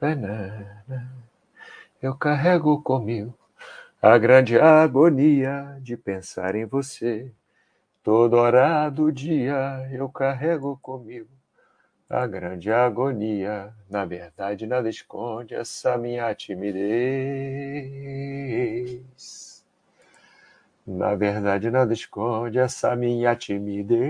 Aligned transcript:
banana. 0.00 1.12
Eu 2.00 2.14
carrego 2.14 2.80
comigo 2.82 3.34
a 4.00 4.16
grande 4.18 4.58
agonia 4.58 5.78
de 5.82 5.96
pensar 5.96 6.54
em 6.54 6.64
você. 6.64 7.30
Toda 8.02 8.36
hora 8.36 8.88
do 8.88 9.12
dia 9.12 9.88
eu 9.92 10.08
carrego 10.08 10.78
comigo 10.80 11.28
a 12.08 12.26
grande 12.26 12.70
agonia. 12.70 13.74
Na 13.90 14.04
verdade, 14.04 14.66
nada 14.66 14.88
esconde 14.88 15.54
essa 15.54 15.98
minha 15.98 16.34
timidez. 16.34 16.86
Na 20.86 21.14
verdade, 21.16 21.68
nada 21.70 21.92
esconde 21.92 22.58
essa 22.58 22.94
minha 22.94 23.34
timidez. 23.34 24.06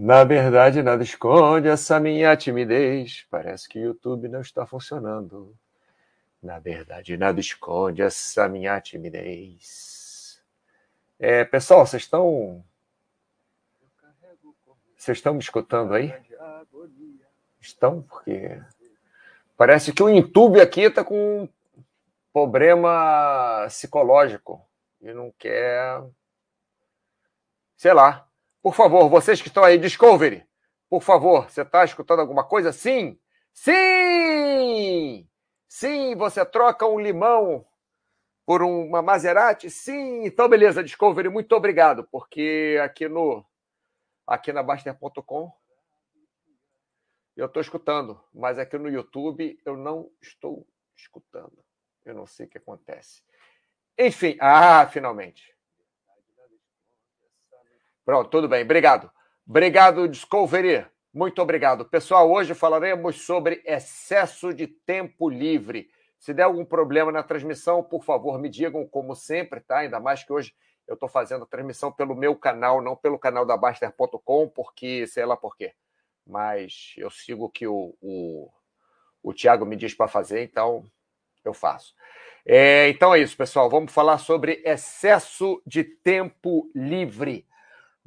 Na 0.00 0.22
verdade, 0.22 0.80
nada 0.80 1.02
esconde 1.02 1.66
essa 1.66 1.98
minha 1.98 2.36
timidez. 2.36 3.26
Parece 3.28 3.68
que 3.68 3.80
o 3.80 3.82
YouTube 3.82 4.28
não 4.28 4.40
está 4.40 4.64
funcionando. 4.64 5.56
Na 6.40 6.60
verdade, 6.60 7.16
nada 7.16 7.40
esconde 7.40 8.00
essa 8.00 8.48
minha 8.48 8.80
timidez. 8.80 10.40
É, 11.18 11.44
pessoal, 11.44 11.84
vocês 11.84 12.04
estão. 12.04 12.64
Vocês 14.96 15.18
estão 15.18 15.34
me 15.34 15.40
escutando 15.40 15.92
aí? 15.92 16.14
Estão? 17.60 18.00
Porque. 18.02 18.62
Parece 19.56 19.92
que 19.92 20.02
o 20.04 20.08
YouTube 20.08 20.60
aqui 20.60 20.82
está 20.82 21.02
com 21.02 21.42
um 21.42 21.48
problema 22.32 23.64
psicológico 23.66 24.64
e 25.00 25.12
não 25.12 25.34
quer. 25.36 26.04
Sei 27.76 27.92
lá. 27.92 28.27
Por 28.62 28.74
favor, 28.74 29.08
vocês 29.08 29.40
que 29.40 29.48
estão 29.48 29.62
aí, 29.62 29.78
Discovery, 29.78 30.44
por 30.88 31.02
favor, 31.02 31.48
você 31.50 31.62
está 31.62 31.84
escutando 31.84 32.20
alguma 32.20 32.44
coisa? 32.44 32.72
Sim! 32.72 33.18
Sim! 33.52 35.28
Sim, 35.68 36.16
você 36.16 36.44
troca 36.44 36.86
um 36.86 36.98
limão 36.98 37.66
por 38.46 38.62
uma 38.62 39.02
Maserati? 39.02 39.70
Sim! 39.70 40.24
Então, 40.24 40.48
beleza, 40.48 40.82
Discovery, 40.82 41.28
muito 41.28 41.54
obrigado, 41.54 42.08
porque 42.10 42.78
aqui 42.82 43.08
no 43.08 43.44
aqui 44.26 44.52
na 44.52 44.62
Baster.com 44.62 45.52
eu 47.36 47.46
estou 47.46 47.62
escutando, 47.62 48.20
mas 48.34 48.58
aqui 48.58 48.76
no 48.76 48.88
YouTube 48.88 49.60
eu 49.64 49.76
não 49.76 50.10
estou 50.20 50.66
escutando. 50.96 51.64
Eu 52.04 52.14
não 52.14 52.26
sei 52.26 52.46
o 52.46 52.48
que 52.48 52.58
acontece. 52.58 53.22
Enfim, 53.96 54.36
ah, 54.40 54.86
finalmente. 54.88 55.54
Pronto, 58.08 58.30
tudo 58.30 58.48
bem. 58.48 58.62
Obrigado. 58.62 59.10
Obrigado, 59.46 60.08
Discovery. 60.08 60.86
Muito 61.12 61.42
obrigado. 61.42 61.84
Pessoal, 61.84 62.30
hoje 62.32 62.54
falaremos 62.54 63.20
sobre 63.20 63.60
excesso 63.66 64.54
de 64.54 64.66
tempo 64.66 65.28
livre. 65.28 65.90
Se 66.18 66.32
der 66.32 66.44
algum 66.44 66.64
problema 66.64 67.12
na 67.12 67.22
transmissão, 67.22 67.82
por 67.82 68.02
favor, 68.02 68.38
me 68.38 68.48
digam, 68.48 68.86
como 68.86 69.14
sempre, 69.14 69.60
tá? 69.60 69.80
Ainda 69.80 70.00
mais 70.00 70.24
que 70.24 70.32
hoje 70.32 70.54
eu 70.86 70.94
estou 70.94 71.06
fazendo 71.06 71.42
a 71.42 71.46
transmissão 71.46 71.92
pelo 71.92 72.14
meu 72.14 72.34
canal, 72.34 72.80
não 72.80 72.96
pelo 72.96 73.18
canal 73.18 73.44
da 73.44 73.58
Baster.com, 73.58 74.48
porque 74.48 75.06
sei 75.06 75.26
lá 75.26 75.36
por 75.36 75.54
quê. 75.54 75.74
Mas 76.26 76.94
eu 76.96 77.10
sigo 77.10 77.44
o 77.44 77.50
que 77.50 77.66
o, 77.66 77.94
o, 78.00 78.50
o 79.22 79.34
Tiago 79.34 79.66
me 79.66 79.76
diz 79.76 79.92
para 79.92 80.08
fazer, 80.08 80.42
então 80.44 80.82
eu 81.44 81.52
faço. 81.52 81.94
É, 82.46 82.88
então 82.88 83.14
é 83.14 83.18
isso, 83.18 83.36
pessoal. 83.36 83.68
Vamos 83.68 83.92
falar 83.92 84.16
sobre 84.16 84.62
excesso 84.64 85.60
de 85.66 85.84
tempo 85.84 86.70
livre. 86.74 87.46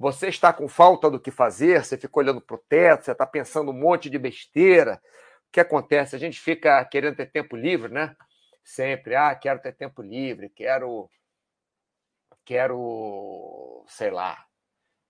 Você 0.01 0.29
está 0.29 0.51
com 0.51 0.67
falta 0.67 1.11
do 1.11 1.19
que 1.19 1.29
fazer, 1.29 1.85
você 1.85 1.95
fica 1.95 2.19
olhando 2.19 2.41
para 2.41 2.55
o 2.55 2.63
teto, 2.67 3.05
você 3.05 3.11
está 3.11 3.23
pensando 3.23 3.69
um 3.69 3.79
monte 3.79 4.09
de 4.09 4.17
besteira. 4.17 4.99
O 5.47 5.51
que 5.51 5.59
acontece? 5.59 6.15
A 6.15 6.19
gente 6.19 6.39
fica 6.39 6.83
querendo 6.85 7.17
ter 7.17 7.27
tempo 7.27 7.55
livre, 7.55 7.93
né? 7.93 8.15
Sempre, 8.63 9.15
ah, 9.15 9.35
quero 9.35 9.61
ter 9.61 9.75
tempo 9.75 10.01
livre, 10.01 10.49
quero, 10.49 11.07
quero, 12.43 13.85
sei 13.89 14.09
lá, 14.09 14.43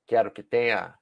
quero 0.06 0.30
que 0.30 0.44
tenha, 0.44 0.94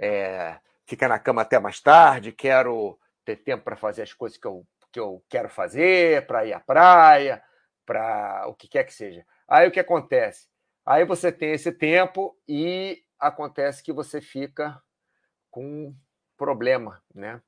é, 0.00 0.58
ficar 0.86 1.08
na 1.08 1.18
cama 1.18 1.42
até 1.42 1.58
mais 1.58 1.82
tarde, 1.82 2.32
quero 2.32 2.98
ter 3.26 3.36
tempo 3.36 3.62
para 3.62 3.76
fazer 3.76 4.04
as 4.04 4.12
coisas 4.14 4.38
que 4.38 4.46
eu, 4.46 4.66
que 4.90 4.98
eu 4.98 5.22
quero 5.28 5.50
fazer, 5.50 6.26
para 6.26 6.46
ir 6.46 6.54
à 6.54 6.60
praia, 6.60 7.42
para 7.84 8.46
o 8.48 8.54
que 8.54 8.68
quer 8.68 8.84
que 8.84 8.94
seja. 8.94 9.22
Aí 9.46 9.68
o 9.68 9.70
que 9.70 9.80
acontece? 9.80 10.48
Aí 10.86 11.04
você 11.04 11.30
tem 11.30 11.52
esse 11.52 11.72
tempo 11.72 12.34
e 12.48 13.03
acontece 13.26 13.82
que 13.82 13.92
você 13.92 14.20
fica 14.20 14.80
com 15.50 15.94
problema, 16.36 17.02
né? 17.14 17.40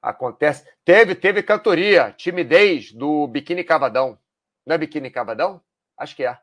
Acontece. 0.00 0.68
Teve, 0.84 1.14
teve 1.14 1.42
cantoria, 1.42 2.12
timidez 2.12 2.92
do 2.92 3.26
Biquíni 3.26 3.64
Cavadão. 3.64 4.18
Não 4.64 4.74
é 4.74 4.78
Biquíni 4.78 5.10
Cavadão? 5.10 5.60
Acho 5.96 6.14
que 6.14 6.24
é. 6.24 6.38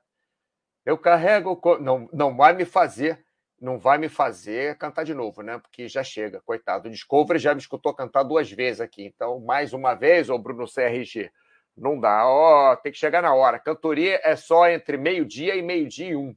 Eu 0.85 0.97
carrego. 0.97 1.59
Não, 1.79 2.09
não 2.11 2.35
vai 2.35 2.53
me 2.53 2.65
fazer. 2.65 3.23
Não 3.59 3.77
vai 3.77 3.99
me 3.99 4.09
fazer 4.09 4.75
cantar 4.79 5.03
de 5.03 5.13
novo, 5.13 5.43
né? 5.43 5.59
Porque 5.59 5.87
já 5.87 6.03
chega, 6.03 6.41
coitado. 6.41 6.87
O 6.87 6.91
Discovery 6.91 7.37
já 7.37 7.53
me 7.53 7.61
escutou 7.61 7.93
cantar 7.93 8.23
duas 8.23 8.51
vezes 8.51 8.81
aqui. 8.81 9.05
Então, 9.05 9.39
mais 9.39 9.71
uma 9.71 9.93
vez, 9.93 10.29
ô 10.31 10.37
Bruno 10.39 10.65
CRG. 10.65 11.31
Não 11.77 11.99
dá. 11.99 12.27
Ó, 12.27 12.73
oh, 12.73 12.77
tem 12.77 12.91
que 12.91 12.97
chegar 12.97 13.21
na 13.21 13.35
hora. 13.35 13.59
Cantoria 13.59 14.19
é 14.23 14.35
só 14.35 14.67
entre 14.67 14.97
meio-dia 14.97 15.55
e 15.55 15.61
meio-dia 15.61 16.09
e 16.09 16.15
um. 16.15 16.35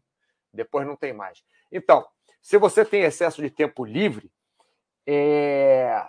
Depois 0.53 0.87
não 0.87 0.95
tem 0.95 1.15
mais. 1.15 1.43
Então, 1.73 2.07
se 2.45 2.59
você 2.59 2.85
tem 2.85 3.01
excesso 3.01 3.41
de 3.41 3.49
tempo 3.49 3.87
livre, 3.87 4.31
é, 5.07 6.07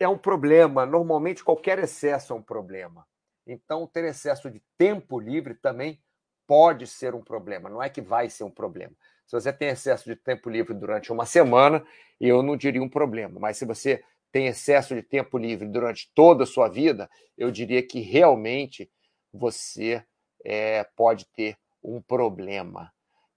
é 0.00 0.08
um 0.08 0.18
problema. 0.18 0.84
Normalmente, 0.84 1.44
qualquer 1.44 1.78
excesso 1.78 2.32
é 2.32 2.36
um 2.36 2.42
problema. 2.42 3.06
Então, 3.46 3.86
ter 3.86 4.02
excesso 4.04 4.50
de 4.50 4.60
tempo 4.76 5.20
livre 5.20 5.54
também 5.54 6.02
pode 6.44 6.88
ser 6.88 7.14
um 7.14 7.22
problema. 7.22 7.70
Não 7.70 7.80
é 7.80 7.88
que 7.88 8.00
vai 8.00 8.28
ser 8.28 8.42
um 8.42 8.50
problema. 8.50 8.96
Se 9.28 9.40
você 9.40 9.52
tem 9.52 9.68
excesso 9.68 10.06
de 10.06 10.16
tempo 10.16 10.50
livre 10.50 10.74
durante 10.74 11.12
uma 11.12 11.24
semana, 11.24 11.86
eu 12.20 12.42
não 12.42 12.56
diria 12.56 12.82
um 12.82 12.88
problema. 12.88 13.38
Mas 13.38 13.56
se 13.56 13.64
você 13.64 14.02
tem 14.32 14.48
excesso 14.48 14.92
de 14.92 15.04
tempo 15.04 15.38
livre 15.38 15.68
durante 15.68 16.10
toda 16.16 16.42
a 16.42 16.48
sua 16.48 16.68
vida, 16.68 17.08
eu 17.38 17.52
diria 17.52 17.80
que 17.80 18.00
realmente 18.00 18.90
você 19.32 20.04
é, 20.44 20.82
pode 20.96 21.26
ter 21.26 21.56
um 21.80 22.02
problema. 22.02 22.92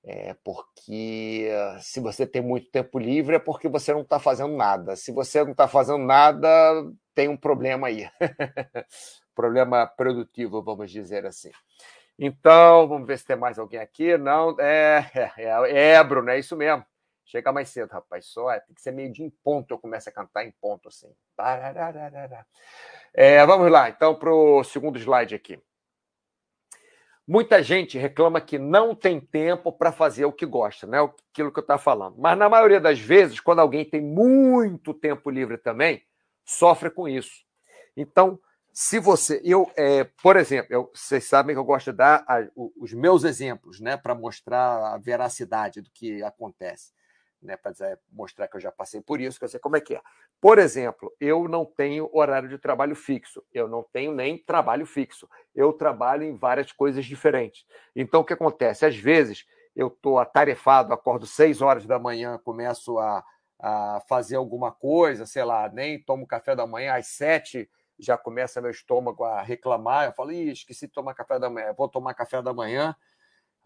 É 0.09 0.33
porque 0.41 1.49
se 1.81 1.99
você 1.99 2.25
tem 2.25 2.41
muito 2.41 2.71
tempo 2.71 2.97
livre 2.97 3.35
é 3.35 3.39
porque 3.39 3.67
você 3.67 3.93
não 3.93 4.01
está 4.01 4.17
fazendo 4.17 4.55
nada. 4.55 4.95
Se 4.95 5.11
você 5.11 5.43
não 5.43 5.51
está 5.51 5.67
fazendo 5.67 5.97
nada, 5.97 6.49
tem 7.13 7.27
um 7.27 7.35
problema 7.35 7.87
aí. 7.87 8.09
problema 9.35 9.85
produtivo, 9.85 10.63
vamos 10.63 10.91
dizer 10.91 11.25
assim. 11.25 11.51
Então, 12.17 12.87
vamos 12.87 13.05
ver 13.05 13.19
se 13.19 13.25
tem 13.25 13.35
mais 13.35 13.59
alguém 13.59 13.81
aqui. 13.81 14.17
Não, 14.17 14.55
é, 14.59 15.11
é, 15.37 15.91
é, 15.91 16.03
Bruno, 16.05 16.29
é 16.29 16.39
isso 16.39 16.55
mesmo. 16.55 16.85
Chega 17.25 17.51
mais 17.51 17.67
cedo, 17.67 17.91
rapaz. 17.91 18.27
Só 18.27 18.49
é, 18.49 18.61
tem 18.61 18.73
que 18.73 18.81
ser 18.81 18.91
meio 18.91 19.11
de 19.11 19.21
em 19.21 19.29
ponto. 19.43 19.73
Eu 19.73 19.77
começo 19.77 20.07
a 20.07 20.13
cantar 20.13 20.45
em 20.45 20.53
ponto 20.61 20.87
assim. 20.87 21.13
É, 23.13 23.45
vamos 23.45 23.69
lá, 23.69 23.89
então, 23.89 24.15
para 24.15 24.33
o 24.33 24.63
segundo 24.63 24.97
slide 24.97 25.35
aqui. 25.35 25.61
Muita 27.27 27.61
gente 27.61 27.97
reclama 27.97 28.39
que 28.39 28.57
não 28.57 28.95
tem 28.95 29.19
tempo 29.19 29.71
para 29.71 29.91
fazer 29.91 30.25
o 30.25 30.31
que 30.31 30.45
gosta, 30.45 30.87
né? 30.87 30.99
Aquilo 31.01 31.51
que 31.51 31.59
eu 31.59 31.61
estava 31.61 31.81
falando. 31.81 32.15
Mas 32.17 32.37
na 32.37 32.47
maioria 32.47 32.79
das 32.79 32.99
vezes, 32.99 33.39
quando 33.39 33.59
alguém 33.59 33.83
tem 33.83 34.01
muito 34.01 34.93
tempo 34.93 35.29
livre 35.29 35.57
também, 35.57 36.01
sofre 36.45 36.89
com 36.89 37.07
isso. 37.07 37.43
Então, 37.97 38.39
se 38.71 38.97
você, 38.97 39.41
eu, 39.43 39.69
é, 39.75 40.05
por 40.23 40.37
exemplo, 40.37 40.67
eu, 40.73 40.89
vocês 40.93 41.25
sabem 41.25 41.53
que 41.53 41.59
eu 41.59 41.65
gosto 41.65 41.91
de 41.91 41.97
dar 41.97 42.23
a, 42.27 42.47
os 42.79 42.93
meus 42.93 43.25
exemplos, 43.25 43.81
né, 43.81 43.97
para 43.97 44.15
mostrar 44.15 44.93
a 44.93 44.97
veracidade 44.97 45.81
do 45.81 45.89
que 45.91 46.23
acontece 46.23 46.96
né, 47.41 47.55
para 47.55 47.73
mostrar 48.11 48.47
que 48.47 48.57
eu 48.57 48.61
já 48.61 48.71
passei 48.71 49.01
por 49.01 49.21
isso, 49.21 49.37
que 49.37 49.45
eu 49.45 49.49
sei 49.49 49.59
como 49.59 49.75
é 49.75 49.81
que 49.81 49.95
é. 49.95 50.01
Por 50.41 50.57
exemplo, 50.57 51.13
eu 51.19 51.47
não 51.47 51.65
tenho 51.65 52.09
horário 52.13 52.49
de 52.49 52.57
trabalho 52.57 52.95
fixo, 52.95 53.43
eu 53.53 53.67
não 53.67 53.83
tenho 53.83 54.11
nem 54.11 54.37
trabalho 54.37 54.85
fixo, 54.85 55.29
eu 55.55 55.71
trabalho 55.73 56.23
em 56.23 56.35
várias 56.35 56.71
coisas 56.71 57.05
diferentes. 57.05 57.65
Então, 57.95 58.21
o 58.21 58.25
que 58.25 58.33
acontece? 58.33 58.85
Às 58.85 58.95
vezes, 58.95 59.45
eu 59.75 59.87
estou 59.87 60.19
atarefado, 60.19 60.93
acordo 60.93 61.27
seis 61.27 61.61
horas 61.61 61.85
da 61.85 61.99
manhã, 61.99 62.39
começo 62.43 62.97
a, 62.97 63.23
a 63.59 64.01
fazer 64.07 64.35
alguma 64.35 64.71
coisa, 64.71 65.25
sei 65.25 65.43
lá, 65.43 65.69
nem 65.69 66.01
tomo 66.01 66.27
café 66.27 66.55
da 66.55 66.65
manhã, 66.65 66.95
às 66.95 67.07
sete 67.07 67.69
já 67.99 68.17
começa 68.17 68.61
meu 68.61 68.71
estômago 68.71 69.23
a 69.23 69.41
reclamar, 69.41 70.05
eu 70.05 70.13
falo, 70.13 70.31
Ih, 70.31 70.51
esqueci 70.51 70.87
de 70.87 70.93
tomar 70.93 71.13
café 71.15 71.39
da 71.39 71.49
manhã, 71.49 71.73
vou 71.73 71.89
tomar 71.89 72.13
café 72.13 72.41
da 72.41 72.53
manhã, 72.53 72.95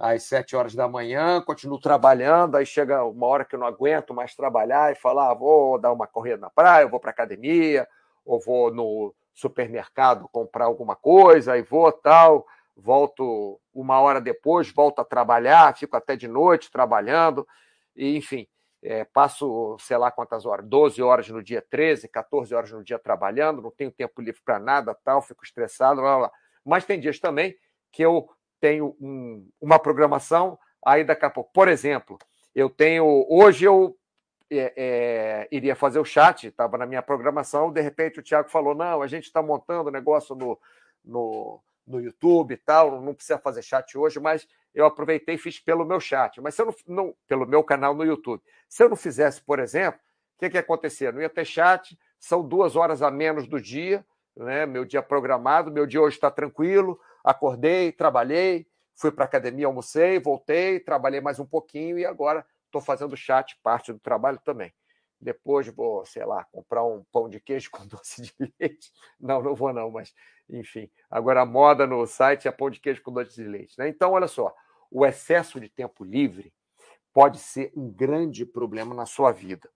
às 0.02 0.24
sete 0.24 0.56
horas 0.56 0.74
da 0.74 0.88
manhã, 0.88 1.40
continuo 1.42 1.80
trabalhando, 1.80 2.56
aí 2.56 2.66
chega 2.66 3.04
uma 3.04 3.28
hora 3.28 3.46
que 3.46 3.54
eu 3.54 3.60
não 3.60 3.68
aguento 3.68 4.16
mais 4.16 4.34
trabalhar 4.34 4.92
e 4.92 4.96
falar, 4.96 5.30
ah, 5.30 5.34
vou 5.36 5.80
dar 5.80 5.92
uma 5.92 6.08
corrida 6.08 6.38
na 6.38 6.50
praia, 6.50 6.88
vou 6.88 7.00
para 7.00 7.12
academia, 7.12 7.88
ou 8.26 8.40
vou 8.40 8.74
no 8.74 9.14
supermercado 9.32 10.28
comprar 10.32 10.66
alguma 10.66 10.96
coisa, 10.96 11.54
aí 11.54 11.62
vou 11.62 11.92
tal, 11.92 12.48
volto 12.76 13.62
uma 13.72 14.02
hora 14.02 14.20
depois, 14.20 14.72
volto 14.74 15.00
a 15.02 15.06
trabalhar, 15.06 15.78
fico 15.78 15.96
até 15.96 16.16
de 16.16 16.28
noite 16.28 16.72
trabalhando, 16.72 17.48
e 17.96 18.18
enfim. 18.18 18.48
é, 18.84 19.06
passo, 19.06 19.78
sei 19.80 19.98
lá 19.98 20.10
quantas 20.10 20.48
horas, 20.48 20.66
12 20.68 21.00
horas 21.04 21.30
no 21.30 21.44
dia 21.44 21.64
13, 21.70 22.08
14 22.08 22.56
horas 22.56 22.72
no 22.72 22.84
dia 22.84 22.98
trabalhando, 22.98 23.62
não 23.62 23.70
tenho 23.70 23.92
tempo 23.92 24.20
livre 24.20 24.42
para 24.44 24.58
nada, 24.58 24.98
tal, 25.04 25.22
fico 25.22 25.44
estressado, 25.44 26.02
blá, 26.02 26.18
blá. 26.18 26.32
mas 26.66 26.86
tem 26.86 27.00
dias 27.00 27.20
também 27.20 27.56
que 27.92 28.02
eu 28.02 28.28
tenho 28.62 28.96
um, 29.02 29.50
uma 29.60 29.80
programação, 29.80 30.58
aí 30.86 31.04
daqui 31.04 31.26
a 31.26 31.30
pouco, 31.30 31.52
por 31.52 31.68
exemplo, 31.68 32.18
eu 32.56 32.70
tenho, 32.70 33.26
hoje 33.28 33.66
eu 33.66 33.98
é, 34.50 34.74
é, 34.78 35.48
iria 35.52 35.76
fazer 35.76 36.00
o 36.00 36.06
chat, 36.06 36.48
estava 36.48 36.78
na 36.78 36.86
minha 36.86 37.02
programação, 37.02 37.72
de 37.72 37.82
repente 37.82 38.20
o 38.20 38.24
Tiago 38.24 38.50
falou, 38.50 38.76
não, 38.76 39.02
a 39.02 39.08
gente 39.08 39.24
está 39.26 39.42
montando 39.42 39.90
o 39.90 39.92
negócio 39.92 40.36
no, 40.36 40.60
no, 41.04 41.60
no 41.88 42.00
YouTube 42.00 42.54
e 42.54 42.58
tal, 42.58 43.02
não 43.02 43.14
precisa 43.14 43.40
fazer 43.40 43.64
chat 43.64 43.98
hoje, 43.98 44.20
mas 44.20 44.48
eu 44.74 44.86
aproveitei 44.86 45.36
e 45.36 45.40
fiz 45.40 45.60
pelo 45.60 45.86
meu 45.86 46.00
chat, 46.00 46.40
mas 46.40 46.54
se 46.54 46.62
eu 46.62 46.68
não, 46.68 46.76
não, 46.88 47.16
pelo 47.28 47.48
meu 47.48 47.64
canal 47.64 47.96
no 47.96 48.06
YouTube. 48.06 48.42
Se 48.70 48.84
eu 48.84 48.90
não 48.90 48.96
fizesse, 48.96 49.42
por 49.42 49.60
exemplo, 49.60 50.00
o 50.36 50.40
que, 50.40 50.50
que 50.50 50.58
ia 50.58 50.62
acontecer? 50.62 51.12
Não 51.12 51.22
ia 51.22 51.30
ter 51.30 51.46
chat, 51.46 51.98
são 52.20 52.48
duas 52.48 52.76
horas 52.76 53.02
a 53.02 53.10
menos 53.10 53.48
do 53.48 53.60
dia, 53.60 54.06
né? 54.36 54.66
meu 54.66 54.86
dia 54.86 55.02
programado, 55.02 55.72
meu 55.72 55.86
dia 55.86 56.02
hoje 56.02 56.16
está 56.16 56.30
tranquilo, 56.30 57.00
acordei, 57.24 57.92
trabalhei, 57.92 58.68
fui 58.96 59.12
para 59.12 59.26
a 59.26 59.28
academia, 59.28 59.66
almocei, 59.66 60.20
voltei, 60.20 60.80
trabalhei 60.80 61.22
mais 61.22 61.40
um 61.40 61.46
pouquinho 61.46 61.98
e 61.98 62.06
agora 62.06 62.46
estou 62.66 62.82
fazendo 62.82 63.18
chat, 63.18 63.58
parte 63.62 63.92
do 63.92 64.00
trabalho 64.00 64.40
também. 64.44 64.74
Depois 65.20 65.68
vou, 65.68 66.04
sei 66.06 66.26
lá, 66.26 66.44
comprar 66.46 66.84
um 66.84 67.04
pão 67.12 67.30
de 67.30 67.40
queijo 67.40 67.70
com 67.70 67.86
doce 67.88 68.22
de 68.22 68.34
leite. 68.60 68.92
Não, 69.20 69.42
não 69.42 69.54
vou 69.54 69.72
não, 69.72 69.92
mas 69.92 70.14
enfim. 70.50 70.90
Agora 71.10 71.42
a 71.42 71.46
moda 71.46 71.86
no 71.86 72.06
site 72.08 72.48
é 72.48 72.52
pão 72.52 72.70
de 72.70 72.80
queijo 72.80 73.02
com 73.02 73.12
doce 73.12 73.36
de 73.36 73.48
leite. 73.48 73.78
Né? 73.78 73.88
Então, 73.88 74.12
olha 74.12 74.28
só, 74.28 74.54
o 74.90 75.06
excesso 75.06 75.60
de 75.60 75.70
tempo 75.70 76.04
livre 76.04 76.54
pode 77.14 77.40
ser 77.40 77.72
um 77.76 77.92
grande 77.92 78.46
problema 78.46 78.96
na 78.96 79.06
sua 79.06 79.32
vida. 79.32 79.70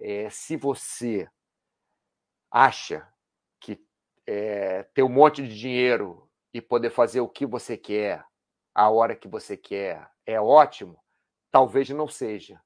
É, 0.00 0.28
se 0.30 0.56
você 0.56 1.28
acha 2.50 3.06
que 3.60 3.82
é, 4.26 4.82
ter 4.94 5.02
um 5.02 5.08
monte 5.08 5.42
de 5.46 5.58
dinheiro 5.58 6.29
e 6.52 6.60
poder 6.60 6.90
fazer 6.90 7.20
o 7.20 7.28
que 7.28 7.46
você 7.46 7.76
quer, 7.76 8.24
a 8.74 8.90
hora 8.90 9.16
que 9.16 9.28
você 9.28 9.56
quer, 9.56 10.08
é 10.26 10.40
ótimo, 10.40 10.98
talvez 11.50 11.88
não 11.90 12.08
seja. 12.08 12.60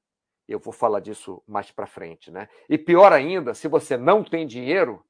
Eu 0.47 0.59
vou 0.59 0.73
falar 0.73 0.99
disso 0.99 1.41
mais 1.47 1.71
para 1.71 1.87
frente, 1.87 2.29
né? 2.29 2.47
E 2.69 2.77
pior 2.77 3.11
ainda, 3.11 3.53
se 3.53 3.67
você 3.67 3.97
não 3.97 4.23
tem 4.23 4.45
dinheiro, 4.45 5.03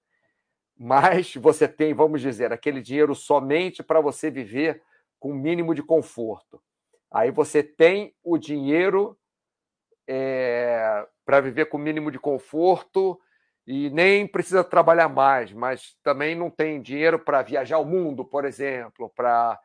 mas 0.78 1.36
você 1.36 1.68
tem, 1.68 1.94
vamos 1.94 2.22
dizer, 2.22 2.52
aquele 2.52 2.82
dinheiro 2.82 3.16
somente 3.16 3.84
para 3.84 4.02
você 4.02 4.30
viver 4.30 4.82
com 5.20 5.32
o 5.32 5.36
mínimo 5.36 5.74
de 5.74 5.84
conforto. 5.84 6.62
Aí 7.12 7.32
você 7.32 7.64
tem 7.64 8.14
o 8.24 8.38
dinheiro 8.38 9.18
é, 10.08 11.08
para 11.26 11.40
viver 11.40 11.66
com 11.66 11.78
o 11.78 11.80
mínimo 11.80 12.12
de 12.12 12.20
conforto 12.20 13.20
e 13.68 13.90
nem 13.90 14.28
precisa 14.28 14.64
trabalhar 14.64 15.10
mais, 15.10 15.52
mas 15.52 15.98
também 16.04 16.36
não 16.36 16.50
tem 16.50 16.82
dinheiro 16.82 17.18
para 17.18 17.42
viajar 17.42 17.80
o 17.80 17.86
mundo, 17.86 18.24
por 18.24 18.46
exemplo, 18.46 19.12
para 19.16 19.60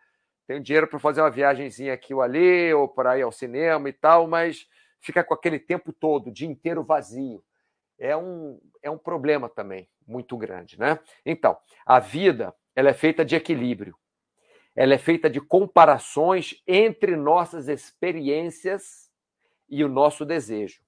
tem 0.46 0.60
dinheiro 0.60 0.88
para 0.88 0.98
fazer 0.98 1.20
uma 1.20 1.30
viagemzinha 1.30 1.94
aqui 1.94 2.12
ou 2.12 2.20
ali, 2.20 2.74
ou 2.74 2.88
para 2.88 3.16
ir 3.16 3.22
ao 3.22 3.30
cinema 3.30 3.88
e 3.88 3.92
tal, 3.92 4.26
mas 4.26 4.66
fica 5.00 5.22
com 5.22 5.32
aquele 5.32 5.60
tempo 5.60 5.92
todo, 5.92 6.26
o 6.26 6.32
dia 6.32 6.48
inteiro 6.48 6.82
vazio. 6.82 7.40
É 7.96 8.16
um, 8.16 8.60
é 8.82 8.90
um 8.90 8.98
problema 8.98 9.48
também 9.48 9.88
muito 10.04 10.36
grande, 10.36 10.76
né? 10.76 10.98
Então, 11.24 11.56
a 11.86 12.00
vida 12.00 12.52
ela 12.74 12.90
é 12.90 12.94
feita 12.94 13.24
de 13.24 13.36
equilíbrio. 13.36 13.94
Ela 14.74 14.94
é 14.94 14.98
feita 14.98 15.30
de 15.30 15.40
comparações 15.40 16.60
entre 16.66 17.14
nossas 17.14 17.68
experiências 17.68 19.08
e 19.68 19.84
o 19.84 19.88
nosso 19.88 20.24
desejo. 20.24 20.80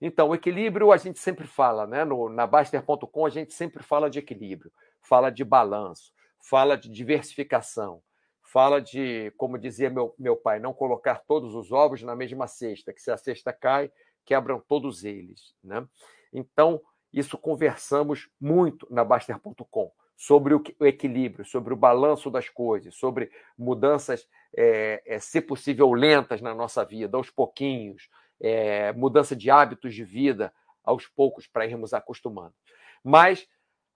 Então, 0.00 0.28
o 0.28 0.34
equilíbrio 0.34 0.92
a 0.92 0.96
gente 0.96 1.18
sempre 1.18 1.46
fala, 1.46 1.86
né? 1.86 2.04
No, 2.04 2.28
na 2.28 2.46
Baster.com 2.46 3.26
a 3.26 3.30
gente 3.30 3.52
sempre 3.52 3.82
fala 3.82 4.08
de 4.08 4.18
equilíbrio, 4.18 4.72
fala 5.00 5.30
de 5.30 5.44
balanço, 5.44 6.12
fala 6.40 6.76
de 6.76 6.88
diversificação, 6.88 8.00
fala 8.42 8.80
de, 8.80 9.32
como 9.36 9.58
dizia 9.58 9.90
meu, 9.90 10.14
meu 10.18 10.36
pai, 10.36 10.60
não 10.60 10.72
colocar 10.72 11.22
todos 11.26 11.54
os 11.54 11.72
ovos 11.72 12.02
na 12.02 12.14
mesma 12.14 12.46
cesta, 12.46 12.92
que 12.92 13.02
se 13.02 13.10
a 13.10 13.16
cesta 13.16 13.52
cai, 13.52 13.90
quebram 14.24 14.60
todos 14.60 15.04
eles. 15.04 15.54
Né? 15.62 15.86
Então, 16.32 16.80
isso 17.12 17.36
conversamos 17.36 18.28
muito 18.40 18.86
na 18.90 19.04
Baster.com, 19.04 19.90
sobre 20.16 20.54
o, 20.54 20.62
equilíbrio, 20.80 21.44
sobre 21.44 21.72
o 21.72 21.76
balanço 21.76 22.30
das 22.30 22.48
coisas, 22.48 22.94
sobre 22.94 23.30
mudanças, 23.56 24.28
é, 24.56 25.02
é, 25.06 25.18
se 25.18 25.40
possível, 25.40 25.92
lentas 25.92 26.40
na 26.40 26.54
nossa 26.54 26.84
vida, 26.84 27.16
aos 27.16 27.30
pouquinhos, 27.30 28.08
é, 28.40 28.92
mudança 28.92 29.34
de 29.34 29.50
hábitos 29.50 29.94
de 29.94 30.04
vida 30.04 30.52
aos 30.84 31.06
poucos 31.06 31.46
para 31.46 31.66
irmos 31.66 31.92
acostumando. 31.92 32.54
Mas 33.02 33.46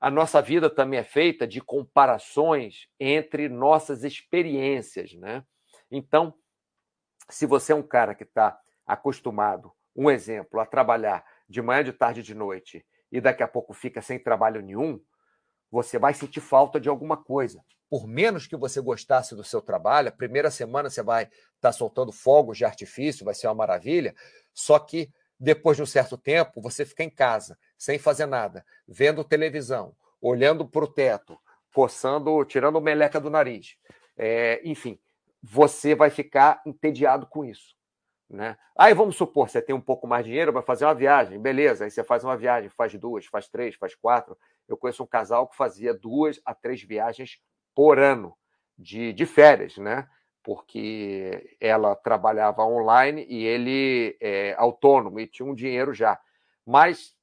a 0.00 0.10
nossa 0.10 0.42
vida 0.42 0.68
também 0.68 0.98
é 0.98 1.04
feita 1.04 1.46
de 1.46 1.60
comparações 1.60 2.88
entre 2.98 3.48
nossas 3.48 4.02
experiências, 4.04 5.14
né? 5.14 5.44
Então, 5.90 6.34
se 7.28 7.46
você 7.46 7.72
é 7.72 7.76
um 7.76 7.82
cara 7.82 8.14
que 8.14 8.24
está 8.24 8.58
acostumado, 8.86 9.72
um 9.94 10.10
exemplo, 10.10 10.58
a 10.58 10.66
trabalhar 10.66 11.24
de 11.48 11.62
manhã, 11.62 11.84
de 11.84 11.92
tarde, 11.92 12.22
de 12.22 12.34
noite, 12.34 12.84
e 13.10 13.20
daqui 13.20 13.42
a 13.42 13.48
pouco 13.48 13.72
fica 13.72 14.02
sem 14.02 14.18
trabalho 14.18 14.60
nenhum, 14.60 15.00
você 15.72 15.98
vai 15.98 16.12
sentir 16.12 16.40
falta 16.40 16.78
de 16.78 16.90
alguma 16.90 17.16
coisa. 17.16 17.64
Por 17.88 18.06
menos 18.06 18.46
que 18.46 18.56
você 18.56 18.80
gostasse 18.80 19.34
do 19.34 19.42
seu 19.42 19.62
trabalho, 19.62 20.08
a 20.08 20.12
primeira 20.12 20.50
semana 20.50 20.90
você 20.90 21.02
vai 21.02 21.24
estar 21.24 21.32
tá 21.60 21.72
soltando 21.72 22.12
fogos 22.12 22.58
de 22.58 22.64
artifício, 22.66 23.24
vai 23.24 23.34
ser 23.34 23.48
uma 23.48 23.54
maravilha, 23.54 24.14
só 24.52 24.78
que 24.78 25.10
depois 25.40 25.76
de 25.76 25.82
um 25.82 25.86
certo 25.86 26.16
tempo, 26.16 26.60
você 26.60 26.84
fica 26.84 27.02
em 27.02 27.10
casa, 27.10 27.58
sem 27.76 27.98
fazer 27.98 28.26
nada, 28.26 28.64
vendo 28.86 29.24
televisão, 29.24 29.96
olhando 30.20 30.64
para 30.64 30.84
o 30.84 30.86
teto, 30.86 31.36
coçando, 31.74 32.44
tirando 32.44 32.80
meleca 32.80 33.20
do 33.20 33.28
nariz. 33.28 33.74
É, 34.16 34.60
enfim, 34.62 35.00
você 35.42 35.96
vai 35.96 36.10
ficar 36.10 36.62
entediado 36.64 37.26
com 37.26 37.44
isso. 37.44 37.74
Né? 38.32 38.56
Aí 38.74 38.94
vamos 38.94 39.14
supor, 39.16 39.50
você 39.50 39.60
tem 39.60 39.74
um 39.74 39.80
pouco 39.80 40.06
mais 40.06 40.24
de 40.24 40.30
dinheiro, 40.30 40.52
vai 40.52 40.62
fazer 40.62 40.86
uma 40.86 40.94
viagem, 40.94 41.38
beleza. 41.38 41.84
Aí 41.84 41.90
você 41.90 42.02
faz 42.02 42.24
uma 42.24 42.36
viagem, 42.36 42.70
faz 42.70 42.94
duas, 42.94 43.26
faz 43.26 43.46
três, 43.46 43.74
faz 43.74 43.94
quatro. 43.94 44.36
Eu 44.66 44.76
conheço 44.76 45.02
um 45.02 45.06
casal 45.06 45.46
que 45.46 45.54
fazia 45.54 45.92
duas 45.92 46.40
a 46.44 46.54
três 46.54 46.82
viagens 46.82 47.38
por 47.74 47.98
ano 47.98 48.34
de, 48.78 49.12
de 49.12 49.26
férias, 49.26 49.76
né? 49.76 50.08
porque 50.42 51.56
ela 51.60 51.94
trabalhava 51.94 52.64
online 52.64 53.24
e 53.28 53.44
ele 53.44 54.16
é 54.20 54.54
autônomo 54.58 55.20
e 55.20 55.26
tinha 55.26 55.46
um 55.46 55.54
dinheiro 55.54 55.94
já. 55.94 56.18
Mas 56.66 57.14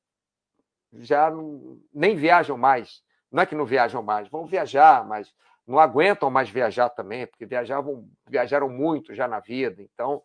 já 0.94 1.30
não, 1.30 1.80
nem 1.94 2.16
viajam 2.16 2.58
mais. 2.58 3.02
Não 3.32 3.44
é 3.44 3.46
que 3.46 3.56
não 3.56 3.66
viajam 3.66 4.02
mais, 4.02 4.28
vão 4.30 4.46
viajar, 4.46 5.06
mas 5.06 5.34
não 5.68 5.78
aguentam 5.78 6.32
mais 6.32 6.50
viajar 6.50 6.90
também, 6.90 7.28
porque 7.28 7.46
viajavam, 7.46 8.10
viajaram 8.28 8.70
muito 8.70 9.14
já 9.14 9.28
na 9.28 9.40
vida. 9.40 9.84
Então, 9.84 10.24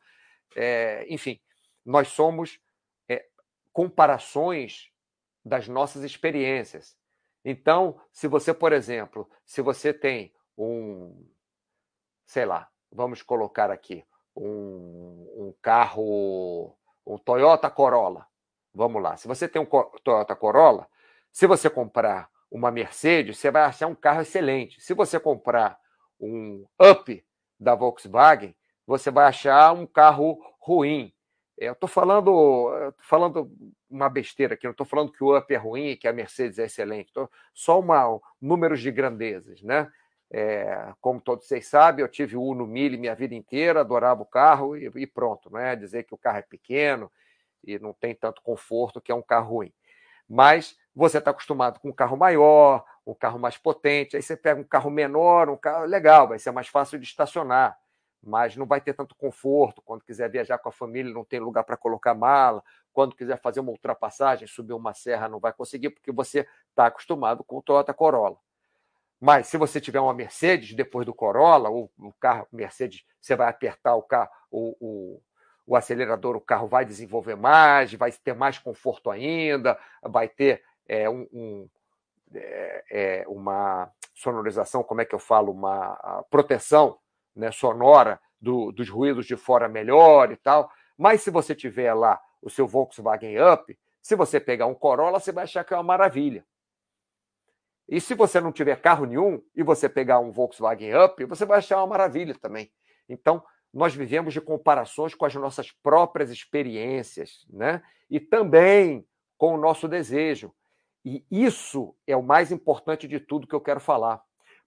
é, 0.57 1.07
enfim, 1.09 1.41
nós 1.85 2.09
somos 2.09 2.61
é, 3.09 3.27
comparações 3.73 4.91
das 5.45 5.69
nossas 5.69 6.03
experiências. 6.03 6.97
Então, 7.45 8.01
se 8.11 8.27
você, 8.27 8.55
por 8.55 8.73
exemplo, 8.73 9.29
se 9.45 9.61
você 9.61 9.93
tem 9.93 10.33
um, 10.57 11.29
sei 12.27 12.47
lá, 12.47 12.69
vamos 12.91 13.23
colocar 13.23 13.71
aqui, 13.71 14.05
um, 14.37 15.29
um 15.37 15.55
carro, 15.61 16.77
um 17.07 17.19
Toyota 17.19 17.71
Corolla. 17.71 18.27
Vamos 18.73 19.03
lá. 19.03 19.17
Se 19.17 19.29
você 19.29 19.47
tem 19.47 19.61
um 19.61 19.67
Toyota 20.03 20.35
Corolla, 20.35 20.89
se 21.31 21.47
você 21.47 21.69
comprar 21.69 22.31
uma 22.51 22.71
Mercedes, 22.71 23.39
você 23.39 23.51
vai 23.51 23.63
achar 23.63 23.87
um 23.87 23.95
carro 23.95 24.23
excelente. 24.23 24.81
Se 24.81 24.95
você 24.95 25.21
comprar 25.21 25.79
um 26.19 26.67
Up 26.81 27.25
da 27.59 27.75
Volkswagen, 27.75 28.57
você 28.87 29.11
vai 29.11 29.27
achar 29.27 29.73
um 29.73 29.87
carro 29.87 30.39
ruim. 30.59 31.13
Eu 31.57 31.73
estou 31.73 31.89
falando, 31.89 32.93
falando 32.99 33.51
uma 33.89 34.09
besteira 34.09 34.55
aqui, 34.55 34.65
não 34.65 34.73
estou 34.73 34.87
falando 34.87 35.13
que 35.13 35.23
o 35.23 35.37
Up 35.37 35.55
é 35.55 35.57
ruim 35.57 35.91
e 35.91 35.97
que 35.97 36.09
a 36.09 36.13
Mercedes 36.13 36.59
é 36.59 36.65
excelente. 36.65 37.13
Tô, 37.13 37.31
só 37.53 37.79
uma, 37.79 38.21
números 38.41 38.81
de 38.81 38.91
grandezas, 38.91 39.63
né? 39.63 39.91
É, 40.31 40.93
como 41.01 41.21
todos 41.21 41.47
vocês 41.47 41.67
sabem, 41.69 42.03
eu 42.03 42.09
tive 42.09 42.37
o 42.37 42.43
Uno 42.43 42.67
Mille 42.67 42.97
minha 42.97 43.15
vida 43.15 43.37
inteira, 43.37 43.81
adorava 43.81 44.23
o 44.23 44.27
carro 44.27 44.77
e, 44.77 44.91
e, 44.97 45.07
pronto, 45.07 45.49
não 45.49 45.61
é 45.61 45.77
dizer 45.77 46.03
que 46.03 46.15
o 46.15 46.19
carro 46.19 46.39
é 46.39 46.43
pequeno 46.43 47.11
e 47.63 47.79
não 47.79 47.93
tem 47.93 48.15
tanto 48.15 48.43
conforto 48.43 49.01
que 49.01 49.13
é 49.13 49.15
um 49.15 49.23
carro 49.23 49.57
ruim. 49.57 49.73
Mas 50.29 50.77
você 50.95 51.19
está 51.19 51.31
acostumado 51.31 51.79
com 51.79 51.91
um 51.91 51.93
carro 51.93 52.17
maior, 52.17 52.85
um 53.07 53.15
carro 53.15 53.39
mais 53.39 53.57
potente, 53.57 54.17
aí 54.17 54.23
você 54.23 54.37
pega 54.37 54.61
um 54.61 54.65
carro 54.65 54.91
menor, 54.91 55.49
um 55.49 55.57
carro 55.57 55.85
legal, 55.85 56.27
vai 56.27 56.39
ser 56.39 56.51
mais 56.51 56.67
fácil 56.67 56.99
de 56.99 57.05
estacionar, 57.05 57.79
mas 58.27 58.57
não 58.57 58.67
vai 58.67 58.81
ter 58.81 58.95
tanto 58.95 59.15
conforto. 59.15 59.83
Quando 59.83 60.05
quiser 60.05 60.31
viajar 60.31 60.59
com 60.59 60.69
a 60.69 60.73
família, 60.73 61.13
não 61.13 61.25
tem 61.25 61.41
lugar 61.41 61.65
para 61.65 61.77
colocar 61.77 62.15
mala. 62.15 62.63
Quando 62.93 63.15
quiser 63.15 63.41
fazer 63.41 63.61
uma 63.61 63.71
ultrapassagem, 63.71 64.47
subir 64.47 64.73
uma 64.73 64.95
serra, 64.95 65.29
não 65.29 65.41
vai 65.41 65.53
conseguir, 65.53 65.91
porque 65.91 66.13
você 66.13 66.47
está 66.71 66.87
acostumado 66.87 67.45
com 67.45 67.59
o 67.59 67.63
Toyota 67.63 67.93
Corolla. 67.93 68.37
Mas 69.21 69.47
se 69.47 69.57
você 69.57 69.81
tiver 69.81 70.01
uma 70.01 70.15
Mercedes 70.15 70.75
depois 70.75 71.07
do 71.07 71.15
Corolla, 71.15 71.69
ou 71.69 71.91
o 71.99 72.13
carro 72.21 72.47
Mercedes, 72.53 73.05
você 73.21 73.35
vai 73.35 73.49
apertar 73.49 73.95
o, 73.95 74.03
carro, 74.03 74.31
o, 74.51 74.77
o, 74.81 75.23
o 75.67 75.77
acelerador, 75.77 76.37
o 76.37 76.41
carro 76.41 76.69
vai 76.69 76.85
desenvolver 76.85 77.37
mais, 77.37 77.95
vai 77.95 78.13
ter 78.13 78.35
mais 78.35 78.59
conforto 78.59 79.11
ainda, 79.11 79.79
vai 80.03 80.29
ter 80.29 80.63
é, 80.87 81.09
um, 81.09 81.27
um 81.33 81.69
é, 82.35 82.85
é, 82.91 83.25
uma 83.27 83.91
sonorização, 84.15 84.83
como 84.83 85.01
é 85.01 85.05
que 85.05 85.15
eu 85.15 85.19
falo, 85.19 85.53
uma 85.53 86.25
proteção 86.31 86.99
né, 87.35 87.51
sonora 87.51 88.21
do, 88.41 88.71
dos 88.73 88.89
ruídos 88.89 89.27
de 89.27 89.37
fora 89.37 89.69
melhor 89.69 90.31
e 90.31 90.37
tal. 90.37 90.71
Mas 90.97 91.23
se 91.23 91.31
você 91.31 91.55
tiver 91.55 91.93
lá 91.95 92.21
o 92.41 92.51
seu 92.51 92.67
Volkswagen 92.67 93.37
Up, 93.43 93.77
se 94.03 94.15
você 94.15 94.39
pegar 94.39 94.67
um 94.67 94.75
Corolla, 94.75 95.19
você 95.19 95.33
vai 95.33 95.45
achar 95.45 95.65
que 95.65 95.73
é 95.73 95.77
uma 95.77 95.83
maravilha. 95.83 96.45
E 97.89 98.01
se 98.01 98.15
você 98.15 98.41
não 98.41 98.53
tiver 98.53 98.81
carro 98.81 99.05
nenhum 99.05 99.43
e 99.55 99.63
você 99.63 99.89
pegar 99.89 100.19
um 100.19 100.31
Volkswagen 100.31 100.95
Up, 100.97 101.25
você 101.25 101.45
vai 101.45 101.59
achar 101.59 101.79
uma 101.79 101.87
maravilha 101.87 102.35
também. 102.35 102.71
Então, 103.09 103.43
nós 103.73 103.95
vivemos 103.95 104.33
de 104.33 104.41
comparações 104.41 105.15
com 105.15 105.25
as 105.25 105.35
nossas 105.35 105.71
próprias 105.71 106.31
experiências, 106.31 107.45
né? 107.51 107.83
E 108.09 108.21
também 108.21 109.07
com 109.37 109.55
o 109.55 109.59
nosso 109.59 109.89
desejo. 109.89 110.55
E 111.05 111.25
isso 111.31 111.95
é 112.07 112.17
o 112.17 112.23
mais 112.23 112.53
importante 112.53 113.07
de 113.09 113.21
tudo 113.21 113.47
que 113.47 113.55
eu 113.55 113.61
quero 113.61 113.81
falar, 113.81 114.23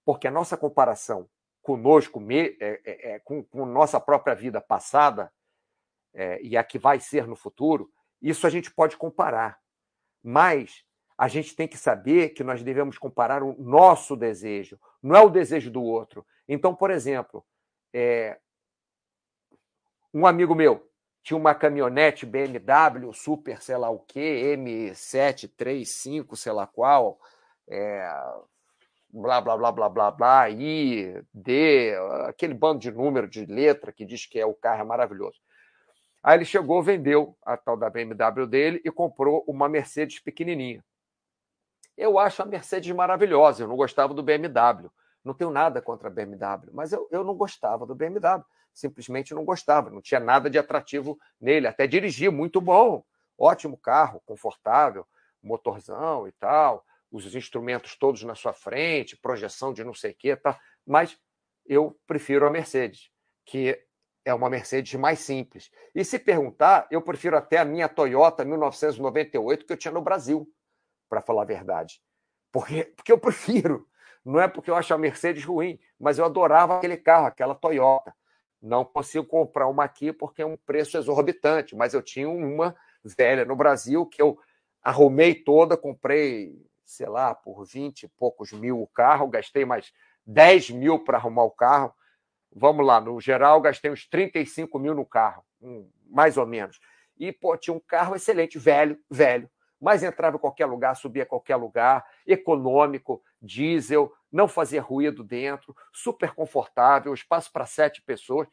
porque 0.05 0.27
a 0.27 0.31
nossa 0.31 0.55
comparação 0.55 1.27
conosco, 1.67 2.24
é, 2.31 2.55
é, 2.62 2.79
é, 3.12 3.19
com, 3.19 3.43
com 3.43 3.65
nossa 3.65 4.00
própria 4.00 4.33
vida 4.33 4.62
passada 4.62 5.29
é, 6.13 6.41
e 6.41 6.55
a 6.55 6.63
que 6.63 6.79
vai 6.79 6.97
ser 6.97 7.27
no 7.27 7.36
futuro, 7.36 7.91
isso 8.21 8.47
a 8.47 8.50
gente 8.50 8.71
pode 8.71 8.95
comparar. 8.95 9.59
Mas 10.24 10.86
a 11.17 11.27
gente 11.27 11.53
tem 11.57 11.67
que 11.67 11.77
saber 11.77 12.29
que 12.29 12.41
nós 12.41 12.63
devemos 12.63 12.97
comparar 12.97 13.43
o 13.43 13.53
nosso 13.62 14.15
desejo, 14.15 14.79
não 15.03 15.13
é 15.13 15.21
o 15.21 15.29
desejo 15.29 15.69
do 15.69 15.83
outro. 15.83 16.25
Então, 16.47 16.74
por 16.74 16.89
exemplo, 16.89 17.45
é, 17.93 18.39
um 20.13 20.25
amigo 20.25 20.55
meu 20.55 20.89
tinha 21.21 21.36
uma 21.36 21.53
caminhonete 21.53 22.25
BMW 22.25 23.12
Super, 23.12 23.62
sei 23.62 23.75
lá 23.75 23.89
o 23.89 24.00
quê, 24.00 24.55
M735, 24.57 26.38
sei 26.38 26.53
lá 26.53 26.65
qual, 26.65 27.19
é, 27.67 28.09
blá, 29.21 29.41
blá, 29.41 29.57
blá, 29.57 29.71
blá, 29.71 29.89
blá, 29.89 30.12
blá, 30.12 30.50
I, 30.50 31.21
D, 31.33 31.95
aquele 32.27 32.53
bando 32.53 32.79
de 32.79 32.91
número, 32.91 33.27
de 33.27 33.45
letra 33.45 33.91
que 33.91 34.05
diz 34.05 34.25
que 34.25 34.39
é 34.39 34.45
o 34.45 34.53
carro 34.53 34.81
é 34.81 34.83
maravilhoso. 34.83 35.39
Aí 36.24 36.38
ele 36.38 36.45
chegou, 36.45 36.81
vendeu 36.83 37.38
a 37.45 37.57
tal 37.57 37.77
da 37.77 37.89
BMW 37.89 38.45
dele 38.47 38.81
e 38.83 38.91
comprou 38.91 39.43
uma 39.47 39.67
Mercedes 39.67 40.19
pequenininha. 40.19 40.83
Eu 41.95 42.19
acho 42.19 42.41
a 42.43 42.45
Mercedes 42.45 42.93
maravilhosa, 42.93 43.63
eu 43.63 43.67
não 43.67 43.75
gostava 43.75 44.13
do 44.13 44.21
BMW. 44.21 44.89
Não 45.24 45.33
tenho 45.33 45.50
nada 45.50 45.81
contra 45.81 46.07
a 46.07 46.12
BMW, 46.12 46.71
mas 46.71 46.93
eu, 46.93 47.07
eu 47.12 47.24
não 47.24 47.36
gostava 47.36 47.86
do 47.86 47.95
BMW. 47.95 48.43
Simplesmente 48.74 49.33
não 49.33 49.43
gostava, 49.43 49.89
não 49.89 50.01
tinha 50.01 50.19
nada 50.19 50.50
de 50.50 50.59
atrativo 50.59 51.17
nele. 51.41 51.67
Até 51.67 51.88
dirigia 51.88 52.31
muito 52.31 52.62
bom, 52.62 53.03
ótimo 53.38 53.75
carro, 53.77 54.21
confortável, 54.25 55.05
motorzão 55.41 56.27
e 56.27 56.31
tal, 56.33 56.86
os 57.25 57.36
instrumentos 57.36 57.95
todos 57.95 58.24
na 58.24 58.36
sua 58.36 58.53
frente, 58.53 59.17
projeção 59.17 59.74
de 59.74 59.83
não 59.83 59.93
sei 59.93 60.12
o 60.12 60.15
que, 60.15 60.36
tá? 60.36 60.59
mas 60.86 61.17
eu 61.65 62.00
prefiro 62.07 62.47
a 62.47 62.50
Mercedes, 62.50 63.09
que 63.45 63.77
é 64.24 64.33
uma 64.33 64.50
Mercedes 64.50 64.93
mais 65.00 65.19
simples. 65.19 65.69
E 65.95 66.03
se 66.03 66.19
perguntar, 66.19 66.88
eu 66.91 67.01
prefiro 67.01 67.38
até 67.38 67.57
a 67.57 67.65
minha 67.65 67.88
Toyota 67.88 68.43
1998 68.43 69.65
que 69.65 69.74
eu 69.74 69.77
tinha 69.77 69.93
no 69.93 70.01
Brasil 70.01 70.50
para 71.09 71.21
falar 71.21 71.43
a 71.43 71.45
verdade. 71.45 72.01
Porque, 72.51 72.86
porque 72.95 73.12
eu 73.12 73.17
prefiro. 73.17 73.88
Não 74.25 74.39
é 74.39 74.47
porque 74.47 74.69
eu 74.69 74.75
acho 74.75 74.93
a 74.93 74.97
Mercedes 74.97 75.45
ruim, 75.45 75.79
mas 75.97 76.17
eu 76.17 76.25
adorava 76.25 76.77
aquele 76.77 76.97
carro, 76.97 77.27
aquela 77.27 77.55
Toyota. 77.55 78.13
Não 78.62 78.83
consigo 78.83 79.25
comprar 79.25 79.67
uma 79.67 79.86
aqui 79.86 80.12
porque 80.12 80.41
é 80.41 80.45
um 80.45 80.57
preço 80.57 80.97
exorbitante, 80.97 81.75
mas 81.75 81.93
eu 81.93 82.01
tinha 82.01 82.29
uma 82.29 82.75
velha 83.03 83.45
no 83.45 83.55
Brasil 83.55 84.05
que 84.05 84.21
eu 84.21 84.38
arrumei 84.83 85.33
toda, 85.33 85.77
comprei, 85.77 86.53
sei 86.88 87.08
lá, 87.08 87.36
por 87.36 87.65
20 87.65 88.03
e 88.03 88.08
poucos 88.08 88.51
mil 88.51 88.82
o 88.82 88.88
carro, 88.88 89.27
gastei 89.27 89.65
mais 89.65 89.91
10 90.25 90.72
mil 90.72 91.00
para 91.03 91.17
arrumar 91.17 91.44
o 91.44 91.51
carro. 91.51 91.94
Vamos 92.56 92.86
lá, 92.86 93.00
no 93.01 93.20
geral, 93.20 93.62
gastei 93.62 93.91
uns 93.91 94.08
35 94.08 94.79
mil 94.79 94.96
no 94.96 95.06
carro, 95.06 95.44
mais 96.10 96.38
ou 96.38 96.46
menos. 96.46 96.79
E, 97.17 97.32
pô, 97.32 97.58
tinha 97.58 97.75
um 97.75 97.79
carro 97.79 98.15
excelente, 98.15 98.58
velho, 98.58 98.98
velho, 99.10 99.50
mas 99.79 100.01
entrava 100.01 100.38
em 100.38 100.39
qualquer 100.39 100.65
lugar, 100.65 100.96
subia 100.96 101.24
a 101.24 101.25
qualquer 101.25 101.58
lugar, 101.58 102.06
econômico, 102.25 103.22
diesel, 103.41 104.12
não 104.32 104.48
fazia 104.48 104.82
ruído 104.82 105.24
dentro, 105.24 105.75
super 105.94 106.34
confortável, 106.34 107.13
espaço 107.13 107.51
para 107.51 107.65
sete 107.65 108.01
pessoas. 108.01 108.48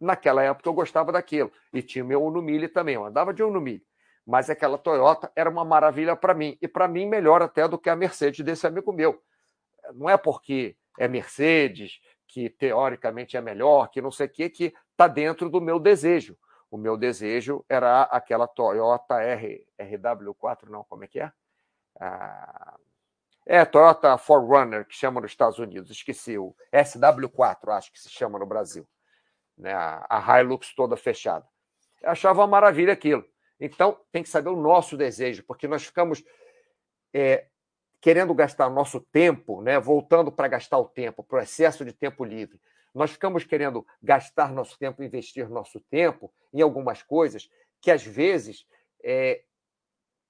Naquela 0.00 0.42
época 0.42 0.68
eu 0.68 0.72
gostava 0.72 1.12
daquilo. 1.12 1.52
E 1.72 1.82
tinha 1.82 2.04
meu 2.04 2.22
Uno 2.24 2.40
Mille 2.40 2.68
também, 2.68 2.94
eu 2.94 3.04
andava 3.04 3.34
de 3.34 3.42
Uno 3.42 3.60
Mille. 3.60 3.84
Mas 4.28 4.50
aquela 4.50 4.76
Toyota 4.76 5.32
era 5.34 5.48
uma 5.48 5.64
maravilha 5.64 6.14
para 6.14 6.34
mim. 6.34 6.58
E 6.60 6.68
para 6.68 6.86
mim, 6.86 7.06
melhor 7.06 7.40
até 7.40 7.66
do 7.66 7.78
que 7.78 7.88
a 7.88 7.96
Mercedes 7.96 8.44
desse 8.44 8.66
amigo 8.66 8.92
meu. 8.92 9.18
Não 9.94 10.10
é 10.10 10.18
porque 10.18 10.76
é 10.98 11.08
Mercedes, 11.08 11.98
que 12.26 12.50
teoricamente 12.50 13.38
é 13.38 13.40
melhor, 13.40 13.88
que 13.88 14.02
não 14.02 14.10
sei 14.10 14.26
o 14.26 14.30
quê, 14.30 14.50
que 14.50 14.74
está 14.90 15.08
dentro 15.08 15.48
do 15.48 15.62
meu 15.62 15.80
desejo. 15.80 16.36
O 16.70 16.76
meu 16.76 16.94
desejo 16.94 17.64
era 17.70 18.02
aquela 18.02 18.46
Toyota 18.46 19.14
R, 19.22 19.66
RW4, 19.80 20.68
não, 20.68 20.84
como 20.84 21.04
é 21.04 21.06
que 21.06 21.20
é? 21.20 21.32
Ah, 21.98 22.76
é, 23.46 23.64
Toyota 23.64 24.14
4Runner, 24.18 24.84
que 24.84 24.94
chama 24.94 25.22
nos 25.22 25.30
Estados 25.30 25.58
Unidos, 25.58 25.90
esqueci, 25.90 26.36
o 26.36 26.54
SW4, 26.70 27.70
acho 27.70 27.90
que 27.90 27.98
se 27.98 28.10
chama 28.10 28.38
no 28.38 28.44
Brasil. 28.44 28.86
Né? 29.56 29.72
A 29.72 30.38
Hilux 30.38 30.74
toda 30.74 30.98
fechada. 30.98 31.46
Eu 32.02 32.10
achava 32.10 32.42
uma 32.42 32.46
maravilha 32.46 32.92
aquilo. 32.92 33.24
Então, 33.60 33.98
tem 34.12 34.22
que 34.22 34.28
saber 34.28 34.50
o 34.50 34.60
nosso 34.60 34.96
desejo, 34.96 35.44
porque 35.44 35.66
nós 35.66 35.84
ficamos 35.84 36.22
é, 37.12 37.46
querendo 38.00 38.32
gastar 38.34 38.70
nosso 38.70 39.00
tempo, 39.00 39.60
né? 39.62 39.78
voltando 39.78 40.30
para 40.30 40.48
gastar 40.48 40.78
o 40.78 40.88
tempo, 40.88 41.22
para 41.22 41.38
o 41.38 41.42
excesso 41.42 41.84
de 41.84 41.92
tempo 41.92 42.24
livre. 42.24 42.60
Nós 42.94 43.10
ficamos 43.10 43.44
querendo 43.44 43.86
gastar 44.02 44.52
nosso 44.52 44.78
tempo, 44.78 45.02
investir 45.02 45.48
nosso 45.48 45.80
tempo 45.80 46.32
em 46.52 46.60
algumas 46.60 47.02
coisas 47.02 47.50
que 47.80 47.90
às 47.90 48.02
vezes 48.02 48.66
é, 49.02 49.42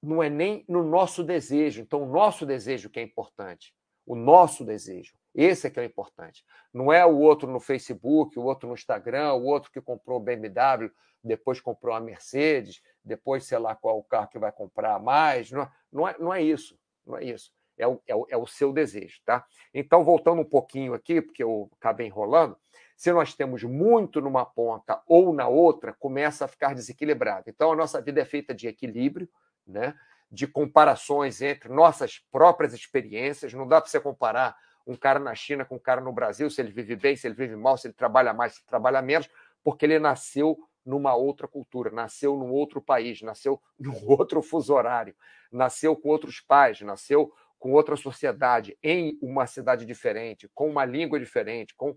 não 0.03 0.23
é 0.23 0.29
nem 0.29 0.65
no 0.69 0.83
nosso 0.83 1.23
desejo. 1.23 1.81
Então, 1.81 2.03
o 2.03 2.07
nosso 2.07 2.45
desejo 2.45 2.91
que 2.91 3.01
é 3.01 3.03
importante. 3.03 3.75
O 4.07 4.15
nosso 4.15 4.65
desejo. 4.65 5.15
Esse 5.41 5.69
é 5.69 5.71
que 5.71 5.79
é 5.79 5.83
o 5.83 5.87
importante. 5.87 6.45
Não 6.75 6.93
é 6.93 7.07
o 7.07 7.17
outro 7.17 7.49
no 7.49 7.61
Facebook, 7.61 8.37
o 8.37 8.43
outro 8.43 8.69
no 8.69 8.75
Instagram, 8.75 9.35
o 9.35 9.45
outro 9.45 9.71
que 9.71 9.81
comprou 9.81 10.19
BMW, 10.19 10.91
depois 11.23 11.61
comprou 11.61 11.95
a 11.95 12.01
Mercedes, 12.01 12.83
depois 13.05 13.45
sei 13.45 13.59
lá 13.59 13.77
qual 13.77 13.99
o 13.99 14.03
carro 14.03 14.29
que 14.29 14.39
vai 14.39 14.51
comprar 14.51 14.99
mais. 14.99 15.53
Não, 15.53 15.71
não, 15.93 16.09
é, 16.09 16.17
não 16.19 16.35
é 16.35 16.43
isso. 16.43 16.77
Não 17.07 17.17
é 17.17 17.25
isso 17.25 17.53
é 17.79 17.87
o, 17.87 18.03
é 18.07 18.15
o, 18.15 18.27
é 18.31 18.37
o 18.37 18.47
seu 18.47 18.73
desejo, 18.73 19.21
tá? 19.25 19.47
Então, 19.73 20.05
voltando 20.05 20.43
um 20.43 20.45
pouquinho 20.45 20.95
aqui, 20.95 21.23
porque 21.23 21.43
eu 21.43 21.71
acabei 21.81 22.09
enrolando, 22.09 22.57
se 22.97 23.13
nós 23.13 23.35
temos 23.35 23.63
muito 23.63 24.21
numa 24.21 24.45
ponta 24.45 25.01
ou 25.07 25.33
na 25.33 25.47
outra, 25.47 25.95
começa 25.95 26.45
a 26.45 26.49
ficar 26.49 26.75
desequilibrado. 26.75 27.45
Então, 27.49 27.71
a 27.71 27.77
nossa 27.77 28.03
vida 28.03 28.21
é 28.21 28.25
feita 28.25 28.53
de 28.53 28.67
equilíbrio, 28.67 29.29
né? 29.65 29.95
de 30.31 30.47
comparações 30.47 31.41
entre 31.41 31.71
nossas 31.71 32.19
próprias 32.31 32.75
experiências. 32.75 33.55
Não 33.55 33.67
dá 33.67 33.81
para 33.81 33.89
você 33.89 34.01
comparar 34.01 34.57
um 34.89 34.97
cara 34.97 35.19
na 35.19 35.35
China 35.35 35.67
com 35.67 35.77
um 35.77 35.79
cara 35.79 36.01
no 36.01 36.11
Brasil, 36.11 36.49
se 36.49 36.63
ele 36.63 36.73
vive 36.73 36.97
bem, 36.97 37.15
se 37.15 37.27
ele 37.27 37.35
vive 37.35 37.55
mal, 37.55 37.77
se 37.77 37.87
ele 37.87 37.95
trabalha 37.95 38.33
mais, 38.33 38.55
se 38.55 38.67
trabalha 38.67 39.03
menos, 39.03 39.29
porque 39.63 39.85
ele 39.85 39.99
nasceu 39.99 40.59
numa 40.85 41.15
outra 41.15 41.47
cultura, 41.47 41.91
nasceu 41.91 42.35
num 42.39 42.51
outro 42.51 42.81
país, 42.81 43.21
nasceu 43.21 43.61
num 43.79 43.95
outro 44.09 44.41
fuso 44.41 44.73
horário, 44.73 45.15
nasceu 45.53 45.95
com 45.95 46.09
outros 46.09 46.41
pais, 46.41 46.81
nasceu 46.81 47.31
com 47.59 47.73
outra 47.73 47.97
sociedade, 47.97 48.79
em 48.83 49.19
uma 49.21 49.47
cidade 49.47 49.85
diferente, 49.85 50.49
com 50.55 50.71
uma 50.71 50.87
língua 50.87 51.21
diferente, 51.21 51.75
com 51.75 51.95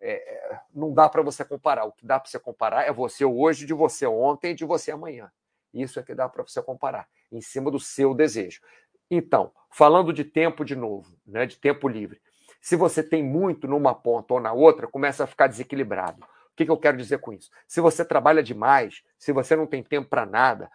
é, 0.00 0.58
não 0.74 0.92
dá 0.92 1.08
para 1.08 1.22
você 1.22 1.44
comparar. 1.44 1.84
O 1.84 1.92
que 1.92 2.04
dá 2.04 2.18
para 2.18 2.28
você 2.28 2.38
comparar 2.38 2.82
é 2.82 2.92
você 2.92 3.24
hoje, 3.24 3.64
de 3.64 3.72
você 3.72 4.06
ontem 4.06 4.50
e 4.50 4.54
de 4.54 4.64
você 4.64 4.90
amanhã. 4.90 5.30
Isso 5.72 6.00
é 6.00 6.02
que 6.02 6.14
dá 6.14 6.28
para 6.28 6.42
você 6.42 6.60
comparar, 6.62 7.08
em 7.30 7.40
cima 7.40 7.70
do 7.70 7.78
seu 7.78 8.14
desejo. 8.14 8.60
Então, 9.10 9.52
falando 9.70 10.12
de 10.12 10.24
tempo 10.24 10.64
de 10.64 10.74
novo, 10.74 11.16
né, 11.26 11.46
de 11.46 11.58
tempo 11.58 11.88
livre. 11.88 12.20
Se 12.64 12.76
você 12.76 13.02
tem 13.02 13.22
muito 13.22 13.68
numa 13.68 13.94
ponta 13.94 14.32
ou 14.32 14.40
na 14.40 14.50
outra, 14.50 14.88
começa 14.88 15.24
a 15.24 15.26
ficar 15.26 15.48
desequilibrado. 15.48 16.24
O 16.24 16.56
que, 16.56 16.64
que 16.64 16.70
eu 16.70 16.78
quero 16.78 16.96
dizer 16.96 17.18
com 17.18 17.30
isso? 17.30 17.50
Se 17.68 17.78
você 17.78 18.02
trabalha 18.02 18.42
demais, 18.42 19.02
se 19.18 19.32
você 19.32 19.54
não 19.54 19.66
tem 19.66 19.82
tempo 19.82 20.08
para 20.08 20.24
nada, 20.24 20.72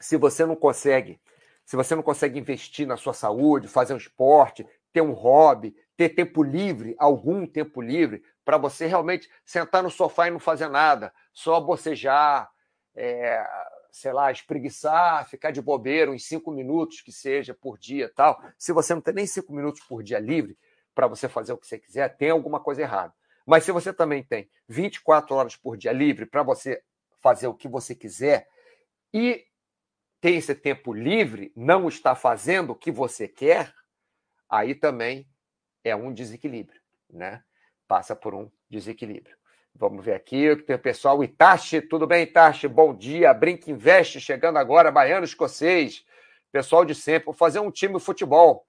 se 0.00 0.16
você 0.16 0.46
não 0.46 0.56
consegue, 0.56 1.20
se 1.66 1.76
você 1.76 1.94
não 1.94 2.02
consegue 2.02 2.38
investir 2.38 2.86
na 2.86 2.96
sua 2.96 3.12
saúde, 3.12 3.68
fazer 3.68 3.92
um 3.92 3.98
esporte, 3.98 4.66
ter 4.90 5.02
um 5.02 5.12
hobby, 5.12 5.76
ter 5.94 6.08
tempo 6.08 6.42
livre, 6.42 6.96
algum 6.98 7.46
tempo 7.46 7.82
livre, 7.82 8.24
para 8.42 8.56
você 8.56 8.86
realmente 8.86 9.30
sentar 9.44 9.82
no 9.82 9.90
sofá 9.90 10.28
e 10.28 10.30
não 10.30 10.40
fazer 10.40 10.68
nada, 10.68 11.12
só 11.30 11.60
bocejar, 11.60 12.50
é, 12.94 13.46
sei 13.92 14.10
lá, 14.10 14.32
espreguiçar, 14.32 15.28
ficar 15.28 15.50
de 15.50 15.60
bobeira 15.60 16.10
uns 16.10 16.24
cinco 16.24 16.50
minutos 16.50 17.02
que 17.02 17.12
seja 17.12 17.52
por 17.52 17.78
dia 17.78 18.08
tal. 18.08 18.42
Se 18.58 18.72
você 18.72 18.94
não 18.94 19.02
tem 19.02 19.12
nem 19.12 19.26
cinco 19.26 19.52
minutos 19.52 19.82
por 19.82 20.02
dia 20.02 20.18
livre 20.18 20.58
para 20.94 21.06
você 21.06 21.28
fazer 21.28 21.52
o 21.52 21.58
que 21.58 21.66
você 21.66 21.78
quiser, 21.78 22.16
tem 22.16 22.30
alguma 22.30 22.58
coisa 22.58 22.80
errada. 22.80 23.12
Mas 23.46 23.64
se 23.64 23.72
você 23.72 23.92
também 23.92 24.22
tem 24.22 24.50
24 24.66 25.34
horas 25.34 25.56
por 25.56 25.76
dia 25.76 25.92
livre 25.92 26.24
para 26.24 26.42
você 26.42 26.82
fazer 27.20 27.48
o 27.48 27.54
que 27.54 27.68
você 27.68 27.94
quiser 27.94 28.48
e 29.12 29.44
tem 30.20 30.36
esse 30.36 30.54
tempo 30.54 30.94
livre, 30.94 31.52
não 31.54 31.86
está 31.86 32.14
fazendo 32.14 32.70
o 32.70 32.76
que 32.76 32.90
você 32.90 33.28
quer, 33.28 33.74
aí 34.48 34.74
também 34.74 35.28
é 35.84 35.94
um 35.94 36.14
desequilíbrio, 36.14 36.80
né? 37.10 37.44
Passa 37.86 38.16
por 38.16 38.34
um 38.34 38.50
desequilíbrio. 38.70 39.36
Vamos 39.74 40.04
ver 40.04 40.14
aqui, 40.14 40.54
tem 40.56 40.76
o 40.76 40.78
pessoal 40.78 41.24
Itachi, 41.24 41.80
tudo 41.80 42.06
bem, 42.06 42.24
Itachi? 42.24 42.68
Bom 42.68 42.94
dia, 42.94 43.32
Brinca 43.32 43.70
Investe, 43.70 44.20
chegando 44.20 44.58
agora, 44.58 44.92
Baiano 44.92 45.24
Escocês, 45.24 46.04
pessoal 46.52 46.84
de 46.84 46.94
sempre, 46.94 47.24
vou 47.24 47.34
fazer 47.34 47.58
um 47.58 47.70
time 47.70 47.94
de 47.94 48.00
futebol. 48.00 48.66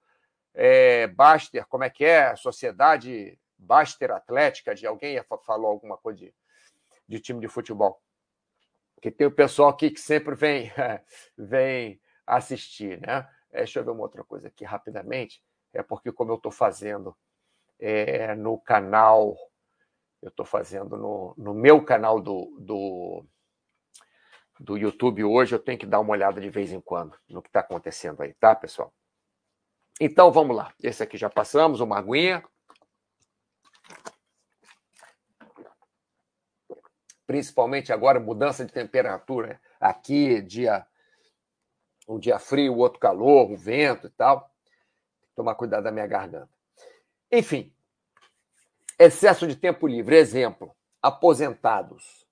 É, 0.54 1.06
Baster, 1.08 1.66
como 1.66 1.84
é 1.84 1.90
que 1.90 2.04
é? 2.04 2.34
Sociedade 2.36 3.38
Baster 3.58 4.10
Atlética, 4.10 4.74
de 4.74 4.86
alguém 4.86 5.22
falou 5.44 5.66
alguma 5.70 5.96
coisa 5.96 6.20
de, 6.20 6.34
de 7.06 7.20
time 7.20 7.38
de 7.38 7.48
futebol. 7.48 8.00
Que 9.00 9.10
tem 9.10 9.26
o 9.26 9.30
pessoal 9.30 9.68
aqui 9.68 9.90
que 9.90 10.00
sempre 10.00 10.34
vem, 10.34 10.72
vem 11.36 12.00
assistir, 12.26 12.98
né? 13.00 13.28
É, 13.52 13.58
deixa 13.58 13.78
eu 13.78 13.84
ver 13.84 13.90
uma 13.90 14.02
outra 14.02 14.24
coisa 14.24 14.48
aqui 14.48 14.64
rapidamente. 14.64 15.42
É 15.72 15.82
porque, 15.82 16.10
como 16.10 16.32
eu 16.32 16.36
estou 16.36 16.50
fazendo 16.50 17.14
é, 17.78 18.34
no 18.34 18.58
canal, 18.58 19.36
eu 20.24 20.30
estou 20.30 20.46
fazendo 20.46 20.96
no, 20.96 21.34
no 21.36 21.52
meu 21.52 21.84
canal 21.84 22.18
do, 22.18 22.56
do, 22.58 23.26
do 24.58 24.78
YouTube 24.78 25.22
hoje, 25.22 25.54
eu 25.54 25.58
tenho 25.58 25.78
que 25.78 25.84
dar 25.84 26.00
uma 26.00 26.12
olhada 26.12 26.40
de 26.40 26.48
vez 26.48 26.72
em 26.72 26.80
quando 26.80 27.14
no 27.28 27.42
que 27.42 27.50
está 27.50 27.60
acontecendo 27.60 28.22
aí, 28.22 28.32
tá, 28.32 28.54
pessoal? 28.56 28.90
Então, 30.00 30.32
vamos 30.32 30.56
lá. 30.56 30.72
Esse 30.82 31.02
aqui 31.02 31.18
já 31.18 31.28
passamos, 31.28 31.80
uma 31.80 31.98
aguinha. 31.98 32.42
Principalmente 37.26 37.92
agora, 37.92 38.18
mudança 38.18 38.64
de 38.64 38.72
temperatura. 38.72 39.60
Aqui, 39.78 40.40
dia 40.40 40.86
um 42.08 42.18
dia 42.18 42.38
frio, 42.38 42.72
o 42.72 42.78
outro 42.78 42.98
calor, 42.98 43.50
o 43.50 43.56
vento 43.56 44.06
e 44.06 44.10
tal. 44.10 44.50
Tomar 45.36 45.54
cuidado 45.54 45.84
da 45.84 45.92
minha 45.92 46.06
garganta. 46.06 46.50
Enfim, 47.30 47.73
excesso 48.98 49.46
de 49.46 49.56
tempo 49.56 49.86
livre. 49.86 50.16
Exemplo, 50.16 50.74
aposentados. 51.02 52.26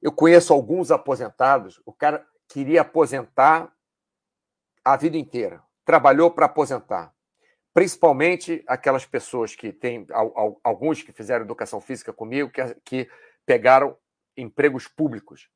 Eu 0.00 0.12
conheço 0.12 0.52
alguns 0.52 0.90
aposentados, 0.90 1.80
o 1.84 1.92
cara 1.92 2.26
queria 2.48 2.80
aposentar 2.80 3.70
a 4.82 4.96
vida 4.96 5.18
inteira, 5.18 5.62
trabalhou 5.84 6.30
para 6.30 6.46
aposentar. 6.46 7.14
Principalmente 7.74 8.64
aquelas 8.66 9.04
pessoas 9.04 9.54
que 9.54 9.72
têm, 9.72 10.06
alguns 10.64 11.02
que 11.02 11.12
fizeram 11.12 11.44
educação 11.44 11.80
física 11.80 12.12
comigo, 12.12 12.50
que, 12.50 12.74
que 12.84 13.10
pegaram 13.44 13.96
empregos 14.36 14.88
públicos 14.88 15.48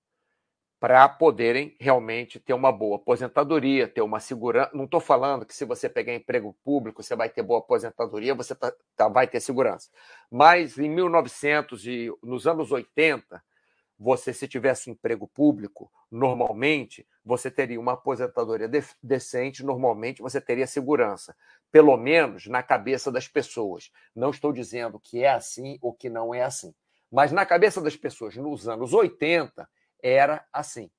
para 0.79 1.09
poderem 1.09 1.75
realmente 1.81 2.39
ter 2.39 2.53
uma 2.53 2.71
boa 2.71 2.97
aposentadoria, 2.97 3.89
ter 3.89 4.03
uma 4.03 4.21
segurança. 4.21 4.71
Não 4.75 4.85
estou 4.85 5.01
falando 5.01 5.47
que 5.47 5.55
se 5.55 5.65
você 5.65 5.89
pegar 5.89 6.15
emprego 6.15 6.55
público 6.65 7.03
você 7.03 7.17
vai 7.17 7.29
ter 7.29 7.43
boa 7.43 7.61
aposentadoria, 7.61 8.35
você 8.35 8.55
tá, 8.55 8.73
tá, 8.97 9.09
vai 9.09 9.27
ter 9.27 9.41
segurança. 9.41 9.89
Mas 10.31 10.79
em 10.79 10.91
1900 10.91 11.87
e 11.87 12.13
nos 12.23 12.47
anos 12.47 12.71
80, 12.71 13.43
você 13.99 14.33
se 14.33 14.49
tivesse 14.49 14.91
emprego 14.91 15.27
público, 15.27 15.91
normalmente 16.11 17.07
você 17.25 17.51
teria 17.51 17.81
uma 17.81 17.93
aposentadoria 17.93 18.69
de 18.69 18.83
decente, 19.03 19.65
normalmente 19.65 20.21
você 20.21 20.41
teria 20.41 20.67
segurança, 20.67 21.35
pelo 21.71 21.97
menos 21.97 22.47
na 22.47 22.63
cabeça 22.63 23.11
das 23.11 23.29
pessoas. 23.29 23.91
Não 24.15 24.31
estou 24.31 24.53
dizendo 24.53 24.99
que 24.99 25.23
é 25.23 25.31
assim 25.31 25.79
ou 25.81 25.95
que 25.95 26.11
não 26.11 26.35
é 26.35 26.43
assim, 26.43 26.75
mas 27.11 27.33
na 27.33 27.47
cabeça 27.47 27.81
das 27.81 27.97
pessoas 27.97 28.37
nos 28.37 28.69
anos 28.69 28.93
80 28.93 29.69
era 30.05 30.45
assim. 30.53 30.91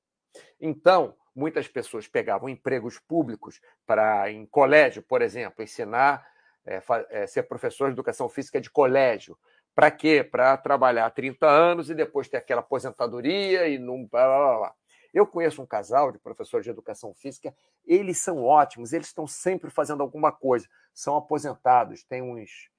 Então, 0.60 1.16
muitas 1.36 1.68
pessoas 1.68 2.08
pegavam 2.08 2.50
empregos 2.50 2.98
públicos 2.98 3.62
para, 3.86 4.32
em 4.32 4.46
colégio, 4.48 5.04
por 5.04 5.22
exemplo, 5.22 5.64
ensinar, 5.64 6.26
é, 6.66 6.82
é, 7.12 7.28
ser 7.28 7.44
professor 7.44 7.88
de 7.88 7.94
educação 7.94 8.28
física 8.28 8.60
de 8.60 8.72
colégio. 8.72 9.38
Para 9.76 9.92
quê? 9.92 10.24
Para 10.24 10.58
trabalhar 10.58 11.10
30 11.12 11.48
anos 11.48 11.90
e 11.90 11.94
depois 11.94 12.28
ter 12.28 12.38
aquela 12.38 12.62
aposentadoria 12.62 13.68
e 13.68 13.78
não. 13.78 14.06
Blá, 14.08 14.26
blá, 14.26 14.58
blá. 14.58 14.76
Eu 15.14 15.28
conheço 15.28 15.62
um 15.62 15.66
casal 15.66 16.12
de 16.12 16.18
professores 16.18 16.66
de 16.66 16.72
educação 16.72 17.14
física, 17.14 17.56
eles 17.86 18.18
são 18.18 18.44
ótimos, 18.44 18.92
eles 18.92 19.08
estão 19.08 19.26
sempre 19.28 19.70
fazendo 19.70 20.02
alguma 20.02 20.32
coisa. 20.32 20.68
São 20.94 21.16
aposentados, 21.16 22.04
têm 22.04 22.22
uns 22.22 22.70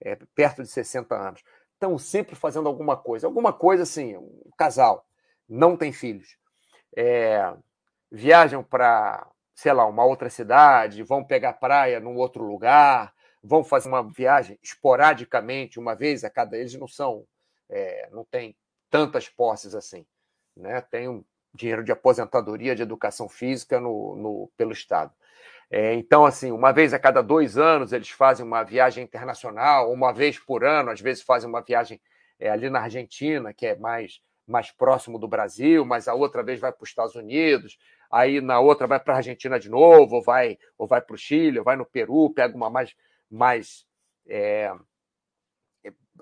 é, 0.00 0.16
perto 0.34 0.62
de 0.62 0.68
60 0.68 1.14
anos. 1.14 1.42
Estão 1.72 1.96
sempre 1.96 2.34
fazendo 2.34 2.68
alguma 2.68 2.96
coisa. 2.96 3.26
Alguma 3.26 3.52
coisa 3.52 3.84
assim, 3.84 4.16
um 4.16 4.50
casal 4.58 5.06
não 5.48 5.76
tem 5.76 5.92
filhos, 5.92 6.36
é, 6.96 7.52
viajam 8.10 8.62
para, 8.62 9.26
sei 9.54 9.72
lá, 9.72 9.86
uma 9.86 10.04
outra 10.04 10.30
cidade, 10.30 11.02
vão 11.02 11.24
pegar 11.24 11.54
praia 11.54 12.00
num 12.00 12.16
outro 12.16 12.44
lugar, 12.44 13.12
vão 13.42 13.62
fazer 13.62 13.88
uma 13.88 14.02
viagem 14.02 14.58
esporadicamente, 14.62 15.78
uma 15.78 15.94
vez 15.94 16.24
a 16.24 16.30
cada. 16.30 16.56
Eles 16.56 16.74
não 16.74 16.88
são, 16.88 17.24
é, 17.68 18.08
não 18.10 18.24
tem 18.24 18.56
tantas 18.90 19.28
posses 19.28 19.74
assim, 19.74 20.06
né? 20.56 20.80
Tem 20.80 21.08
um 21.08 21.24
dinheiro 21.54 21.84
de 21.84 21.92
aposentadoria 21.92 22.74
de 22.74 22.82
educação 22.82 23.28
física 23.28 23.80
no, 23.80 24.16
no 24.16 24.50
pelo 24.56 24.72
Estado. 24.72 25.12
É, 25.70 25.94
então, 25.94 26.24
assim, 26.24 26.52
uma 26.52 26.72
vez 26.72 26.94
a 26.94 26.98
cada 26.98 27.22
dois 27.22 27.58
anos 27.58 27.92
eles 27.92 28.10
fazem 28.10 28.46
uma 28.46 28.62
viagem 28.62 29.02
internacional, 29.02 29.92
uma 29.92 30.12
vez 30.12 30.38
por 30.38 30.64
ano, 30.64 30.90
às 30.90 31.00
vezes 31.00 31.22
fazem 31.22 31.48
uma 31.48 31.60
viagem 31.60 32.00
é, 32.38 32.48
ali 32.48 32.70
na 32.70 32.80
Argentina, 32.80 33.52
que 33.52 33.66
é 33.66 33.76
mais 33.76 34.20
mais 34.46 34.70
próximo 34.70 35.18
do 35.18 35.26
Brasil, 35.26 35.84
mas 35.84 36.06
a 36.08 36.14
outra 36.14 36.42
vez 36.42 36.60
vai 36.60 36.72
para 36.72 36.82
os 36.82 36.88
Estados 36.88 37.14
Unidos, 37.14 37.78
aí 38.10 38.40
na 38.40 38.60
outra 38.60 38.86
vai 38.86 39.00
para 39.00 39.14
a 39.14 39.16
Argentina 39.16 39.58
de 39.58 39.68
novo, 39.68 40.16
ou 40.16 40.22
vai, 40.22 40.58
ou 40.78 40.86
vai 40.86 41.00
para 41.00 41.14
o 41.14 41.18
Chile, 41.18 41.58
ou 41.58 41.64
vai 41.64 41.76
no 41.76 41.84
Peru, 41.84 42.30
pega 42.30 42.56
uma 42.56 42.70
mais, 42.70 42.94
mais 43.30 43.86
é, 44.28 44.72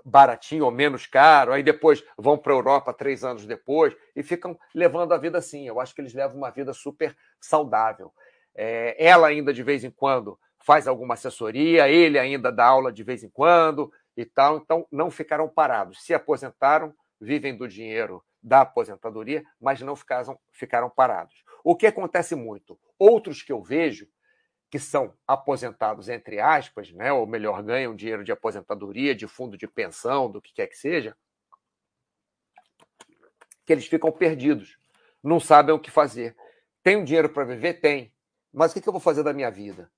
baratinho 0.05 0.65
ou 0.65 0.71
menos 0.71 1.07
caro, 1.07 1.53
aí 1.53 1.63
depois 1.63 2.03
vão 2.17 2.39
para 2.39 2.53
a 2.53 2.57
Europa 2.57 2.93
três 2.93 3.23
anos 3.25 3.47
depois 3.47 3.95
e 4.17 4.23
ficam 4.23 4.59
levando 4.75 5.13
a 5.13 5.19
vida 5.19 5.39
assim. 5.39 5.67
Eu 5.67 5.81
acho 5.81 5.95
que 5.95 6.01
eles 6.01 6.15
levam 6.15 6.37
uma 6.37 6.51
vida 6.51 6.73
super 6.73 7.17
saudável. 7.41 8.13
É, 8.55 8.97
ela 9.05 9.29
ainda 9.29 9.53
de 9.53 9.63
vez 9.63 9.85
em 9.85 9.91
quando 9.91 10.39
faz 10.59 10.89
alguma 10.89 11.15
assessoria, 11.15 11.89
ele 11.89 12.19
ainda 12.19 12.51
dá 12.51 12.65
aula 12.65 12.91
de 12.91 13.03
vez 13.03 13.23
em 13.23 13.29
quando 13.29 13.93
e 14.17 14.25
tal, 14.25 14.57
então 14.57 14.87
não 14.91 15.11
ficaram 15.11 15.49
parados. 15.49 16.03
Se 16.03 16.15
aposentaram, 16.15 16.95
vivem 17.21 17.57
do 17.57 17.69
dinheiro 17.69 18.25
da 18.43 18.61
aposentadoria, 18.61 19.45
mas 19.61 19.81
não 19.81 19.97
ficaram, 19.97 20.39
ficaram 20.53 20.91
parados. 20.91 21.43
O 21.63 21.75
que 21.75 21.87
acontece 21.87 22.35
muito? 22.35 22.79
Outros 22.99 23.43
que 23.43 23.53
eu 23.53 23.63
vejo, 23.63 24.07
que 24.71 24.79
são 24.79 25.15
aposentados, 25.27 26.09
entre 26.09 26.41
aspas, 26.41 26.93
né, 26.93 27.13
ou 27.13 27.27
melhor, 27.27 27.63
ganham 27.63 27.95
dinheiro 27.95 28.25
de 28.25 28.33
aposentadoria, 28.33 29.15
de 29.15 29.27
fundo 29.27 29.57
de 29.57 29.67
pensão, 29.67 30.31
do 30.31 30.43
que 30.43 30.53
quer 30.53 30.67
que 30.67 30.77
seja, 30.77 31.17
que 33.65 33.73
eles 33.73 33.87
ficam 33.87 34.13
perdidos, 34.13 34.77
não 35.23 35.41
sabem 35.41 35.75
o 35.75 35.81
que 35.81 35.91
fazer. 35.91 36.37
Tem 36.83 37.03
dinheiro 37.03 37.31
para 37.31 37.45
viver? 37.45 37.75
Tem. 37.75 38.13
Mas 38.53 38.73
o 38.73 38.81
que 38.81 38.87
eu 38.87 38.93
vou 38.93 39.01
fazer 39.01 39.23
da 39.23 39.33
minha 39.33 39.51
vida? 39.51 39.91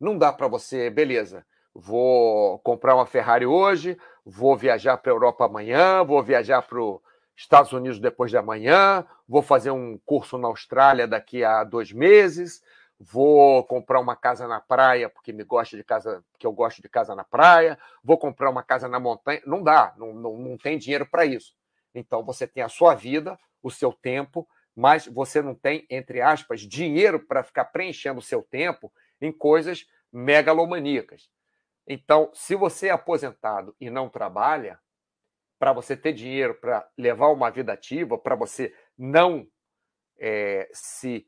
Não 0.00 0.16
dá 0.16 0.32
para 0.32 0.48
você, 0.48 0.88
beleza, 0.88 1.46
vou 1.74 2.58
comprar 2.60 2.94
uma 2.94 3.06
Ferrari 3.06 3.46
hoje, 3.46 3.98
vou 4.24 4.56
viajar 4.56 4.96
para 4.96 5.12
a 5.12 5.14
Europa 5.14 5.44
amanhã, 5.44 6.02
vou 6.04 6.22
viajar 6.22 6.62
para 6.62 6.80
os 6.80 7.00
Estados 7.36 7.72
Unidos 7.72 7.98
depois 7.98 8.30
de 8.30 8.36
amanhã, 8.36 9.06
vou 9.28 9.42
fazer 9.42 9.70
um 9.70 9.98
curso 10.04 10.38
na 10.38 10.48
Austrália 10.48 11.06
daqui 11.06 11.44
a 11.44 11.64
dois 11.64 11.92
meses, 11.92 12.62
vou 12.98 13.64
comprar 13.64 14.00
uma 14.00 14.14
casa 14.14 14.46
na 14.46 14.60
praia 14.60 15.08
porque 15.08 15.32
me 15.32 15.42
gosta 15.42 15.76
de 15.76 15.82
casa, 15.82 16.24
porque 16.30 16.46
eu 16.46 16.52
gosto 16.52 16.80
de 16.80 16.88
casa 16.88 17.14
na 17.14 17.24
praia, 17.24 17.78
vou 18.02 18.16
comprar 18.16 18.48
uma 18.48 18.62
casa 18.62 18.88
na 18.88 19.00
montanha. 19.00 19.42
Não 19.44 19.62
dá, 19.62 19.92
não, 19.96 20.14
não, 20.14 20.36
não 20.36 20.56
tem 20.56 20.78
dinheiro 20.78 21.06
para 21.06 21.24
isso. 21.24 21.54
Então 21.94 22.24
você 22.24 22.46
tem 22.46 22.62
a 22.62 22.68
sua 22.68 22.94
vida, 22.94 23.38
o 23.62 23.70
seu 23.70 23.92
tempo, 23.92 24.46
mas 24.74 25.06
você 25.06 25.42
não 25.42 25.54
tem, 25.54 25.86
entre 25.90 26.20
aspas, 26.20 26.60
dinheiro 26.60 27.20
para 27.20 27.42
ficar 27.42 27.66
preenchendo 27.66 28.20
o 28.20 28.22
seu 28.22 28.42
tempo 28.42 28.92
em 29.20 29.32
coisas 29.32 29.86
megalomaníacas. 30.12 31.28
Então, 31.86 32.30
se 32.32 32.54
você 32.54 32.88
é 32.88 32.90
aposentado 32.90 33.74
e 33.80 33.90
não 33.90 34.08
trabalha, 34.08 34.78
para 35.58 35.72
você 35.72 35.96
ter 35.96 36.12
dinheiro 36.12 36.54
para 36.54 36.88
levar 36.98 37.28
uma 37.28 37.50
vida 37.50 37.72
ativa, 37.72 38.18
para 38.18 38.34
você 38.34 38.74
não 38.98 39.46
é, 40.18 40.68
se 40.72 41.26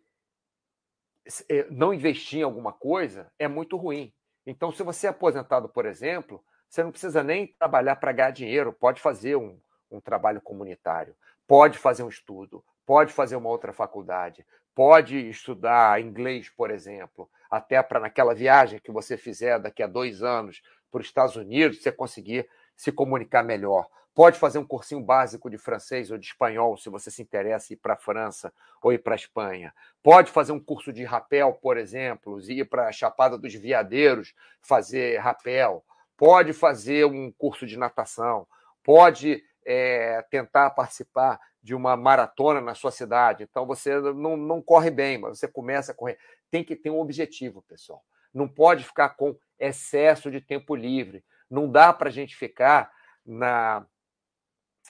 é, 1.49 1.71
não 1.71 1.95
investir 1.95 2.41
em 2.41 2.43
alguma 2.43 2.73
coisa, 2.73 3.31
é 3.39 3.49
muito 3.49 3.77
ruim. 3.77 4.13
Então, 4.47 4.73
se 4.73 4.83
você 4.83 5.07
é 5.07 5.11
aposentado, 5.11 5.69
por 5.69 5.87
exemplo, 5.87 6.45
você 6.69 6.83
não 6.83 6.91
precisa 6.91 7.23
nem 7.23 7.47
trabalhar 7.59 7.97
para 7.97 8.13
ganhar 8.13 8.31
dinheiro, 8.31 8.73
pode 8.73 9.01
fazer 9.01 9.37
um, 9.37 9.59
um 9.91 10.01
trabalho 10.01 10.41
comunitário, 10.41 11.17
pode 11.47 11.79
fazer 11.79 12.03
um 12.03 12.09
estudo, 12.09 12.65
pode 12.85 13.13
fazer 13.13 13.37
uma 13.37 13.49
outra 13.49 13.73
faculdade, 13.73 14.45
pode 14.75 15.17
estudar 15.29 16.01
inglês, 16.01 16.51
por 16.51 16.71
exemplo, 16.71 17.31
até 17.51 17.83
para 17.83 18.01
naquela 18.01 18.35
viagem 18.35 18.81
que 18.83 18.91
você 18.91 19.17
fizer 19.17 19.59
daqui 19.59 19.83
a 19.83 19.87
dois 19.87 20.23
anos 20.23 20.63
para 20.91 21.01
os 21.01 21.07
Estados 21.07 21.37
Unidos, 21.37 21.83
você 21.83 21.93
conseguir 21.93 22.49
se 22.77 22.91
comunicar 22.91 23.43
melhor. 23.43 23.87
Pode 24.15 24.39
fazer 24.39 24.59
um 24.59 24.67
cursinho 24.67 25.01
básico 25.01 25.51
de 25.51 25.59
francês 25.59 26.11
ou 26.11 26.19
de 26.19 26.27
espanhol, 26.27 26.77
se 26.77 26.89
você 26.89 27.11
se 27.11 27.21
interessa 27.21 27.73
ir 27.73 27.77
para 27.77 27.95
a 27.95 27.97
França 27.97 28.53
ou 28.81 28.93
ir 28.93 28.99
para 28.99 29.15
a 29.15 29.17
Espanha. 29.17 29.75
Pode 30.03 30.31
fazer 30.31 30.53
um 30.53 30.61
curso 30.61 30.93
de 30.93 31.03
rapel, 31.03 31.53
por 31.55 31.77
exemplo, 31.77 32.41
ir 32.41 32.65
para 32.69 32.87
a 32.87 32.93
Chapada 32.93 33.37
dos 33.37 33.53
Veadeiros 33.55 34.33
fazer 34.63 35.19
rapel. 35.19 35.85
Pode 36.17 36.53
fazer 36.53 37.05
um 37.07 37.33
curso 37.33 37.67
de 37.67 37.77
natação. 37.77 38.47
Pode 38.85 39.43
é, 39.67 40.23
tentar 40.31 40.71
participar 40.71 41.41
de 41.65 41.75
uma 41.75 41.97
maratona 41.97 42.61
na 42.61 42.75
sua 42.75 42.91
cidade. 42.91 43.43
Então 43.43 43.67
você 43.67 43.99
não, 43.99 44.37
não 44.37 44.61
corre 44.61 44.91
bem, 44.91 45.17
mas 45.17 45.39
você 45.39 45.49
começa 45.49 45.93
a 45.93 45.95
correr. 45.95 46.19
Tem 46.51 46.63
que 46.63 46.77
ter 46.77 46.91
um 46.91 47.01
objetivo, 47.01 47.63
pessoal. 47.63 48.05
Não 48.35 48.47
pode 48.47 48.85
ficar 48.85 49.17
com 49.17 49.35
excesso 49.59 50.31
de 50.31 50.43
tempo 50.43 50.77
livre. 50.77 51.25
Não 51.51 51.71
dá 51.71 51.91
para 51.91 52.11
a 52.11 52.13
gente 52.13 52.37
ficar 52.37 52.93
na, 53.25 53.87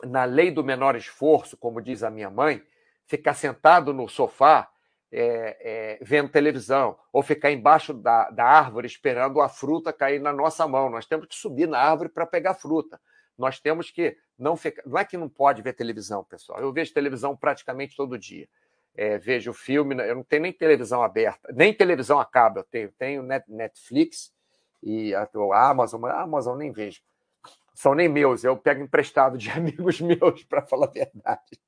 na 0.02 0.24
lei 0.24 0.50
do 0.50 0.64
menor 0.64 0.96
esforço, 0.96 1.56
como 1.56 1.80
diz 1.80 2.02
a 2.02 2.10
minha 2.10 2.28
mãe, 2.28 2.60
ficar 3.06 3.34
sentado 3.34 3.94
no 3.94 4.08
sofá 4.08 4.68
é, 5.12 5.56
é, 5.60 5.98
vendo 6.02 6.28
televisão, 6.28 6.98
ou 7.12 7.22
ficar 7.22 7.52
embaixo 7.52 7.94
da, 7.94 8.30
da 8.30 8.44
árvore 8.44 8.88
esperando 8.88 9.40
a 9.40 9.48
fruta 9.48 9.92
cair 9.92 10.20
na 10.20 10.32
nossa 10.32 10.66
mão. 10.66 10.90
Nós 10.90 11.06
temos 11.06 11.28
que 11.28 11.36
subir 11.36 11.68
na 11.68 11.78
árvore 11.78 12.08
para 12.08 12.26
pegar 12.26 12.54
fruta. 12.54 13.00
Nós 13.36 13.60
temos 13.60 13.90
que 13.90 14.16
não 14.38 14.56
ficar. 14.56 14.82
Não 14.86 14.98
é 14.98 15.04
que 15.04 15.16
não 15.16 15.28
pode 15.28 15.62
ver 15.62 15.72
televisão, 15.72 16.24
pessoal. 16.24 16.60
Eu 16.60 16.72
vejo 16.72 16.92
televisão 16.92 17.36
praticamente 17.36 17.96
todo 17.96 18.18
dia. 18.18 18.48
É, 18.96 19.18
vejo 19.18 19.52
filme, 19.52 19.96
eu 19.96 20.14
não 20.14 20.22
tenho 20.22 20.42
nem 20.42 20.52
televisão 20.52 21.02
aberta, 21.02 21.52
nem 21.52 21.74
televisão 21.74 22.20
a 22.20 22.24
cabo 22.24 22.60
eu 22.60 22.64
tenho. 22.64 22.92
Tenho 22.92 23.22
Netflix 23.48 24.32
e 24.82 25.12
a, 25.14 25.28
a 25.52 25.70
Amazon, 25.70 26.04
a 26.04 26.22
Amazon 26.22 26.56
nem 26.56 26.70
vejo 26.70 27.00
são 27.74 27.92
nem 27.92 28.08
meus, 28.08 28.44
eu 28.44 28.56
pego 28.56 28.82
emprestado 28.82 29.36
de 29.36 29.50
amigos 29.50 30.00
meus, 30.00 30.44
para 30.44 30.62
falar 30.62 30.86
a 30.86 30.90
verdade. 30.90 31.60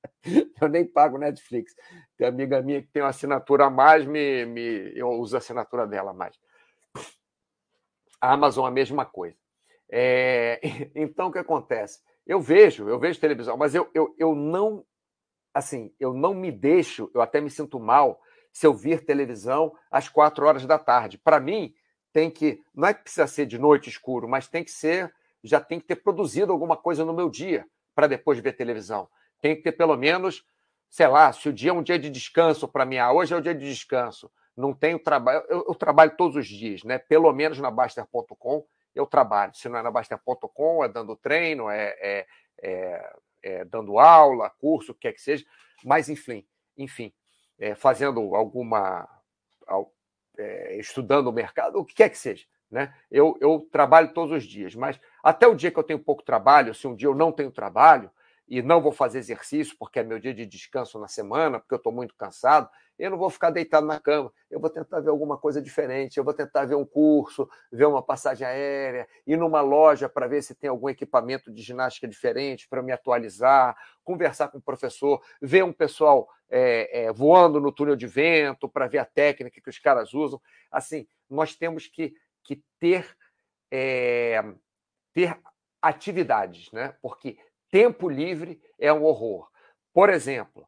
Eu 0.61 0.69
nem 0.69 0.85
pago 0.85 1.19
Netflix. 1.19 1.75
Tem 2.17 2.27
amiga 2.27 2.63
minha 2.63 2.81
que 2.81 2.89
tem 2.89 3.03
uma 3.03 3.11
assinatura 3.11 3.67
a 3.67 3.71
mais, 3.71 4.07
me, 4.07 4.47
me, 4.47 4.93
eu 4.97 5.09
uso 5.11 5.37
a 5.37 5.39
assinatura 5.39 5.87
dela 5.87 6.13
a 6.13 6.15
mais. 6.15 6.39
A 8.21 8.33
Amazon 8.33 8.67
a 8.67 8.71
mesma 8.71 9.05
coisa. 9.05 9.37
É, 9.91 10.61
então, 10.95 11.29
o 11.29 11.33
que 11.33 11.39
acontece? 11.39 12.01
Eu 12.27 12.41
vejo, 12.41 12.89
eu 12.89 12.99
vejo 12.99 13.21
televisão, 13.21 13.57
mas 13.57 13.75
eu, 13.75 13.89
eu, 13.95 14.15
eu 14.19 14.35
não, 14.35 14.85
assim, 15.55 15.95
eu 16.01 16.13
não 16.13 16.35
me 16.35 16.51
deixo, 16.51 17.11
eu 17.15 17.21
até 17.21 17.41
me 17.41 17.51
sinto 17.51 17.79
mal 17.79 18.21
se 18.53 18.67
eu 18.67 18.75
vir 18.75 19.05
televisão 19.05 19.73
às 19.91 20.09
quatro 20.09 20.47
horas 20.47 20.67
da 20.67 20.79
tarde. 20.79 21.19
Para 21.19 21.39
mim, 21.39 21.75
tem 22.13 22.31
que, 22.31 22.61
não 22.75 22.89
é 22.89 22.95
que 22.95 23.03
precisa 23.03 23.27
ser 23.27 23.47
de 23.47 23.59
noite 23.59 23.89
escuro, 23.89 24.29
mas 24.29 24.49
tem 24.49 24.65
que 24.65 24.71
ser 24.71 25.13
já 25.47 25.61
tem 25.61 25.79
que 25.79 25.87
ter 25.87 25.97
produzido 25.97 26.53
alguma 26.53 26.77
coisa 26.77 27.05
no 27.05 27.13
meu 27.13 27.31
dia 27.31 27.67
para 27.95 28.07
depois 28.07 28.39
ver 28.39 28.53
televisão. 28.53 29.09
Tem 29.41 29.55
que 29.55 29.63
ter 29.63 29.73
pelo 29.73 29.97
menos, 29.97 30.45
sei 30.91 31.07
lá, 31.07 31.33
se 31.33 31.49
o 31.49 31.53
dia 31.53 31.71
é 31.71 31.73
um 31.73 31.83
dia 31.83 31.99
de 31.99 32.11
descanso 32.11 32.67
para 32.69 32.85
mim, 32.85 32.99
ah, 32.99 33.13
hoje 33.13 33.33
é 33.33 33.37
o 33.37 33.41
dia 33.41 33.55
de 33.55 33.69
descanso, 33.69 34.31
não 34.57 34.75
tenho 34.75 34.99
trabalho, 34.99 35.45
eu, 35.49 35.65
eu, 35.69 35.75
trabalho 35.75 36.17
todos 36.17 36.37
os 36.37 36.47
dias, 36.47 36.83
né? 36.83 36.99
Pelo 36.99 37.33
menos 37.33 37.59
na 37.59 37.71
Baster.com 37.71 38.65
eu 38.97 39.07
trabalho. 39.07 39.55
Se 39.55 39.69
não 39.69 39.79
é 39.79 39.83
na 39.83 39.91
Baster.com, 39.91 40.83
é 40.83 40.89
dando 40.89 41.15
treino, 41.15 41.69
é, 41.69 41.97
é, 42.01 42.27
é, 42.63 43.17
é, 43.43 43.65
dando 43.67 43.99
aula, 43.99 44.51
curso, 44.59 44.93
o 44.93 44.95
que 44.95 45.03
quer 45.03 45.13
que 45.13 45.21
seja, 45.21 45.45
mas 45.85 46.09
enfim, 46.09 46.45
enfim, 46.77 47.13
é, 47.59 47.75
fazendo 47.75 48.35
alguma. 48.35 49.09
É, 50.39 50.77
estudando 50.77 51.29
o 51.29 51.33
mercado, 51.33 51.79
o 51.79 51.85
que 51.85 51.95
quer 51.95 52.11
que 52.11 52.19
seja. 52.19 52.45
Né? 52.71 52.95
Eu, 53.11 53.39
eu 53.41 53.67
trabalho 53.73 54.13
todos 54.13 54.37
os 54.37 54.45
dias, 54.45 54.75
mas 54.75 55.01
até 55.23 55.47
o 55.47 55.55
dia 55.55 55.71
que 55.71 55.79
eu 55.79 55.85
tenho 55.85 55.99
pouco 55.99 56.23
trabalho, 56.23 56.75
se 56.75 56.87
um 56.87 56.95
dia 56.95 57.09
eu 57.09 57.15
não 57.15 57.33
tenho 57.33 57.51
trabalho 57.51 58.11
e 58.49 58.63
não 58.63 58.81
vou 58.81 58.93
fazer 58.93 59.19
exercício 59.19 59.77
porque 59.79 59.99
é 59.99 60.03
meu 60.03 60.19
dia 60.19 60.33
de 60.33 60.47
descanso 60.47 60.99
na 60.99 61.09
semana, 61.09 61.59
porque 61.59 61.75
eu 61.75 61.79
estou 61.79 61.93
muito 61.93 62.15
cansado, 62.15 62.69
eu 62.99 63.11
não 63.11 63.19
vou 63.19 63.29
ficar 63.29 63.51
deitado 63.51 63.87
na 63.87 64.01
cama. 64.01 64.33
Eu 64.51 64.59
vou 64.59 64.71
tentar 64.71 65.01
ver 65.01 65.11
alguma 65.11 65.37
coisa 65.37 65.61
diferente, 65.61 66.17
eu 66.17 66.25
vou 66.25 66.33
tentar 66.33 66.65
ver 66.65 66.77
um 66.77 66.85
curso, 66.85 67.49
ver 67.71 67.87
uma 67.87 68.03
passagem 68.03 68.47
aérea, 68.47 69.07
ir 69.27 69.37
numa 69.37 69.61
loja 69.61 70.09
para 70.09 70.27
ver 70.27 70.43
se 70.43 70.55
tem 70.55 70.71
algum 70.71 70.89
equipamento 70.89 71.53
de 71.53 71.61
ginástica 71.61 72.09
diferente 72.09 72.69
para 72.69 72.83
me 72.83 72.93
atualizar, 72.93 73.77
conversar 74.03 74.49
com 74.49 74.59
o 74.59 74.63
professor, 74.63 75.21
ver 75.43 75.65
um 75.65 75.73
pessoal 75.73 76.29
é, 76.49 77.05
é, 77.05 77.13
voando 77.13 77.61
no 77.61 77.73
túnel 77.73 77.97
de 77.97 78.07
vento 78.07 78.69
para 78.69 78.87
ver 78.87 78.99
a 78.99 79.05
técnica 79.05 79.61
que 79.61 79.71
os 79.71 79.79
caras 79.79 80.15
usam. 80.15 80.41
Assim, 80.71 81.07
nós 81.29 81.55
temos 81.55 81.87
que 81.87 82.15
que 82.47 82.63
ter, 82.79 83.17
é, 83.71 84.43
ter 85.13 85.39
atividades, 85.83 86.71
né? 86.73 86.97
porque 87.03 87.37
tempo 87.77 88.09
livre 88.09 88.59
é 88.79 88.91
um 88.91 89.05
horror. 89.05 89.49
Por 89.93 90.09
exemplo, 90.09 90.67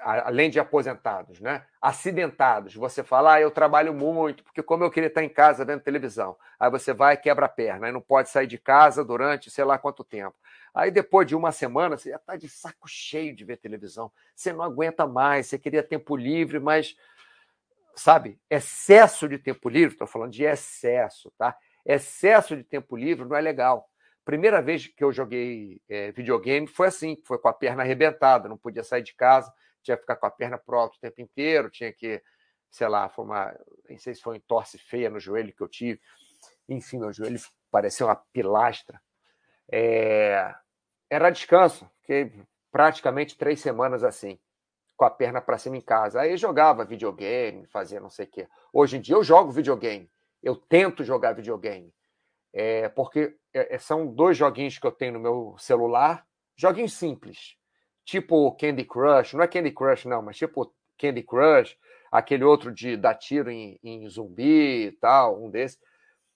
além 0.00 0.50
de 0.50 0.58
aposentados, 0.58 1.40
né? 1.40 1.64
acidentados, 1.80 2.74
você 2.74 3.04
fala, 3.04 3.34
ah, 3.34 3.40
eu 3.40 3.52
trabalho 3.52 3.94
muito, 3.94 4.42
porque 4.42 4.60
como 4.60 4.82
eu 4.82 4.90
queria 4.90 5.06
estar 5.06 5.22
em 5.22 5.28
casa 5.28 5.64
vendo 5.64 5.80
televisão, 5.80 6.36
aí 6.58 6.68
você 6.68 6.92
vai 6.92 7.14
e 7.14 7.16
quebra 7.16 7.46
a 7.46 7.48
perna, 7.48 7.88
e 7.88 7.92
não 7.92 8.00
pode 8.00 8.30
sair 8.30 8.48
de 8.48 8.58
casa 8.58 9.04
durante 9.04 9.48
sei 9.48 9.64
lá 9.64 9.78
quanto 9.78 10.02
tempo. 10.02 10.34
Aí 10.74 10.90
depois 10.90 11.24
de 11.24 11.36
uma 11.36 11.52
semana, 11.52 11.96
você 11.96 12.10
já 12.10 12.16
está 12.16 12.34
de 12.34 12.48
saco 12.48 12.88
cheio 12.88 13.34
de 13.34 13.44
ver 13.44 13.56
televisão, 13.58 14.10
você 14.34 14.52
não 14.52 14.64
aguenta 14.64 15.06
mais, 15.06 15.46
você 15.46 15.58
queria 15.58 15.84
tempo 15.84 16.16
livre, 16.16 16.58
mas 16.58 16.96
sabe, 17.94 18.40
excesso 18.50 19.28
de 19.28 19.38
tempo 19.38 19.68
livre, 19.68 19.94
estou 19.94 20.06
falando 20.08 20.32
de 20.32 20.42
excesso, 20.42 21.32
tá? 21.38 21.56
Excesso 21.86 22.56
de 22.56 22.64
tempo 22.64 22.96
livre 22.96 23.24
não 23.24 23.36
é 23.36 23.40
legal. 23.40 23.89
Primeira 24.30 24.62
vez 24.62 24.86
que 24.86 25.02
eu 25.02 25.10
joguei 25.10 25.82
é, 25.88 26.12
videogame 26.12 26.64
foi 26.68 26.86
assim, 26.86 27.20
foi 27.24 27.36
com 27.36 27.48
a 27.48 27.52
perna 27.52 27.82
arrebentada, 27.82 28.48
não 28.48 28.56
podia 28.56 28.84
sair 28.84 29.02
de 29.02 29.12
casa, 29.12 29.52
tinha 29.82 29.96
que 29.96 30.02
ficar 30.04 30.14
com 30.14 30.24
a 30.24 30.30
perna 30.30 30.56
pro 30.56 30.84
o 30.84 30.90
tempo 31.00 31.20
inteiro, 31.20 31.68
tinha 31.68 31.92
que, 31.92 32.22
sei 32.70 32.86
lá, 32.86 33.08
foi 33.08 33.24
uma, 33.24 33.52
nem 33.88 33.98
sei 33.98 34.14
se 34.14 34.22
foi 34.22 34.36
uma 34.36 34.42
torce 34.46 34.78
feia 34.78 35.10
no 35.10 35.18
joelho 35.18 35.52
que 35.52 35.60
eu 35.60 35.66
tive, 35.66 36.00
enfim, 36.68 37.00
meu 37.00 37.12
joelho 37.12 37.40
parecia 37.72 38.06
uma 38.06 38.14
pilastra. 38.14 39.02
É, 39.68 40.54
era 41.10 41.28
descanso, 41.30 41.90
fiquei 42.00 42.32
praticamente 42.70 43.36
três 43.36 43.58
semanas 43.58 44.04
assim 44.04 44.38
com 44.96 45.04
a 45.04 45.10
perna 45.10 45.40
para 45.40 45.58
cima 45.58 45.76
em 45.76 45.82
casa. 45.82 46.20
Aí 46.20 46.36
jogava 46.36 46.84
videogame, 46.84 47.66
fazia 47.66 47.98
não 47.98 48.10
sei 48.10 48.26
o 48.26 48.30
quê. 48.30 48.48
Hoje 48.72 48.96
em 48.96 49.00
dia 49.00 49.16
eu 49.16 49.24
jogo 49.24 49.50
videogame. 49.50 50.08
Eu 50.40 50.54
tento 50.54 51.02
jogar 51.02 51.32
videogame. 51.32 51.92
É, 52.52 52.88
porque 52.88 53.36
é, 53.54 53.76
é, 53.76 53.78
são 53.78 54.06
dois 54.06 54.36
joguinhos 54.36 54.78
que 54.78 54.86
eu 54.86 54.92
tenho 54.92 55.12
no 55.12 55.20
meu 55.20 55.54
celular, 55.58 56.26
joguinhos 56.56 56.94
simples, 56.94 57.56
tipo 58.04 58.52
Candy 58.56 58.84
Crush, 58.84 59.34
não 59.34 59.42
é 59.42 59.48
Candy 59.48 59.70
Crush 59.70 60.06
não, 60.06 60.22
mas 60.22 60.36
tipo 60.36 60.72
Candy 60.98 61.22
Crush, 61.22 61.76
aquele 62.10 62.44
outro 62.44 62.72
de 62.72 62.96
dar 62.96 63.14
tiro 63.14 63.50
em, 63.50 63.78
em 63.82 64.08
zumbi 64.08 64.86
e 64.86 64.92
tal, 64.92 65.42
um 65.42 65.50
desses. 65.50 65.78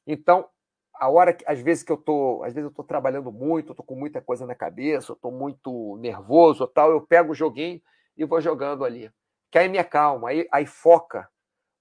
Então, 0.06 0.48
a 0.94 1.08
hora 1.10 1.36
às 1.46 1.60
vezes 1.60 1.82
que 1.82 1.90
eu 1.90 1.96
tô, 1.96 2.42
às 2.44 2.54
vezes 2.54 2.70
eu 2.70 2.74
tô 2.74 2.84
trabalhando 2.84 3.32
muito, 3.32 3.72
eu 3.72 3.74
tô 3.74 3.82
com 3.82 3.96
muita 3.96 4.20
coisa 4.20 4.46
na 4.46 4.54
cabeça, 4.54 5.12
eu 5.12 5.16
tô 5.16 5.30
muito 5.30 5.98
nervoso, 5.98 6.66
tal, 6.68 6.90
eu 6.90 7.00
pego 7.00 7.32
o 7.32 7.34
joguinho 7.34 7.80
e 8.16 8.24
vou 8.24 8.40
jogando 8.40 8.84
ali. 8.84 9.10
Que 9.50 9.58
aí 9.58 9.68
me 9.68 9.78
acalma, 9.78 10.30
aí, 10.30 10.48
aí 10.52 10.66
foca 10.66 11.28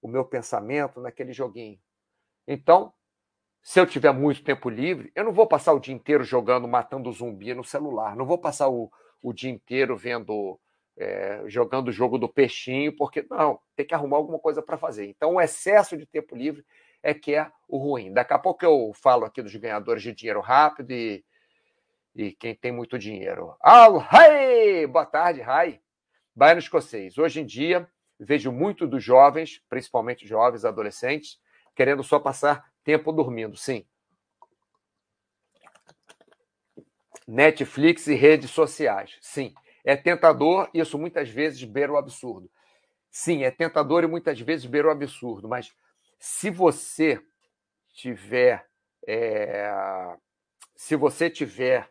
o 0.02 0.08
meu 0.08 0.24
pensamento 0.24 1.00
naquele 1.00 1.32
joguinho. 1.32 1.78
Então, 2.46 2.92
se 3.64 3.80
eu 3.80 3.86
tiver 3.86 4.12
muito 4.12 4.44
tempo 4.44 4.68
livre, 4.68 5.10
eu 5.14 5.24
não 5.24 5.32
vou 5.32 5.46
passar 5.46 5.72
o 5.72 5.80
dia 5.80 5.94
inteiro 5.94 6.22
jogando, 6.22 6.68
matando 6.68 7.10
zumbi 7.10 7.54
no 7.54 7.64
celular. 7.64 8.14
Não 8.14 8.26
vou 8.26 8.36
passar 8.36 8.68
o, 8.68 8.92
o 9.22 9.32
dia 9.32 9.50
inteiro 9.50 9.96
vendo, 9.96 10.60
é, 10.98 11.42
jogando 11.46 11.88
o 11.88 11.92
jogo 11.92 12.18
do 12.18 12.28
peixinho, 12.28 12.94
porque 12.94 13.26
não, 13.30 13.58
tem 13.74 13.86
que 13.86 13.94
arrumar 13.94 14.18
alguma 14.18 14.38
coisa 14.38 14.60
para 14.60 14.76
fazer. 14.76 15.06
Então, 15.06 15.36
o 15.36 15.40
excesso 15.40 15.96
de 15.96 16.04
tempo 16.04 16.36
livre 16.36 16.62
é 17.02 17.14
que 17.14 17.34
é 17.34 17.50
o 17.66 17.78
ruim. 17.78 18.12
Daqui 18.12 18.34
a 18.34 18.38
pouco 18.38 18.62
eu 18.62 18.92
falo 18.92 19.24
aqui 19.24 19.40
dos 19.40 19.56
ganhadores 19.56 20.02
de 20.02 20.12
dinheiro 20.12 20.42
rápido 20.42 20.90
e, 20.90 21.24
e 22.14 22.32
quem 22.32 22.54
tem 22.54 22.70
muito 22.70 22.98
dinheiro. 22.98 23.56
Al, 23.60 24.06
hey! 24.12 24.86
Boa 24.86 25.06
tarde, 25.06 25.40
Rai. 25.40 25.80
Baiano 26.36 26.60
escocês. 26.60 27.16
Hoje 27.16 27.40
em 27.40 27.46
dia, 27.46 27.88
vejo 28.20 28.52
muito 28.52 28.86
dos 28.86 29.02
jovens, 29.02 29.62
principalmente 29.70 30.28
jovens 30.28 30.66
adolescentes, 30.66 31.38
querendo 31.74 32.04
só 32.04 32.18
passar 32.20 32.73
tempo 32.84 33.12
dormindo. 33.12 33.56
Sim. 33.56 33.86
Netflix 37.26 38.06
e 38.06 38.14
redes 38.14 38.50
sociais. 38.50 39.18
Sim. 39.20 39.54
É 39.84 39.96
tentador, 39.96 40.70
isso 40.72 40.98
muitas 40.98 41.28
vezes 41.28 41.64
beira 41.64 41.92
o 41.92 41.96
absurdo. 41.96 42.50
Sim, 43.10 43.44
é 43.44 43.50
tentador 43.50 44.04
e 44.04 44.06
muitas 44.06 44.40
vezes 44.40 44.66
beira 44.66 44.88
o 44.88 44.90
absurdo, 44.90 45.48
mas 45.48 45.72
se 46.18 46.50
você 46.50 47.20
tiver. 47.92 48.66
É, 49.06 49.70
se 50.74 50.96
você 50.96 51.30
tiver. 51.30 51.88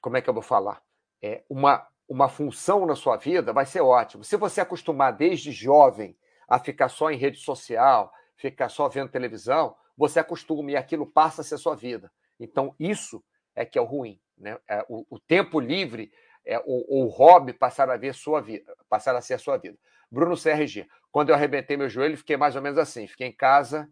Como 0.00 0.16
é 0.16 0.22
que 0.22 0.28
eu 0.28 0.34
vou 0.34 0.42
falar? 0.42 0.82
É, 1.22 1.44
uma 1.48 1.86
uma 2.08 2.28
função 2.28 2.86
na 2.86 2.94
sua 2.94 3.16
vida, 3.16 3.52
vai 3.52 3.66
ser 3.66 3.80
ótimo. 3.80 4.22
Se 4.22 4.36
você 4.36 4.60
acostumar 4.60 5.12
desde 5.12 5.50
jovem 5.50 6.16
a 6.48 6.58
ficar 6.58 6.88
só 6.88 7.10
em 7.10 7.16
rede 7.16 7.38
social, 7.38 8.12
ficar 8.36 8.68
só 8.68 8.88
vendo 8.88 9.10
televisão, 9.10 9.76
você 9.96 10.20
acostuma 10.20 10.70
e 10.70 10.76
aquilo 10.76 11.06
passa 11.06 11.40
a 11.40 11.44
ser 11.44 11.58
sua 11.58 11.74
vida. 11.74 12.10
Então, 12.38 12.74
isso 12.78 13.24
é 13.54 13.64
que 13.64 13.78
é 13.78 13.80
o 13.80 13.84
ruim. 13.84 14.20
Né? 14.36 14.58
É, 14.68 14.84
o, 14.88 15.06
o, 15.08 15.18
tempo 15.18 15.58
livre, 15.58 16.12
é, 16.44 16.58
o, 16.58 17.04
o 17.04 17.08
hobby 17.08 17.52
passar 17.52 17.88
a 17.88 17.96
ver 17.96 18.14
sua 18.14 18.40
vida, 18.40 18.74
passar 18.88 19.16
a 19.16 19.20
ser 19.20 19.34
a 19.34 19.38
sua 19.38 19.56
vida. 19.56 19.78
Bruno 20.10 20.36
CRG, 20.36 20.86
quando 21.10 21.30
eu 21.30 21.34
arrebentei 21.34 21.76
meu 21.76 21.88
joelho, 21.88 22.16
fiquei 22.16 22.36
mais 22.36 22.54
ou 22.54 22.62
menos 22.62 22.78
assim, 22.78 23.06
fiquei 23.06 23.26
em 23.26 23.32
casa 23.32 23.88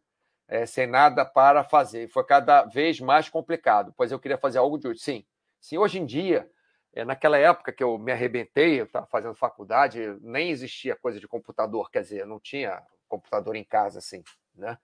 é, 0.47 0.67
sem 0.67 0.87
nada 0.87 1.25
para 1.25 1.65
fazer. 1.65 2.09
Foi 2.09 2.25
cada 2.25 2.65
vez 2.65 3.01
mais 3.01 3.29
complicado, 3.29 3.93
pois 3.97 4.13
eu 4.13 4.19
queria 4.19 4.39
fazer 4.39 4.59
algo 4.59 4.79
de 4.79 4.89
útil. 4.89 5.03
Sim, 5.03 5.27
sim. 5.61 5.79
Hoje 5.79 5.99
em 5.99 6.07
dia, 6.07 6.49
é, 6.93 7.05
naquela 7.05 7.39
época 7.39 7.73
que 7.73 7.83
eu 7.83 7.99
me 7.99 8.13
arrebentei, 8.13 8.81
eu 8.81 8.85
estava 8.85 9.07
fazendo 9.07 9.35
faculdade, 9.35 10.17
nem 10.21 10.51
existia 10.51 10.95
coisa 10.95 11.19
de 11.19 11.27
computador, 11.27 11.91
quer 11.91 12.03
dizer, 12.03 12.27
não 12.27 12.39
tinha 12.39 12.83
computador 13.09 13.57
em 13.57 13.65
casa 13.65 13.99
assim, 13.99 14.23
né? 14.55 14.79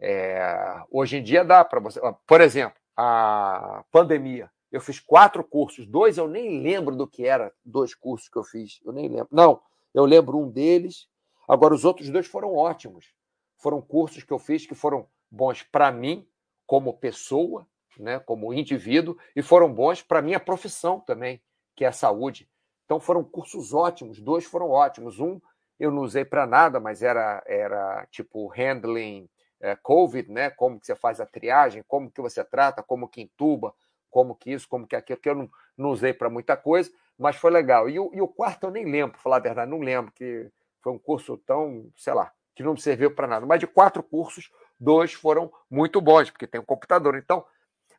É, 0.00 0.82
hoje 0.90 1.16
em 1.16 1.22
dia 1.22 1.44
dá 1.44 1.64
para 1.64 1.80
você. 1.80 2.00
Por 2.26 2.40
exemplo, 2.40 2.78
a 2.96 3.84
pandemia. 3.90 4.50
Eu 4.70 4.80
fiz 4.80 5.00
quatro 5.00 5.42
cursos, 5.42 5.86
dois 5.86 6.18
eu 6.18 6.28
nem 6.28 6.60
lembro 6.60 6.94
do 6.94 7.06
que 7.06 7.26
era, 7.26 7.52
dois 7.64 7.94
cursos 7.94 8.28
que 8.28 8.36
eu 8.36 8.44
fiz, 8.44 8.80
eu 8.84 8.92
nem 8.92 9.08
lembro. 9.08 9.28
Não, 9.30 9.62
eu 9.94 10.04
lembro 10.04 10.36
um 10.36 10.50
deles. 10.50 11.08
Agora, 11.48 11.74
os 11.74 11.84
outros 11.84 12.10
dois 12.10 12.26
foram 12.26 12.54
ótimos. 12.54 13.14
Foram 13.56 13.80
cursos 13.80 14.22
que 14.22 14.32
eu 14.32 14.38
fiz 14.38 14.66
que 14.66 14.74
foram 14.74 15.08
bons 15.30 15.62
para 15.62 15.90
mim, 15.90 16.28
como 16.66 16.92
pessoa, 16.92 17.66
né, 17.98 18.18
como 18.20 18.52
indivíduo, 18.52 19.16
e 19.34 19.42
foram 19.42 19.72
bons 19.72 20.02
para 20.02 20.20
minha 20.20 20.38
profissão 20.38 21.00
também, 21.00 21.40
que 21.74 21.84
é 21.84 21.88
a 21.88 21.92
saúde. 21.92 22.48
Então, 22.84 23.00
foram 23.00 23.24
cursos 23.24 23.72
ótimos, 23.72 24.20
dois 24.20 24.44
foram 24.44 24.70
ótimos. 24.70 25.18
Um 25.18 25.40
eu 25.78 25.90
não 25.90 26.02
usei 26.02 26.24
para 26.24 26.46
nada, 26.46 26.80
mas 26.80 27.02
era, 27.02 27.42
era 27.46 28.06
tipo 28.10 28.48
handling 28.48 29.28
é, 29.60 29.76
COVID, 29.76 30.30
né? 30.30 30.50
Como 30.50 30.78
que 30.78 30.86
você 30.86 30.94
faz 30.94 31.20
a 31.20 31.26
triagem, 31.26 31.84
como 31.86 32.10
que 32.10 32.20
você 32.20 32.44
trata, 32.44 32.82
como 32.82 33.08
que 33.08 33.22
entuba, 33.22 33.74
como 34.10 34.34
que 34.34 34.52
isso, 34.52 34.68
como 34.68 34.86
que 34.86 34.96
aquilo, 34.96 35.20
que 35.20 35.28
eu 35.28 35.34
não, 35.34 35.50
não 35.76 35.90
usei 35.90 36.12
para 36.12 36.30
muita 36.30 36.56
coisa, 36.56 36.90
mas 37.18 37.36
foi 37.36 37.50
legal. 37.50 37.88
E 37.88 37.98
o, 37.98 38.10
e 38.14 38.20
o 38.20 38.28
quarto 38.28 38.64
eu 38.64 38.70
nem 38.70 38.84
lembro, 38.84 39.12
para 39.12 39.20
falar 39.20 39.36
a 39.36 39.40
verdade, 39.40 39.70
não 39.70 39.80
lembro, 39.80 40.12
que 40.12 40.50
foi 40.82 40.92
um 40.92 40.98
curso 40.98 41.36
tão, 41.38 41.90
sei 41.96 42.14
lá, 42.14 42.32
que 42.54 42.62
não 42.62 42.76
serviu 42.76 43.14
para 43.14 43.26
nada. 43.26 43.46
Mas 43.46 43.60
de 43.60 43.66
quatro 43.66 44.02
cursos, 44.02 44.50
dois 44.78 45.12
foram 45.12 45.52
muito 45.70 46.00
bons, 46.00 46.30
porque 46.30 46.46
tem 46.46 46.60
um 46.60 46.64
computador. 46.64 47.16
Então, 47.16 47.44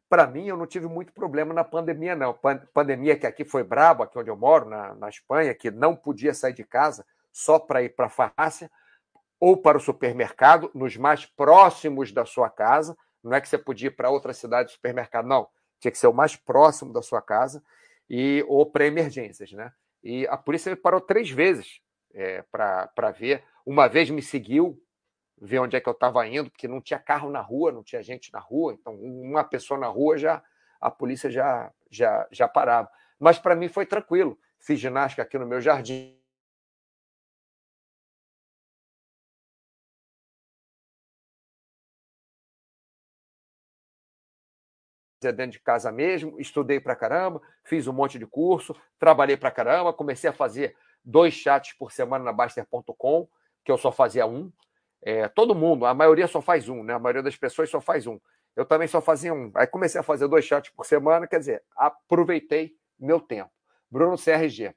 para 0.09 0.25
mim, 0.25 0.47
eu 0.47 0.57
não 0.57 0.65
tive 0.65 0.87
muito 0.87 1.13
problema 1.13 1.53
na 1.53 1.63
pandemia, 1.63 2.15
não. 2.15 2.37
Pandemia 2.73 3.15
que 3.15 3.27
aqui 3.27 3.45
foi 3.45 3.63
brabo, 3.63 4.03
aqui 4.03 4.17
onde 4.17 4.29
eu 4.29 4.35
moro, 4.35 4.67
na, 4.67 4.95
na 4.95 5.09
Espanha, 5.09 5.53
que 5.53 5.69
não 5.69 5.95
podia 5.95 6.33
sair 6.33 6.53
de 6.53 6.63
casa 6.63 7.05
só 7.31 7.59
para 7.59 7.83
ir 7.83 7.89
para 7.89 8.07
a 8.07 8.09
farmácia 8.09 8.71
ou 9.39 9.55
para 9.57 9.77
o 9.77 9.81
supermercado, 9.81 10.69
nos 10.73 10.97
mais 10.97 11.25
próximos 11.25 12.11
da 12.11 12.25
sua 12.25 12.49
casa. 12.49 12.97
Não 13.23 13.33
é 13.33 13.41
que 13.41 13.47
você 13.47 13.57
podia 13.57 13.87
ir 13.87 13.91
para 13.91 14.09
outra 14.09 14.33
cidade 14.33 14.71
supermercado, 14.71 15.27
não. 15.27 15.47
Tinha 15.79 15.91
que 15.91 15.97
ser 15.97 16.07
o 16.07 16.13
mais 16.13 16.35
próximo 16.35 16.91
da 16.91 17.01
sua 17.01 17.21
casa 17.21 17.63
e 18.09 18.43
ou 18.47 18.65
para 18.65 18.85
emergências, 18.85 19.51
né? 19.51 19.71
E 20.03 20.27
a 20.27 20.37
polícia 20.37 20.75
parou 20.75 20.99
três 20.99 21.29
vezes 21.29 21.81
é, 22.13 22.43
para 22.51 23.11
ver. 23.11 23.43
Uma 23.65 23.87
vez 23.87 24.09
me 24.09 24.21
seguiu, 24.21 24.81
ver 25.39 25.59
onde 25.59 25.75
é 25.75 25.81
que 25.81 25.87
eu 25.87 25.93
estava 25.93 26.25
indo, 26.27 26.49
porque 26.49 26.67
não 26.67 26.81
tinha 26.81 26.99
carro 26.99 27.29
na 27.29 27.41
rua, 27.41 27.71
não 27.71 27.83
tinha 27.83 28.01
gente 28.03 28.31
na 28.33 28.39
rua. 28.39 28.73
Então, 28.73 28.95
uma 28.95 29.43
pessoa 29.43 29.79
na 29.79 29.87
rua 29.87 30.17
já 30.17 30.43
a 30.81 30.89
polícia 30.89 31.29
já 31.29 31.71
já 31.89 32.27
já 32.31 32.47
parava. 32.47 32.89
Mas 33.19 33.37
para 33.37 33.55
mim 33.55 33.67
foi 33.67 33.85
tranquilo. 33.85 34.37
Fiz 34.59 34.79
ginástica 34.79 35.21
aqui 35.21 35.37
no 35.37 35.45
meu 35.45 35.61
jardim, 35.61 36.18
dentro 45.19 45.51
de 45.51 45.59
casa 45.59 45.91
mesmo, 45.91 46.39
estudei 46.39 46.79
pra 46.79 46.95
caramba, 46.95 47.41
fiz 47.63 47.87
um 47.87 47.93
monte 47.93 48.17
de 48.17 48.25
curso, 48.25 48.75
trabalhei 48.97 49.35
pra 49.35 49.51
caramba, 49.51 49.93
comecei 49.93 50.29
a 50.29 50.33
fazer 50.33 50.75
dois 51.03 51.33
chats 51.33 51.73
por 51.73 51.91
semana 51.91 52.23
na 52.23 52.33
Baster.com, 52.33 53.27
que 53.63 53.71
eu 53.71 53.77
só 53.77 53.91
fazia 53.91 54.25
um. 54.25 54.51
É, 55.01 55.27
todo 55.27 55.55
mundo, 55.55 55.85
a 55.85 55.93
maioria 55.93 56.27
só 56.27 56.41
faz 56.41 56.67
um, 56.67 56.83
né? 56.83 56.93
A 56.93 56.99
maioria 56.99 57.23
das 57.23 57.35
pessoas 57.35 57.69
só 57.69 57.79
faz 57.79 58.07
um. 58.07 58.19
Eu 58.55 58.65
também 58.65 58.87
só 58.87 59.01
fazia 59.01 59.33
um. 59.33 59.51
Aí 59.55 59.67
comecei 59.67 59.99
a 59.99 60.03
fazer 60.03 60.27
dois 60.27 60.45
chats 60.45 60.71
por 60.71 60.85
semana, 60.85 61.27
quer 61.27 61.39
dizer, 61.39 61.63
aproveitei 61.75 62.75
meu 62.99 63.19
tempo. 63.19 63.51
Bruno 63.89 64.17
CRG. 64.17 64.75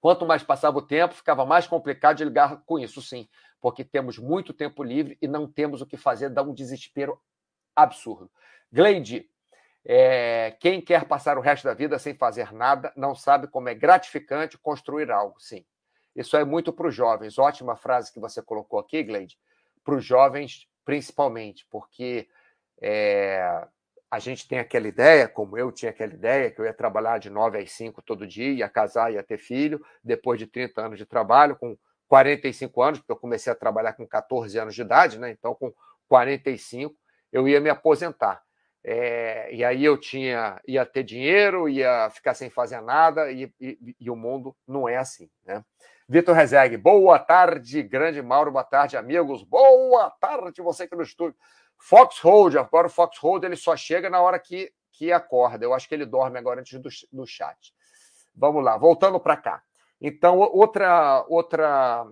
Quanto 0.00 0.26
mais 0.26 0.42
passava 0.42 0.78
o 0.78 0.82
tempo, 0.82 1.14
ficava 1.14 1.44
mais 1.44 1.66
complicado 1.66 2.18
de 2.18 2.24
ligar 2.24 2.62
com 2.64 2.78
isso, 2.78 3.02
sim, 3.02 3.28
porque 3.60 3.84
temos 3.84 4.16
muito 4.18 4.52
tempo 4.52 4.82
livre 4.82 5.18
e 5.20 5.26
não 5.26 5.50
temos 5.50 5.82
o 5.82 5.86
que 5.86 5.96
fazer, 5.96 6.30
dá 6.30 6.42
um 6.42 6.54
desespero 6.54 7.20
absurdo. 7.74 8.30
Gleide, 8.70 9.28
é, 9.90 10.54
quem 10.60 10.82
quer 10.82 11.06
passar 11.06 11.38
o 11.38 11.40
resto 11.40 11.64
da 11.64 11.72
vida 11.72 11.98
sem 11.98 12.14
fazer 12.14 12.52
nada 12.52 12.92
não 12.94 13.14
sabe 13.14 13.48
como 13.48 13.70
é 13.70 13.74
gratificante 13.74 14.58
construir 14.58 15.10
algo, 15.10 15.40
sim. 15.40 15.64
Isso 16.14 16.36
é 16.36 16.44
muito 16.44 16.74
para 16.74 16.88
os 16.88 16.94
jovens. 16.94 17.38
Ótima 17.38 17.74
frase 17.74 18.12
que 18.12 18.20
você 18.20 18.42
colocou 18.42 18.78
aqui, 18.78 19.02
Gleide. 19.02 19.38
Para 19.82 19.94
os 19.94 20.04
jovens, 20.04 20.68
principalmente, 20.84 21.66
porque 21.70 22.28
é, 22.82 23.66
a 24.10 24.18
gente 24.18 24.46
tem 24.46 24.58
aquela 24.58 24.86
ideia, 24.86 25.26
como 25.26 25.56
eu 25.56 25.72
tinha 25.72 25.90
aquela 25.90 26.12
ideia, 26.12 26.50
que 26.50 26.60
eu 26.60 26.66
ia 26.66 26.74
trabalhar 26.74 27.16
de 27.16 27.30
9 27.30 27.56
às 27.56 27.72
5 27.72 28.02
todo 28.02 28.26
dia, 28.26 28.52
ia 28.52 28.68
casar, 28.68 29.10
ia 29.10 29.22
ter 29.22 29.38
filho, 29.38 29.82
depois 30.04 30.38
de 30.38 30.46
30 30.46 30.82
anos 30.82 30.98
de 30.98 31.06
trabalho, 31.06 31.56
com 31.56 31.78
45 32.08 32.82
anos, 32.82 32.98
porque 32.98 33.12
eu 33.12 33.16
comecei 33.16 33.50
a 33.50 33.56
trabalhar 33.56 33.94
com 33.94 34.06
14 34.06 34.58
anos 34.58 34.74
de 34.74 34.82
idade, 34.82 35.18
né? 35.18 35.30
Então, 35.30 35.54
com 35.54 35.72
45, 36.08 36.94
eu 37.32 37.48
ia 37.48 37.58
me 37.58 37.70
aposentar. 37.70 38.42
É, 38.90 39.54
e 39.54 39.62
aí 39.62 39.84
eu 39.84 39.98
tinha 39.98 40.58
ia 40.66 40.86
ter 40.86 41.02
dinheiro, 41.02 41.68
ia 41.68 42.08
ficar 42.08 42.32
sem 42.32 42.48
fazer 42.48 42.80
nada, 42.80 43.30
e, 43.30 43.52
e, 43.60 43.94
e 44.00 44.10
o 44.10 44.16
mundo 44.16 44.56
não 44.66 44.88
é 44.88 44.96
assim. 44.96 45.28
Né? 45.44 45.62
Vitor 46.08 46.34
Rezegue, 46.34 46.78
boa 46.78 47.18
tarde, 47.18 47.82
grande 47.82 48.22
Mauro, 48.22 48.50
boa 48.50 48.64
tarde, 48.64 48.96
amigos. 48.96 49.42
Boa 49.42 50.08
tarde, 50.18 50.62
você 50.62 50.88
que 50.88 50.96
no 50.96 51.02
estúdio. 51.02 51.36
Foxhold, 51.76 52.56
agora 52.56 52.86
o 52.86 52.90
Foxhold 52.90 53.44
ele 53.44 53.56
só 53.56 53.76
chega 53.76 54.08
na 54.08 54.22
hora 54.22 54.38
que, 54.38 54.72
que 54.90 55.12
acorda. 55.12 55.62
Eu 55.62 55.74
acho 55.74 55.86
que 55.86 55.94
ele 55.94 56.06
dorme 56.06 56.38
agora 56.38 56.60
antes 56.60 56.80
do, 56.80 56.88
do 57.12 57.26
chat. 57.26 57.74
Vamos 58.34 58.64
lá, 58.64 58.78
voltando 58.78 59.20
para 59.20 59.36
cá. 59.36 59.62
Então, 60.00 60.38
outra, 60.38 61.26
outra, 61.28 62.06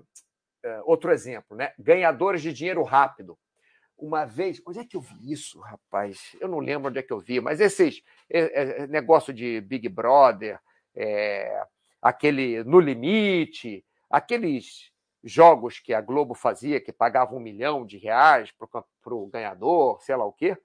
é, 0.62 0.81
outro 0.85 1.11
exemplo, 1.11 1.57
né? 1.57 1.73
Ganhadores 1.79 2.43
de 2.43 2.53
dinheiro 2.53 2.83
rápido 2.83 3.39
uma 3.99 4.25
vez. 4.25 4.61
Onde 4.67 4.81
é 4.81 4.85
que 4.85 4.97
eu 4.97 5.01
vi 5.01 5.33
isso, 5.33 5.61
rapaz? 5.61 6.37
Eu 6.41 6.49
não 6.49 6.59
lembro 6.59 6.89
onde 6.89 6.99
é 6.99 7.03
que 7.03 7.13
eu 7.13 7.21
vi, 7.21 7.41
mas 7.41 7.61
esses 7.61 8.03
é, 8.31 8.83
é, 8.83 8.87
negócio 8.87 9.33
de 9.33 9.61
Big 9.61 9.89
Brother, 9.89 10.61
é, 10.95 11.63
aquele 12.01 12.63
No 12.65 12.81
Limite, 12.81 13.85
aqueles 14.11 14.91
jogos 15.23 15.81
que 15.81 15.93
a 15.93 16.01
Globo 16.01 16.35
fazia, 16.35 16.81
que 16.81 16.93
pagava 16.93 17.35
um 17.35 17.41
milhão 17.41 17.85
de 17.85 17.99
reais 17.99 18.53
para 18.53 19.15
o 19.15 19.27
ganhador, 19.27 20.01
sei 20.03 20.15
lá 20.15 20.25
o 20.25 20.33
quê, 20.33 20.57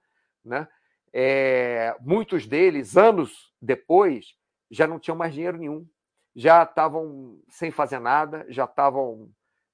né? 0.44 0.68
É, 1.12 1.94
muitos 2.00 2.46
deles, 2.46 2.96
anos 2.96 3.52
depois, 3.60 4.34
já 4.70 4.86
não 4.86 4.98
tinham 4.98 5.16
mais 5.16 5.34
dinheiro 5.34 5.58
nenhum. 5.58 5.86
Já 6.34 6.62
estavam 6.62 7.38
sem 7.50 7.70
fazer 7.70 7.98
nada, 7.98 8.46
já 8.48 8.64
estavam 8.64 9.30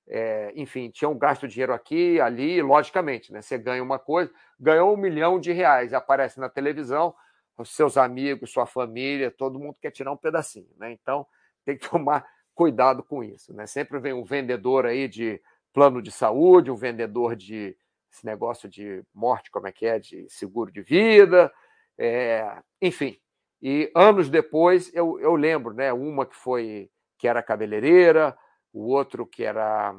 é, 0.09 0.53
enfim, 0.57 0.90
tinham 0.90 1.16
gasto 1.16 1.47
dinheiro 1.47 1.73
aqui, 1.73 2.21
ali, 2.21 2.62
logicamente, 2.62 3.33
né? 3.33 3.42
Você 3.42 3.59
ganha 3.59 3.83
uma 3.83 3.99
coisa, 3.99 4.33
ganhou 4.59 4.94
um 4.94 4.97
milhão 4.97 5.38
de 5.38 5.53
reais, 5.53 5.92
aparece 5.92 6.40
na 6.40 6.49
televisão, 6.49 7.14
os 7.57 7.75
seus 7.75 7.97
amigos, 7.97 8.53
sua 8.53 8.66
família, 8.66 9.31
todo 9.31 9.59
mundo 9.59 9.77
quer 9.81 9.90
tirar 9.90 10.12
um 10.12 10.16
pedacinho, 10.16 10.71
né? 10.79 10.92
Então 10.92 11.27
tem 11.64 11.77
que 11.77 11.88
tomar 11.88 12.27
cuidado 12.55 13.03
com 13.03 13.23
isso, 13.23 13.53
né? 13.53 13.66
Sempre 13.66 13.99
vem 13.99 14.12
um 14.12 14.25
vendedor 14.25 14.87
aí 14.87 15.07
de 15.09 15.40
plano 15.73 16.01
de 16.01 16.11
saúde, 16.11 16.71
um 16.71 16.77
vendedor 16.77 17.37
de 17.37 17.77
esse 18.11 18.25
negócio 18.25 18.68
de 18.68 19.05
morte, 19.14 19.51
como 19.51 19.66
é 19.66 19.73
que 19.73 19.85
é, 19.85 19.99
de 19.99 20.27
seguro 20.31 20.73
de 20.73 20.81
vida, 20.81 21.53
é, 21.99 22.59
enfim. 22.81 23.18
E 23.61 23.90
anos 23.94 24.31
depois 24.31 24.92
eu, 24.94 25.21
eu 25.21 25.35
lembro, 25.35 25.75
né? 25.75 25.92
Uma 25.92 26.25
que 26.25 26.35
foi 26.35 26.90
que 27.18 27.29
era 27.29 27.42
cabeleireira, 27.42 28.37
o 28.72 28.88
outro 28.88 29.26
que 29.26 29.44
era 29.44 29.94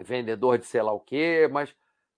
vendedor 0.00 0.58
de 0.58 0.66
sei 0.66 0.82
lá 0.82 0.92
o 0.92 1.00
quê, 1.00 1.48
mas 1.50 1.74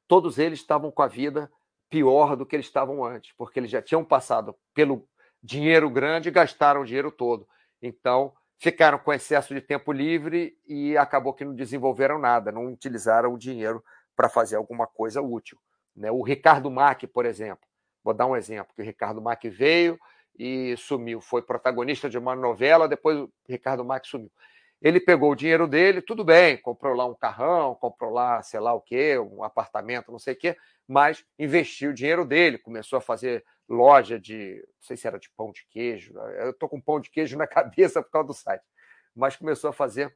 todos 0.09 0.39
eles 0.39 0.59
estavam 0.59 0.91
com 0.91 1.03
a 1.03 1.09
vida 1.09 1.51
pior 1.89 2.37
do 2.37 2.45
que 2.45 2.57
eles 2.57 2.67
estavam 2.67 3.05
antes, 3.05 3.33
porque 3.37 3.61
eles 3.61 3.71
já 3.71 3.81
tinham 3.81 4.05
passado 4.05 4.57
pelo 4.75 5.09
dinheiro 5.43 5.89
grande 5.89 6.29
e 6.29 6.33
gastaram 6.33 6.81
o 6.81 6.85
dinheiro 6.85 7.13
todo. 7.13 7.47
Então, 7.81 8.33
ficaram 8.59 8.99
com 8.99 9.13
excesso 9.13 9.55
de 9.55 9.61
tempo 9.61 9.93
livre 9.93 10.59
e 10.67 10.97
acabou 10.97 11.33
que 11.33 11.45
não 11.45 11.55
desenvolveram 11.55 12.19
nada, 12.19 12.51
não 12.51 12.67
utilizaram 12.67 13.33
o 13.33 13.39
dinheiro 13.39 13.83
para 14.17 14.29
fazer 14.29 14.57
alguma 14.57 14.87
coisa 14.87 15.21
útil. 15.21 15.59
Né? 15.95 16.11
O 16.11 16.23
Ricardo 16.23 16.71
Mack, 16.71 17.07
por 17.07 17.25
exemplo, 17.25 17.65
vou 18.03 18.15
dar 18.15 18.27
um 18.27 18.37
exemplo, 18.37 18.75
que 18.75 18.83
o 18.83 18.85
Ricardo 18.85 19.21
Mack 19.21 19.49
veio 19.49 19.99
e 20.39 20.77
sumiu, 20.77 21.21
foi 21.21 21.43
protagonista 21.43 22.09
de 22.09 22.19
uma 22.19 22.35
novela, 22.35 22.89
depois 22.89 23.19
o 23.19 23.31
Ricardo 23.49 23.85
Mack 23.85 24.07
sumiu. 24.07 24.31
Ele 24.81 25.01
pegou 25.01 25.33
o 25.33 25.37
dinheiro 25.37 25.67
dele, 25.67 26.03
tudo 26.03 26.25
bem, 26.25 26.57
comprou 26.59 26.95
lá 26.95 27.07
um 27.07 27.15
carrão, 27.15 27.75
comprou 27.75 28.13
lá, 28.13 28.43
sei 28.43 28.61
lá 28.61 28.75
o 28.75 28.81
quê, 28.81 29.19
um 29.19 29.43
apartamento, 29.43 30.13
não 30.13 30.19
sei 30.19 30.35
o 30.35 30.39
quê, 30.39 30.57
mas 30.87 31.25
investiu 31.39 31.91
o 31.91 31.95
dinheiro 31.95 32.25
dele, 32.25 32.59
começou 32.59 32.99
a 32.99 33.01
fazer 33.01 33.45
loja 33.69 34.21
de, 34.21 34.57
não 34.57 34.83
sei 34.83 34.97
se 34.97 35.07
era 35.07 35.19
de 35.19 35.31
pão 35.31 35.51
de 35.51 35.67
queijo, 35.71 36.17
eu 36.39 36.51
estou 36.51 36.69
com 36.69 36.81
pão 36.81 37.01
de 37.01 37.11
queijo 37.11 37.37
na 37.39 37.47
cabeça 37.47 38.03
por 38.03 38.11
causa 38.11 38.29
do 38.29 38.35
site, 38.35 38.65
mas 39.15 39.35
começou 39.35 39.71
a 39.71 39.73
fazer 39.73 40.15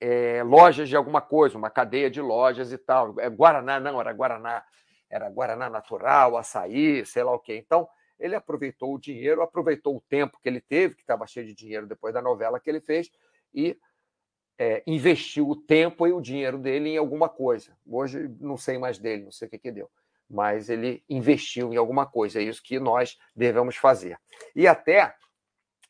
é, 0.00 0.42
lojas 0.42 0.88
de 0.88 0.96
alguma 0.96 1.20
coisa, 1.20 1.58
uma 1.58 1.70
cadeia 1.70 2.10
de 2.10 2.20
lojas 2.20 2.72
e 2.72 2.78
tal. 2.78 3.18
É 3.18 3.28
Guaraná, 3.28 3.80
não, 3.80 4.00
era 4.00 4.12
Guaraná, 4.12 4.64
era 5.10 5.28
Guaraná 5.28 5.68
Natural, 5.68 6.36
açaí, 6.36 7.04
sei 7.04 7.22
lá 7.22 7.32
o 7.32 7.38
quê. 7.38 7.56
Então, 7.56 7.88
ele 8.18 8.34
aproveitou 8.34 8.94
o 8.94 8.98
dinheiro, 8.98 9.42
aproveitou 9.42 9.96
o 9.96 10.00
tempo 10.00 10.38
que 10.42 10.48
ele 10.48 10.60
teve, 10.60 10.94
que 10.94 11.02
estava 11.02 11.26
cheio 11.26 11.46
de 11.46 11.54
dinheiro 11.54 11.86
depois 11.86 12.12
da 12.12 12.22
novela 12.22 12.60
que 12.60 12.68
ele 12.68 12.80
fez, 12.80 13.10
e 13.54 13.78
é, 14.58 14.82
investiu 14.86 15.48
o 15.48 15.56
tempo 15.56 16.06
e 16.06 16.12
o 16.12 16.20
dinheiro 16.20 16.58
dele 16.58 16.90
em 16.90 16.96
alguma 16.96 17.28
coisa. 17.28 17.76
Hoje 17.86 18.28
não 18.40 18.56
sei 18.56 18.76
mais 18.76 18.98
dele, 18.98 19.24
não 19.24 19.30
sei 19.30 19.46
o 19.46 19.50
que, 19.50 19.58
que 19.58 19.70
deu, 19.70 19.90
mas 20.28 20.68
ele 20.68 21.04
investiu 21.08 21.72
em 21.72 21.76
alguma 21.76 22.06
coisa. 22.06 22.40
É 22.40 22.42
isso 22.42 22.62
que 22.62 22.80
nós 22.80 23.16
devemos 23.34 23.76
fazer. 23.76 24.18
E 24.54 24.66
até 24.66 25.14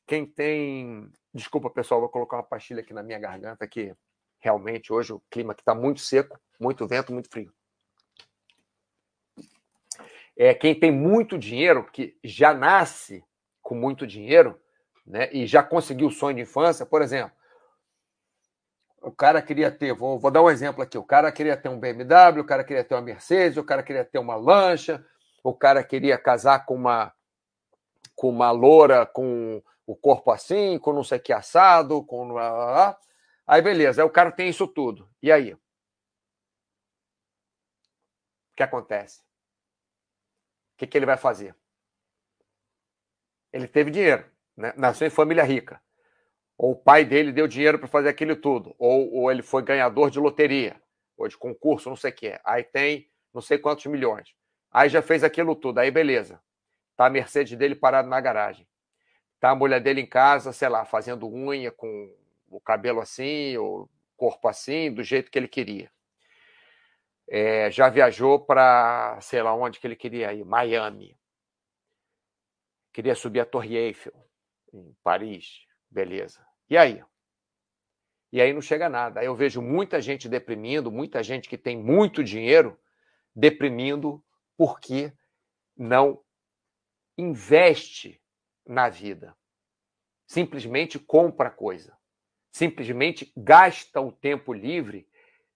quem 0.07 0.27
tem. 0.27 1.11
Desculpa, 1.33 1.71
pessoal, 1.71 2.01
vou 2.01 2.09
colocar 2.09 2.37
uma 2.37 2.43
pastilha 2.43 2.81
aqui 2.81 2.93
na 2.93 3.03
minha 3.03 3.19
garganta, 3.19 3.67
que 3.67 3.95
realmente 4.39 4.93
hoje 4.93 5.13
o 5.13 5.23
clima 5.31 5.53
está 5.53 5.75
muito 5.75 6.01
seco, 6.01 6.39
muito 6.59 6.87
vento, 6.87 7.13
muito 7.13 7.29
frio. 7.29 7.53
É, 10.37 10.55
quem 10.55 10.75
tem 10.75 10.93
muito 10.93 11.37
dinheiro, 11.37 11.85
que 11.91 12.17
já 12.23 12.55
nasce 12.55 13.25
com 13.61 13.75
muito 13.75 14.07
dinheiro, 14.07 14.59
né, 15.05 15.29
e 15.33 15.47
já 15.47 15.63
conseguiu 15.63 16.09
o 16.09 16.13
sonho 16.13 16.37
de 16.37 16.43
infância, 16.43 16.87
por 16.87 17.03
exemplo, 17.03 17.37
o 19.09 19.13
cara 19.13 19.41
queria 19.41 19.71
ter, 19.71 19.95
vou, 19.95 20.19
vou 20.19 20.31
dar 20.31 20.43
um 20.43 20.51
exemplo 20.51 20.83
aqui, 20.83 20.99
o 20.99 21.03
cara 21.03 21.33
queria 21.33 21.57
ter 21.57 21.71
um 21.71 21.81
BMW, 21.81 22.41
o 22.41 22.45
cara 22.45 22.63
queria 22.63 22.85
ter 22.85 22.95
uma 22.95 23.01
Mercedes, 23.01 23.57
o 23.57 23.65
cara 23.65 23.83
queria 23.83 24.05
ter 24.05 24.19
uma 24.19 24.37
lancha, 24.37 25.03
o 25.43 25.55
cara 25.55 25.83
queria 25.83 26.19
casar 26.19 26.67
com 26.67 26.75
uma 26.75 27.15
com 28.15 28.29
uma 28.29 28.51
loura 28.51 29.07
com 29.07 29.63
o 29.87 29.97
corpo 29.97 30.31
assim, 30.31 30.79
com 30.79 30.93
não 30.93 31.03
sei 31.03 31.19
que 31.19 31.33
assado, 31.33 32.05
com 32.05 32.37
aí 33.47 33.63
beleza, 33.63 34.03
aí 34.03 34.07
o 34.07 34.11
cara 34.11 34.31
tem 34.31 34.51
isso 34.51 34.69
tudo. 34.69 35.09
E 35.23 35.33
aí? 35.33 35.55
O 35.55 35.59
que 38.57 38.63
acontece? 38.63 39.21
O 40.75 40.79
que, 40.79 40.87
que 40.87 40.99
ele 40.99 41.07
vai 41.07 41.17
fazer? 41.17 41.57
Ele 43.53 43.67
teve 43.67 43.91
dinheiro, 43.91 44.31
né? 44.55 44.75
nasceu 44.77 45.07
em 45.07 45.11
família 45.11 45.45
rica 45.45 45.81
ou 46.59 46.73
o 46.73 46.77
pai 46.77 47.05
dele 47.05 47.31
deu 47.31 47.47
dinheiro 47.47 47.79
para 47.79 47.87
fazer 47.87 48.09
aquilo 48.09 48.35
tudo, 48.35 48.75
ou, 48.77 49.15
ou, 49.15 49.31
ele 49.31 49.43
foi 49.43 49.63
ganhador 49.63 50.11
de 50.11 50.19
loteria, 50.19 50.77
ou 51.17 51.29
de 51.29 51.39
concurso, 51.39 51.89
não 51.89 51.97
sei 51.97 52.11
o 52.11 52.15
que 52.15 52.27
é. 52.27 52.41
Aí 52.45 52.65
tem 52.65 53.09
não 53.33 53.41
sei 53.41 53.59
quantos 53.59 53.87
milhões. 53.87 54.35
Aí 54.71 54.89
já 54.89 55.01
fez 55.01 55.23
aquilo 55.23 55.55
tudo, 55.55 55.79
aí 55.79 55.91
beleza. 55.91 56.43
Tá 56.97 57.07
a 57.07 57.11
Mercedes 57.11 57.57
dele 57.57 57.77
parado 57.77 58.09
na 58.09 58.21
garagem. 58.21 58.67
Tá 59.39 59.51
a 59.51 59.55
mulher 59.55 59.81
dele 59.81 60.01
em 60.01 60.07
casa, 60.07 60.53
sei 60.53 60.69
lá, 60.69 60.85
fazendo 60.85 61.29
unha 61.33 61.71
com 61.71 62.13
o 62.51 62.61
cabelo 62.61 63.01
assim, 63.01 63.57
o 63.57 63.89
corpo 64.17 64.49
assim, 64.49 64.93
do 64.93 65.05
jeito 65.05 65.31
que 65.31 65.39
ele 65.39 65.47
queria. 65.47 65.93
É, 67.29 67.71
já 67.71 67.89
viajou 67.89 68.41
para, 68.41 69.19
sei 69.21 69.43
lá 69.43 69.55
onde 69.55 69.79
que 69.79 69.87
ele 69.87 69.95
queria 69.95 70.33
ir, 70.33 70.45
Miami. 70.45 71.17
Queria 72.93 73.15
subir 73.15 73.41
a 73.41 73.47
Torre 73.47 73.77
Eiffel, 73.77 74.15
em 74.73 74.97
Paris. 75.05 75.65
Beleza. 75.91 76.48
E 76.71 76.77
aí? 76.77 77.03
E 78.31 78.41
aí 78.41 78.53
não 78.53 78.61
chega 78.61 78.89
nada. 78.89 79.21
Aí 79.21 79.27
eu 79.27 79.35
vejo 79.35 79.63
muita 79.63 80.01
gente 80.01 80.29
deprimindo, 80.29 80.93
muita 80.93 81.23
gente 81.23 81.49
que 81.49 81.57
tem 81.57 81.77
muito 81.77 82.23
dinheiro 82.23 82.79
deprimindo 83.35 84.23
porque 84.57 85.13
não 85.77 86.23
investe 87.17 88.21
na 88.67 88.89
vida. 88.89 89.35
Simplesmente 90.27 90.99
compra 90.99 91.51
coisa. 91.51 91.97
Simplesmente 92.53 93.33
gasta 93.37 94.01
o 94.01 94.13
tempo 94.13 94.53
livre 94.53 95.09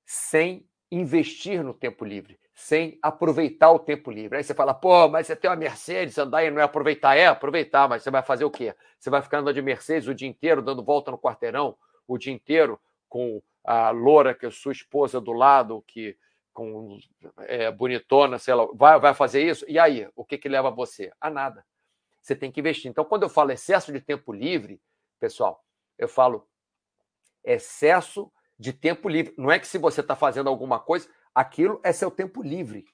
sem 0.05 0.69
investir 0.91 1.63
no 1.63 1.75
tempo 1.75 2.05
livre, 2.05 2.39
sem 2.63 2.97
aproveitar 3.03 3.73
o 3.73 3.79
tempo 3.81 4.09
livre. 4.09 4.39
Aí 4.39 4.45
você 4.45 4.55
fala, 4.55 4.73
pô, 4.73 5.09
mas 5.09 5.27
você 5.27 5.35
tem 5.35 5.51
uma 5.51 5.57
Mercedes, 5.57 6.17
andar 6.17 6.45
e 6.45 6.51
não 6.51 6.61
é 6.61 6.63
aproveitar? 6.63 7.17
É, 7.17 7.27
aproveitar, 7.27 7.89
mas 7.89 8.05
você 8.05 8.11
vai 8.11 8.23
fazer 8.23 8.45
o 8.45 8.51
quê? 8.53 8.73
Você 9.01 9.11
vai 9.11 9.21
ficar 9.21 9.39
andando 9.39 9.57
de 9.57 9.61
Mercedes 9.61 10.07
o 10.07 10.15
dia 10.15 10.29
inteiro, 10.29 10.63
dando 10.63 10.81
volta 10.81 11.11
no 11.11 11.19
quarteirão, 11.19 11.77
o 12.07 12.17
dia 12.17 12.33
inteiro, 12.33 12.81
com 13.09 13.43
a 13.65 13.91
loura, 13.91 14.33
que 14.33 14.47
é 14.47 14.51
sua 14.53 14.71
esposa 14.71 15.21
do 15.21 15.33
lado, 15.33 15.83
que 15.89 16.17
com 16.53 17.01
é, 17.41 17.69
bonitona, 17.73 18.39
sei 18.39 18.55
lá, 18.55 18.65
vai, 18.75 19.01
vai 19.01 19.13
fazer 19.13 19.43
isso? 19.43 19.65
E 19.69 19.77
aí, 19.77 20.09
o 20.15 20.25
que, 20.25 20.39
que 20.39 20.49
leva 20.49 20.71
você? 20.71 21.11
A 21.21 21.29
nada. 21.29 21.67
Você 22.21 22.37
tem 22.37 22.53
que 22.53 22.61
investir. 22.61 22.89
Então, 22.89 23.05
quando 23.05 23.25
eu 23.25 23.29
falo 23.29 23.51
excesso 23.51 23.93
de 23.93 24.01
tempo 24.01 24.33
livre, 24.33 24.81
pessoal, 25.19 25.65
eu 25.99 26.07
falo 26.07 26.47
excesso 27.43 28.31
de 28.57 28.73
tempo 28.73 29.09
livre. 29.09 29.35
Não 29.37 29.51
é 29.51 29.59
que 29.59 29.67
se 29.67 29.79
você 29.79 30.01
está 30.01 30.15
fazendo 30.15 30.49
alguma 30.49 30.79
coisa, 30.79 31.09
aquilo 31.35 31.81
é 31.83 31.93
seu 31.93 32.11
tempo 32.11 32.43
livre. 32.43 32.85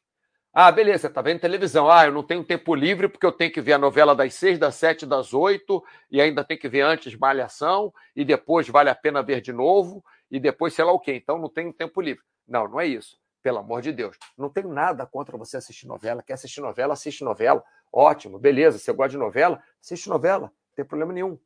Ah, 0.53 0.73
beleza, 0.73 1.07
está 1.07 1.23
vendo 1.23 1.41
televisão. 1.41 1.91
Ah, 1.91 2.07
eu 2.07 2.13
não 2.13 2.23
tenho 2.23 2.43
tempo 2.43 2.75
livre 2.75 3.09
porque 3.09 3.27
eu 3.27 3.33
tenho 3.33 3.53
que 3.53 3.61
ver 3.61 3.75
a 3.75 3.79
novela 3.79 4.15
das 4.15 4.35
seis, 4.35 4.59
das 4.59 4.75
sete, 4.75 5.07
das 5.07 5.33
oito, 5.33 5.85
e 6.11 6.21
ainda 6.21 6.43
tem 6.43 6.59
que 6.59 6.69
ver 6.69 6.81
antes 6.81 7.15
Malhação, 7.15 7.93
e 8.17 8.25
depois 8.25 8.69
vale 8.69 8.91
a 8.91 8.95
pena 8.95 9.23
ver 9.23 9.41
de 9.41 9.53
novo, 9.53 10.05
e 10.31 10.41
depois 10.41 10.75
sei 10.75 10.85
lá 10.85 10.93
o 10.93 10.99
quê. 10.99 11.15
Então 11.15 11.39
não 11.39 11.49
tenho 11.49 11.73
tempo 11.73 12.01
livre. 12.01 12.25
Não, 12.47 12.67
não 12.67 12.81
é 12.81 12.87
isso. 12.87 13.19
Pelo 13.43 13.59
amor 13.59 13.83
de 13.83 13.93
Deus. 13.93 14.17
Não 14.37 14.49
tenho 14.49 14.69
nada 14.69 15.07
contra 15.07 15.37
você 15.37 15.59
assistir 15.59 15.87
novela. 15.87 16.23
Quer 16.23 16.33
assistir 16.33 16.61
novela? 16.61 16.95
Assiste 16.95 17.23
novela. 17.23 17.63
Ótimo, 17.93 18.39
beleza. 18.39 18.79
Você 18.79 18.93
gosta 18.93 19.11
de 19.11 19.19
novela? 19.19 19.63
Assiste 19.81 20.09
novela. 20.09 20.47
Não 20.47 20.75
tem 20.75 20.85
problema 20.85 21.13
nenhum. 21.13 21.39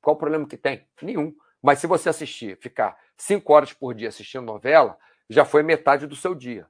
Qual 0.00 0.16
o 0.16 0.18
problema 0.18 0.46
que 0.46 0.56
tem? 0.56 0.86
Nenhum. 1.00 1.34
Mas 1.62 1.78
se 1.78 1.86
você 1.86 2.08
assistir, 2.08 2.56
ficar 2.56 2.96
cinco 3.16 3.52
horas 3.52 3.72
por 3.72 3.94
dia 3.94 4.08
assistindo 4.08 4.44
novela, 4.44 4.98
já 5.28 5.44
foi 5.44 5.62
metade 5.62 6.06
do 6.06 6.16
seu 6.16 6.34
dia. 6.34 6.66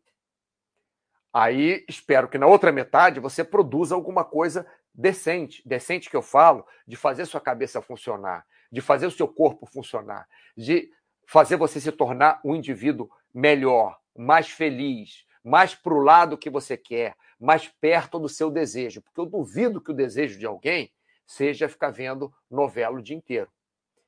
Aí 1.32 1.84
espero 1.88 2.28
que 2.28 2.38
na 2.38 2.46
outra 2.46 2.72
metade 2.72 3.20
você 3.20 3.44
produza 3.44 3.94
alguma 3.94 4.24
coisa 4.24 4.66
decente. 4.94 5.62
Decente 5.66 6.10
que 6.10 6.16
eu 6.16 6.22
falo, 6.22 6.66
de 6.86 6.96
fazer 6.96 7.26
sua 7.26 7.40
cabeça 7.40 7.80
funcionar, 7.80 8.46
de 8.72 8.80
fazer 8.80 9.06
o 9.06 9.10
seu 9.10 9.28
corpo 9.28 9.66
funcionar, 9.66 10.26
de 10.56 10.90
fazer 11.26 11.56
você 11.56 11.80
se 11.80 11.92
tornar 11.92 12.40
um 12.44 12.56
indivíduo 12.56 13.10
melhor, 13.32 14.00
mais 14.16 14.48
feliz, 14.50 15.26
mais 15.44 15.74
para 15.74 15.94
o 15.94 16.00
lado 16.00 16.38
que 16.38 16.50
você 16.50 16.76
quer, 16.76 17.14
mais 17.38 17.68
perto 17.68 18.18
do 18.18 18.28
seu 18.28 18.50
desejo. 18.50 19.02
Porque 19.02 19.20
eu 19.20 19.26
duvido 19.26 19.80
que 19.80 19.90
o 19.90 19.94
desejo 19.94 20.38
de 20.38 20.46
alguém 20.46 20.92
seja 21.26 21.68
ficar 21.68 21.90
vendo 21.90 22.32
novela 22.50 22.96
o 22.98 23.02
dia 23.02 23.16
inteiro. 23.16 23.50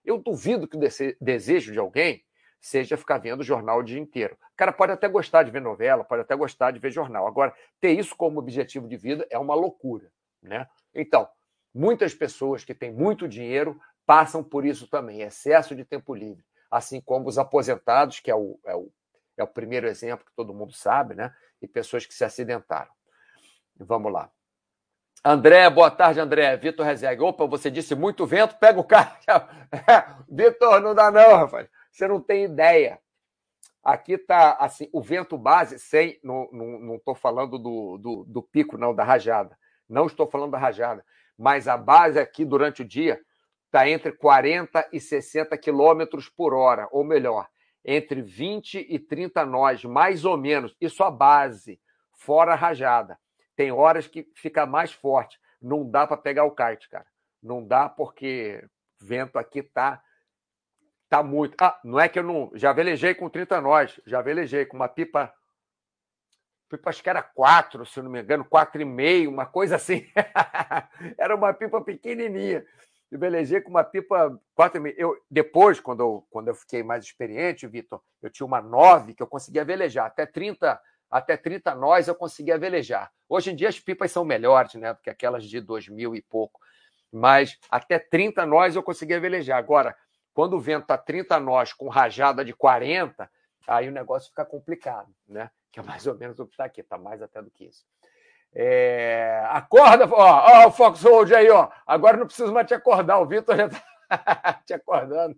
Eu 0.04 0.18
duvido 0.18 0.66
que 0.66 0.76
o 0.76 0.80
desejo 1.20 1.72
de 1.72 1.78
alguém 1.78 2.24
seja 2.60 2.96
ficar 2.96 3.18
vendo 3.18 3.42
jornal 3.42 3.78
o 3.78 3.82
dia 3.82 3.98
inteiro. 3.98 4.34
O 4.52 4.56
cara 4.56 4.72
pode 4.72 4.92
até 4.92 5.08
gostar 5.08 5.42
de 5.42 5.50
ver 5.50 5.62
novela, 5.62 6.04
pode 6.04 6.22
até 6.22 6.36
gostar 6.36 6.70
de 6.70 6.78
ver 6.78 6.90
jornal. 6.90 7.26
Agora, 7.26 7.54
ter 7.80 7.92
isso 7.92 8.14
como 8.14 8.38
objetivo 8.38 8.86
de 8.86 8.96
vida 8.96 9.26
é 9.30 9.38
uma 9.38 9.54
loucura, 9.54 10.12
né? 10.42 10.68
Então, 10.94 11.28
muitas 11.74 12.14
pessoas 12.14 12.64
que 12.64 12.74
têm 12.74 12.92
muito 12.92 13.26
dinheiro 13.26 13.80
passam 14.04 14.44
por 14.44 14.66
isso 14.66 14.86
também, 14.88 15.22
excesso 15.22 15.74
de 15.74 15.84
tempo 15.84 16.14
livre. 16.14 16.44
Assim 16.70 17.00
como 17.00 17.28
os 17.28 17.38
aposentados, 17.38 18.20
que 18.20 18.30
é 18.30 18.34
o, 18.34 18.58
é 18.64 18.76
o, 18.76 18.92
é 19.38 19.42
o 19.42 19.48
primeiro 19.48 19.88
exemplo 19.88 20.26
que 20.26 20.32
todo 20.36 20.54
mundo 20.54 20.72
sabe, 20.72 21.14
né? 21.14 21.34
E 21.62 21.66
pessoas 21.66 22.04
que 22.04 22.14
se 22.14 22.24
acidentaram. 22.24 22.90
Vamos 23.76 24.12
lá. 24.12 24.30
André, 25.24 25.68
boa 25.68 25.90
tarde, 25.90 26.20
André. 26.20 26.56
Vitor 26.56 26.84
Rezeg. 26.84 27.20
Opa, 27.20 27.46
você 27.46 27.70
disse 27.70 27.94
muito 27.94 28.24
vento, 28.26 28.56
pega 28.56 28.80
o 28.80 28.84
carro. 28.84 29.16
Vitor, 30.28 30.80
não 30.80 30.94
dá 30.94 31.10
não, 31.10 31.36
rapaz. 31.36 31.68
Você 31.90 32.06
não 32.06 32.20
tem 32.20 32.44
ideia. 32.44 33.00
Aqui 33.82 34.12
está 34.12 34.52
assim, 34.52 34.88
o 34.92 35.00
vento 35.00 35.38
base, 35.38 35.78
sem. 35.78 36.20
Não 36.22 36.96
estou 36.96 37.14
falando 37.14 37.58
do, 37.58 37.98
do, 37.98 38.24
do 38.24 38.42
pico, 38.42 38.76
não, 38.76 38.94
da 38.94 39.04
rajada. 39.04 39.56
Não 39.88 40.06
estou 40.06 40.26
falando 40.30 40.52
da 40.52 40.58
rajada. 40.58 41.04
Mas 41.36 41.66
a 41.66 41.76
base 41.76 42.18
aqui 42.18 42.44
durante 42.44 42.82
o 42.82 42.84
dia 42.84 43.20
está 43.66 43.88
entre 43.88 44.12
40 44.12 44.88
e 44.92 45.00
60 45.00 45.56
quilômetros 45.56 46.28
por 46.28 46.52
hora, 46.52 46.88
ou 46.90 47.04
melhor, 47.04 47.48
entre 47.84 48.20
20 48.20 48.86
e 48.88 48.98
30 48.98 49.46
nós, 49.46 49.84
mais 49.84 50.24
ou 50.24 50.36
menos. 50.36 50.76
Isso 50.80 51.02
a 51.02 51.10
base, 51.10 51.80
fora 52.12 52.52
a 52.52 52.56
rajada. 52.56 53.18
Tem 53.56 53.72
horas 53.72 54.06
que 54.06 54.28
fica 54.34 54.66
mais 54.66 54.92
forte. 54.92 55.38
Não 55.60 55.88
dá 55.88 56.06
para 56.06 56.16
pegar 56.16 56.44
o 56.44 56.54
kite, 56.54 56.88
cara. 56.88 57.06
Não 57.42 57.66
dá 57.66 57.88
porque 57.88 58.62
vento 59.00 59.38
aqui 59.38 59.62
tá 59.62 60.02
tá 61.10 61.22
muito. 61.24 61.56
Ah, 61.60 61.78
não 61.84 61.98
é 62.00 62.08
que 62.08 62.20
eu 62.20 62.22
não. 62.22 62.50
Já 62.54 62.72
velejei 62.72 63.14
com 63.14 63.28
30 63.28 63.60
nós, 63.60 64.00
já 64.06 64.22
velejei 64.22 64.64
com 64.64 64.76
uma 64.76 64.88
pipa. 64.88 65.34
Pipa, 66.68 66.88
acho 66.88 67.02
que 67.02 67.10
era 67.10 67.20
4, 67.20 67.84
se 67.84 68.00
não 68.00 68.08
me 68.08 68.22
engano, 68.22 68.44
4,5, 68.44 69.28
uma 69.28 69.44
coisa 69.44 69.74
assim. 69.74 70.06
era 71.18 71.34
uma 71.34 71.52
pipa 71.52 71.80
pequenininha. 71.82 72.64
Eu 73.10 73.18
velejei 73.18 73.60
com 73.60 73.70
uma 73.70 73.82
pipa 73.82 74.40
4,5. 74.56 74.94
Eu, 74.96 75.20
depois, 75.28 75.80
quando 75.80 76.00
eu, 76.00 76.26
quando 76.30 76.46
eu 76.46 76.54
fiquei 76.54 76.84
mais 76.84 77.04
experiente, 77.04 77.66
Vitor, 77.66 78.00
eu 78.22 78.30
tinha 78.30 78.46
uma 78.46 78.62
9 78.62 79.14
que 79.14 79.22
eu 79.22 79.26
conseguia 79.26 79.64
velejar. 79.64 80.06
Até 80.06 80.24
30, 80.24 80.80
até 81.10 81.36
30 81.36 81.74
nós 81.74 82.06
eu 82.06 82.14
conseguia 82.14 82.56
velejar. 82.56 83.10
Hoje 83.28 83.50
em 83.50 83.56
dia 83.56 83.68
as 83.68 83.80
pipas 83.80 84.12
são 84.12 84.24
melhores, 84.24 84.74
né? 84.74 84.94
Do 84.94 85.00
que 85.00 85.10
aquelas 85.10 85.42
de 85.44 85.60
2000 85.60 86.14
e 86.14 86.22
pouco. 86.22 86.60
Mas 87.10 87.58
até 87.68 87.98
30 87.98 88.46
nós 88.46 88.76
eu 88.76 88.82
conseguia 88.84 89.18
velejar. 89.18 89.58
Agora, 89.58 89.96
quando 90.32 90.54
o 90.54 90.60
vento 90.60 90.82
está 90.82 90.96
30 90.96 91.38
nós 91.40 91.72
com 91.72 91.88
rajada 91.88 92.44
de 92.44 92.52
40, 92.52 93.30
aí 93.66 93.88
o 93.88 93.92
negócio 93.92 94.28
fica 94.28 94.44
complicado, 94.44 95.08
né? 95.28 95.50
Que 95.70 95.80
é 95.80 95.82
mais 95.82 96.06
ou 96.06 96.16
menos 96.16 96.38
o 96.38 96.46
que 96.46 96.52
está 96.52 96.64
aqui, 96.64 96.80
está 96.80 96.98
mais 96.98 97.22
até 97.22 97.40
do 97.42 97.50
que 97.50 97.66
isso. 97.66 97.84
É... 98.54 99.42
Acorda, 99.48 100.08
ó, 100.10 100.64
ó, 100.64 100.66
o 100.68 100.72
Foxhold 100.72 101.34
aí, 101.34 101.48
ó. 101.50 101.68
Agora 101.86 102.16
não 102.16 102.26
preciso 102.26 102.52
mais 102.52 102.66
te 102.66 102.74
acordar, 102.74 103.18
o 103.20 103.26
Vitor 103.26 103.56
já 103.56 103.66
está 103.66 103.82
te 104.66 104.74
acordando. 104.74 105.36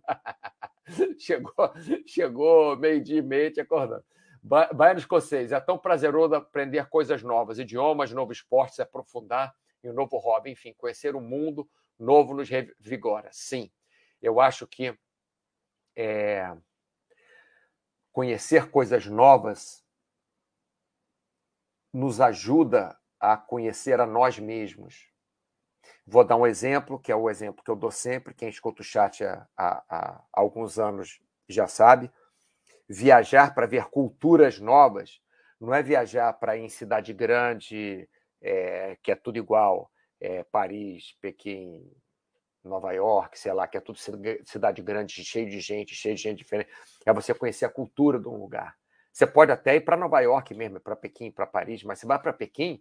chegou, 1.19 1.73
chegou 2.07 2.77
meio-dia 2.77 3.19
e 3.19 3.23
meia 3.23 3.51
te 3.51 3.61
acordando. 3.61 4.05
Baiano 4.43 4.99
escocês, 4.99 5.53
é 5.53 5.61
tão 5.61 5.79
prazeroso 5.79 6.35
aprender 6.35 6.89
coisas 6.89 7.23
novas, 7.23 7.61
idiomas, 7.61 8.11
novo 8.11 8.33
esporte, 8.33 8.75
se 8.75 8.83
aprofundar 8.83 9.55
em 9.85 9.91
um 9.91 9.93
novo 9.93 10.19
hobby, 10.19 10.51
enfim, 10.51 10.75
conhecer 10.77 11.15
o 11.15 11.21
mundo 11.21 11.69
novo 11.97 12.35
nos 12.35 12.49
revigora. 12.49 13.29
Sim, 13.31 13.71
eu 14.23 14.41
acho 14.41 14.67
que 14.67 14.97
é, 15.97 16.57
conhecer 18.13 18.71
coisas 18.71 19.07
novas 19.07 19.85
nos 21.93 22.21
ajuda 22.21 22.99
a 23.21 23.37
conhecer 23.37 24.01
a 24.01 24.07
nós 24.07 24.39
mesmos. 24.39 25.11
Vou 26.07 26.25
dar 26.25 26.37
um 26.37 26.47
exemplo, 26.47 26.99
que 26.99 27.13
é 27.13 27.17
o 27.17 27.29
exemplo 27.29 27.63
que 27.63 27.71
eu 27.71 27.77
dou 27.77 27.91
sempre. 27.91 28.35
Quem 28.35 28.49
escuta 28.49 28.83
o 28.83 28.85
chat 28.85 29.25
há, 29.25 29.47
há, 29.57 29.85
há 29.89 30.25
alguns 30.33 30.79
anos 30.79 31.21
já 31.49 31.67
sabe. 31.67 32.11
Viajar 32.89 33.55
para 33.55 33.67
ver 33.67 33.87
culturas 33.87 34.59
novas 34.59 35.21
não 35.61 35.73
é 35.73 35.83
viajar 35.83 36.33
para 36.35 36.57
ir 36.57 36.63
em 36.63 36.69
cidade 36.69 37.13
grande, 37.13 38.09
é, 38.41 38.97
que 39.03 39.13
é 39.13 39.15
tudo 39.15 39.39
igual, 39.39 39.91
é, 40.21 40.43
Paris, 40.45 41.17
Pequim, 41.21 41.89
Nova 42.65 42.93
York, 42.93 43.39
sei 43.39 43.53
lá, 43.53 43.67
que 43.67 43.77
é 43.77 43.81
tudo 43.81 43.99
cidade 44.45 44.83
grande, 44.83 45.25
cheio 45.25 45.49
de 45.49 45.61
gente, 45.61 45.95
cheio 45.95 46.15
de 46.15 46.23
gente 46.23 46.39
diferente. 46.39 46.71
É 47.05 47.13
você 47.13 47.35
conhecer 47.35 47.65
a 47.65 47.71
cultura 47.71 48.19
de 48.19 48.29
um 48.29 48.37
lugar. 48.37 48.77
Você 49.13 49.27
pode 49.27 49.53
até 49.53 49.77
ir 49.77 49.81
para 49.83 49.97
Nova 49.97 50.21
York 50.21 50.55
mesmo, 50.55 50.81
para 50.81 50.97
Pequim, 50.97 51.31
para 51.31 51.47
Paris, 51.47 51.83
mas 51.85 51.99
você 51.99 52.07
vai 52.07 52.19
para 52.19 52.33
Pequim, 52.33 52.81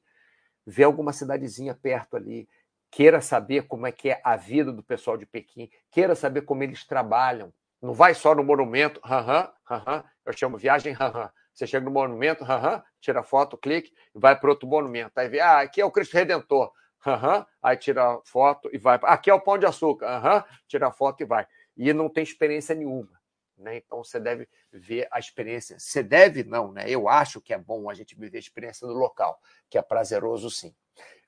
vê 0.66 0.84
alguma 0.84 1.14
cidadezinha 1.14 1.76
perto 1.76 2.16
ali, 2.18 2.48
queira 2.92 3.22
saber 3.22 3.68
como 3.68 3.88
é 3.88 3.92
que 3.92 4.10
é 4.10 4.22
a 4.24 4.36
vida 4.36 4.72
do 4.72 4.84
pessoal 4.84 5.18
de 5.18 5.26
Pequim, 5.26 5.70
queira 5.92 6.16
saber 6.16 6.42
como 6.44 6.64
eles 6.64 6.86
trabalham. 6.86 7.54
Não 7.82 7.94
vai 7.94 8.14
só 8.14 8.36
no 8.36 8.44
monumento, 8.44 9.00
aham, 9.04 9.52
aham, 9.70 10.04
eu 10.26 10.34
chamo 10.34 10.58
viagem, 10.58 10.96
aham. 11.00 11.32
Você 11.54 11.68
chega 11.68 11.84
no 11.86 11.92
monumento, 11.92 12.44
aham, 12.44 12.82
tira 13.02 13.24
foto, 13.24 13.58
clique 13.58 13.92
e 14.16 14.20
vai 14.20 14.40
para 14.40 14.50
outro 14.50 14.68
monumento. 14.68 15.12
Aí 15.18 15.28
vê, 15.28 15.40
ah, 15.40 15.60
aqui 15.62 15.82
é 15.82 15.86
o 15.86 15.92
Cristo 15.92 16.14
Redentor. 16.14 16.72
Uhum. 17.06 17.46
Aí 17.62 17.78
tira 17.78 18.20
foto 18.24 18.70
e 18.72 18.78
vai. 18.78 19.00
Aqui 19.04 19.30
é 19.30 19.34
o 19.34 19.42
pão 19.42 19.58
de 19.58 19.66
açúcar. 19.66 20.22
Uhum. 20.24 20.44
Tira 20.68 20.92
foto 20.92 21.22
e 21.22 21.26
vai. 21.26 21.48
E 21.76 21.94
não 21.94 22.10
tem 22.10 22.24
experiência 22.24 22.76
nenhuma. 22.76 23.20
Né? 23.58 23.78
Então 23.78 24.04
você 24.04 24.20
deve 24.20 24.48
ver 24.72 25.08
a 25.12 25.20
experiência. 25.20 25.78
Você 25.80 26.02
deve, 26.02 26.44
não, 26.44 26.72
né? 26.72 26.86
Eu 26.88 27.08
acho 27.08 27.40
que 27.40 27.54
é 27.54 27.58
bom 27.58 27.90
a 27.90 27.94
gente 27.94 28.16
viver 28.16 28.38
a 28.38 28.40
experiência 28.40 28.88
do 28.88 28.94
local, 28.94 29.40
que 29.70 29.78
é 29.78 29.82
prazeroso 29.82 30.50
sim. 30.50 30.74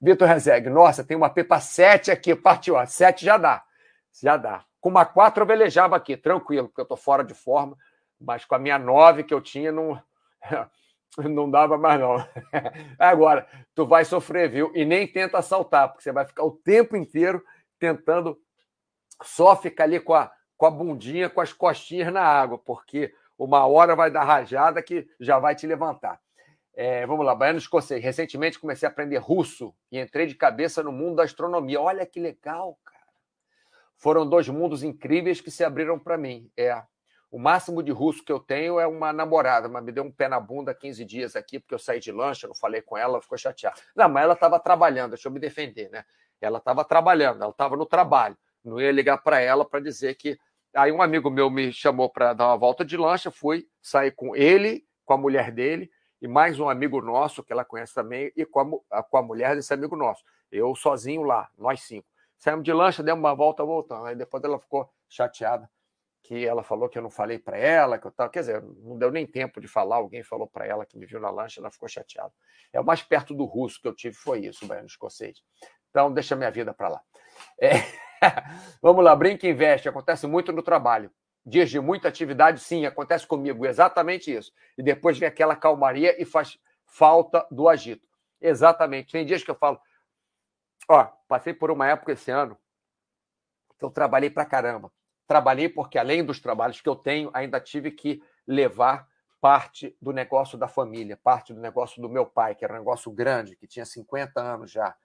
Vitor 0.02 0.28
Rezeg, 0.28 0.70
nossa, 0.70 1.04
tem 1.04 1.16
uma 1.16 1.30
Pepa 1.30 1.60
7 1.60 2.12
aqui, 2.12 2.36
partiu. 2.36 2.76
7 2.86 3.24
já 3.24 3.38
dá. 3.38 3.64
Já 4.22 4.38
dá. 4.38 4.66
Com 4.82 4.90
uma 4.90 5.06
4 5.06 5.44
eu 5.44 5.48
velejava 5.48 5.96
aqui, 5.96 6.18
tranquilo, 6.18 6.68
porque 6.68 6.82
eu 6.82 6.86
tô 6.86 6.98
fora 6.98 7.24
de 7.24 7.34
forma, 7.34 7.78
mas 8.20 8.44
com 8.46 8.56
a 8.56 8.60
minha 8.60 8.78
9 8.78 9.24
que 9.24 9.34
eu 9.34 9.42
tinha, 9.42 9.72
não. 9.72 10.02
Não 11.30 11.50
dava 11.50 11.78
mais, 11.78 12.00
não. 12.00 12.16
Agora, 12.98 13.48
tu 13.76 13.86
vai 13.86 14.04
sofrer, 14.06 14.50
viu? 14.50 14.72
E 14.76 14.86
nem 14.86 15.08
tenta 15.08 15.42
saltar, 15.42 15.90
porque 15.90 16.04
você 16.04 16.12
vai 16.12 16.26
ficar 16.26 16.44
o 16.44 16.52
tempo 16.52 16.96
inteiro 16.96 17.44
tentando 17.80 18.38
só 19.22 19.56
ficar 19.56 19.84
ali 19.84 20.00
com 20.00 20.14
a, 20.14 20.32
com 20.58 20.66
a 20.66 20.72
bundinha, 20.72 21.30
com 21.30 21.42
as 21.42 21.54
costinhas 21.54 22.12
na 22.12 22.24
água, 22.24 22.58
porque 22.58 23.14
uma 23.38 23.66
hora 23.68 23.96
vai 23.96 24.10
dar 24.10 24.24
rajada 24.24 24.82
que 24.82 25.08
já 25.20 25.40
vai 25.40 25.56
te 25.56 25.68
levantar. 25.68 26.20
É, 26.76 27.06
vamos 27.06 27.26
lá, 27.26 27.36
Baiano 27.36 27.60
Escocês. 27.60 28.04
Recentemente 28.04 28.60
comecei 28.60 28.88
a 28.88 28.92
aprender 28.92 29.18
russo 29.18 29.74
e 29.92 30.00
entrei 30.00 30.26
de 30.26 30.34
cabeça 30.34 30.82
no 30.82 30.92
mundo 30.92 31.18
da 31.18 31.24
astronomia. 31.24 31.80
Olha 31.80 32.06
que 32.06 32.20
legal, 32.20 32.80
cara. 32.84 33.00
Foram 33.98 34.28
dois 34.28 34.50
mundos 34.50 34.84
incríveis 34.84 35.40
que 35.40 35.52
se 35.52 35.64
abriram 35.64 36.00
para 36.00 36.18
mim. 36.18 36.50
É, 36.58 36.82
o 37.34 37.40
máximo 37.40 37.82
de 37.82 37.92
russo 37.92 38.24
que 38.24 38.32
eu 38.32 38.40
tenho 38.40 38.80
é 38.80 38.86
uma 38.86 39.12
namorada, 39.12 39.68
mas 39.68 39.84
me 39.84 39.92
deu 39.92 40.04
um 40.04 40.12
pé 40.12 40.28
na 40.28 40.40
bunda 40.40 40.72
15 40.72 41.04
dias 41.04 41.36
aqui, 41.36 41.60
porque 41.60 41.74
eu 41.74 41.80
saí 41.80 42.00
de 42.00 42.12
lancha, 42.12 42.48
não 42.48 42.54
falei 42.54 42.80
com 42.80 42.96
ela, 42.96 43.20
ficou 43.20 43.36
chateada. 43.36 43.76
Não, 43.96 44.08
mas 44.08 44.24
ela 44.24 44.34
estava 44.36 44.60
trabalhando, 44.60 45.14
deixa 45.14 45.28
eu 45.28 45.32
me 45.32 45.40
defender, 45.40 45.90
né? 45.90 46.06
Ela 46.40 46.60
estava 46.60 46.86
trabalhando, 46.86 47.42
ela 47.42 47.50
estava 47.50 47.76
no 47.76 47.88
trabalho. 47.88 48.38
Não 48.64 48.80
ia 48.80 48.92
ligar 48.92 49.18
para 49.18 49.40
ela 49.42 49.66
para 49.66 49.80
dizer 49.80 50.14
que. 50.14 50.38
Aí 50.76 50.92
um 50.92 51.02
amigo 51.02 51.32
meu 51.32 51.50
me 51.50 51.74
chamou 51.74 52.08
para 52.08 52.34
dar 52.34 52.50
uma 52.50 52.58
volta 52.58 52.86
de 52.86 52.96
lancha, 52.96 53.32
fui 53.32 53.68
sair 53.82 54.12
com 54.12 54.36
ele, 54.36 54.86
com 55.04 55.14
a 55.14 55.18
mulher 55.18 55.50
dele, 55.50 55.90
e 56.22 56.28
mais 56.28 56.60
um 56.60 56.70
amigo 56.70 57.02
nosso, 57.02 57.44
que 57.44 57.52
ela 57.52 57.66
conhece 57.66 57.96
também, 57.96 58.32
e 58.38 58.46
com 58.46 58.80
a, 58.92 59.02
com 59.02 59.18
a 59.18 59.24
mulher 59.24 59.56
desse 59.56 59.74
amigo 59.74 59.96
nosso. 59.96 60.24
Eu 60.52 60.76
sozinho 60.76 61.24
lá, 61.24 61.50
nós 61.58 61.82
cinco. 61.82 62.08
Saímos 62.38 62.64
de 62.64 62.72
lancha, 62.72 63.02
demos 63.02 63.24
uma 63.24 63.34
volta 63.34 63.66
voltando. 63.66 64.06
Aí 64.06 64.16
depois 64.16 64.44
ela 64.44 64.60
ficou 64.60 64.88
chateada 65.10 65.68
que 66.24 66.46
ela 66.46 66.64
falou 66.64 66.88
que 66.88 66.98
eu 66.98 67.02
não 67.02 67.10
falei 67.10 67.38
para 67.38 67.58
ela, 67.58 68.00
que 68.00 68.08
eu 68.08 68.12
tava, 68.12 68.30
quer 68.30 68.40
dizer, 68.40 68.64
não 68.64 68.98
deu 68.98 69.12
nem 69.12 69.28
tempo 69.28 69.60
de 69.60 69.68
falar, 69.68 69.98
alguém 69.98 70.24
falou 70.24 70.48
para 70.48 70.66
ela 70.66 70.86
que 70.86 70.98
me 70.98 71.06
viu 71.06 71.20
na 71.20 71.30
lancha, 71.30 71.60
ela 71.60 71.70
ficou 71.70 71.90
chateada. 71.90 72.32
É 72.72 72.80
o 72.80 72.86
mais 72.86 73.04
perto 73.04 73.36
do 73.36 73.44
russo 73.44 73.82
que 73.82 73.88
eu 73.88 73.94
tive 73.94 74.16
foi 74.16 74.46
isso, 74.46 74.66
baiano 74.66 74.88
escocês. 74.88 75.44
Então, 75.90 76.12
deixa 76.12 76.36
minha 76.36 76.50
vida 76.50 76.74
para 76.74 76.88
lá. 76.88 77.02
É... 77.60 77.72
Vamos 78.82 79.04
lá, 79.04 79.14
brinca 79.14 79.46
e 79.46 79.52
investe, 79.52 79.90
acontece 79.90 80.26
muito 80.26 80.54
no 80.54 80.64
trabalho. 80.64 81.12
Dias 81.46 81.70
de 81.70 81.78
muita 81.78 82.08
atividade, 82.08 82.62
sim, 82.62 82.86
acontece 82.86 83.28
comigo, 83.28 83.66
exatamente 83.66 84.34
isso. 84.34 84.54
E 84.78 84.82
depois 84.82 85.20
vem 85.20 85.28
aquela 85.28 85.58
calmaria 85.58 86.20
e 86.22 86.24
faz 86.24 86.58
falta 86.86 87.46
do 87.52 87.68
agito. 87.68 88.08
Exatamente. 88.40 89.12
Tem 89.12 89.26
dias 89.26 89.44
que 89.44 89.52
eu 89.52 89.56
falo, 89.56 89.78
ó, 90.90 91.04
passei 91.28 91.54
por 91.54 91.70
uma 91.70 91.86
época 91.86 92.14
esse 92.14 92.32
ano 92.32 92.58
que 93.78 93.84
eu 93.84 93.92
trabalhei 93.92 94.30
para 94.30 94.46
caramba 94.46 94.90
trabalhei 95.28 95.70
porque, 95.70 95.98
além 95.98 96.24
dos 96.24 96.40
trabalhos 96.40 96.82
que 96.82 96.90
eu 96.90 96.96
tenho, 96.96 97.30
ainda 97.34 97.60
tive 97.60 97.92
que 97.92 98.22
levar 98.48 99.08
parte 99.40 99.96
do 100.02 100.14
negócio 100.14 100.58
da 100.58 100.68
família, 100.68 101.18
parte 101.22 101.54
do 101.54 101.60
negócio 101.60 102.02
do 102.02 102.08
meu 102.08 102.26
pai, 102.26 102.56
que 102.56 102.64
era 102.64 102.74
um 102.74 102.78
negócio 102.78 103.12
grande, 103.12 103.56
que 103.56 103.68
tinha 103.68 103.86
50 103.86 104.40
anos 104.40 104.72
já 104.72 104.96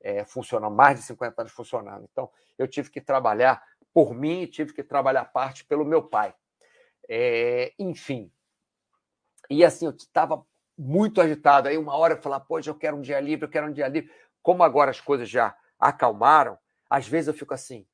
é, 0.00 0.24
funcionando, 0.24 0.74
mais 0.74 0.98
de 0.98 1.06
50 1.06 1.42
anos 1.42 1.52
funcionando. 1.52 2.08
Então, 2.10 2.30
eu 2.58 2.66
tive 2.66 2.90
que 2.90 3.00
trabalhar 3.00 3.62
por 3.92 4.12
mim 4.12 4.42
e 4.42 4.46
tive 4.46 4.72
que 4.72 4.82
trabalhar 4.82 5.24
parte 5.26 5.64
pelo 5.64 5.84
meu 5.84 6.02
pai. 6.02 6.34
É, 7.08 7.72
enfim. 7.78 8.30
E 9.48 9.64
assim, 9.64 9.86
eu 9.86 9.92
estava 9.92 10.44
muito 10.76 11.20
agitado. 11.20 11.68
Aí, 11.68 11.78
uma 11.78 11.96
hora 11.96 12.14
eu 12.14 12.22
falava, 12.22 12.44
poxa, 12.44 12.70
eu 12.70 12.74
quero 12.74 12.96
um 12.96 13.00
dia 13.00 13.20
livre, 13.20 13.46
eu 13.46 13.50
quero 13.50 13.68
um 13.68 13.72
dia 13.72 13.88
livre. 13.88 14.10
Como 14.42 14.62
agora 14.62 14.90
as 14.90 15.00
coisas 15.00 15.28
já 15.28 15.56
acalmaram, 15.78 16.58
às 16.90 17.06
vezes 17.06 17.28
eu 17.28 17.34
fico 17.34 17.54
assim, 17.54 17.86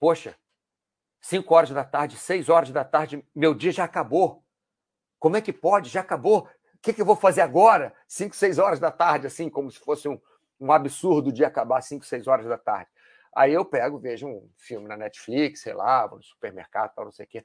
poxa, 0.00 0.36
5 1.24 1.54
horas 1.54 1.70
da 1.70 1.82
tarde, 1.82 2.18
6 2.18 2.50
horas 2.50 2.70
da 2.70 2.84
tarde, 2.84 3.26
meu 3.34 3.54
dia 3.54 3.72
já 3.72 3.84
acabou. 3.84 4.44
Como 5.18 5.38
é 5.38 5.40
que 5.40 5.54
pode? 5.54 5.88
Já 5.88 6.02
acabou. 6.02 6.40
O 6.40 6.48
que, 6.82 6.92
que 6.92 7.00
eu 7.00 7.06
vou 7.06 7.16
fazer 7.16 7.40
agora? 7.40 7.94
5, 8.06 8.36
6 8.36 8.58
horas 8.58 8.78
da 8.78 8.90
tarde, 8.90 9.26
assim, 9.26 9.48
como 9.48 9.70
se 9.70 9.78
fosse 9.78 10.06
um, 10.06 10.20
um 10.60 10.70
absurdo 10.70 11.32
de 11.32 11.42
acabar 11.42 11.80
5, 11.80 12.04
6 12.04 12.26
horas 12.26 12.44
da 12.44 12.58
tarde. 12.58 12.90
Aí 13.34 13.54
eu 13.54 13.64
pego, 13.64 13.98
vejo 13.98 14.28
um 14.28 14.50
filme 14.58 14.86
na 14.86 14.98
Netflix, 14.98 15.62
sei 15.62 15.72
lá, 15.72 16.06
vou 16.06 16.18
no 16.18 16.22
supermercado, 16.22 16.92
tal, 16.94 17.06
não 17.06 17.12
sei 17.12 17.24
o 17.24 17.28
quê. 17.28 17.42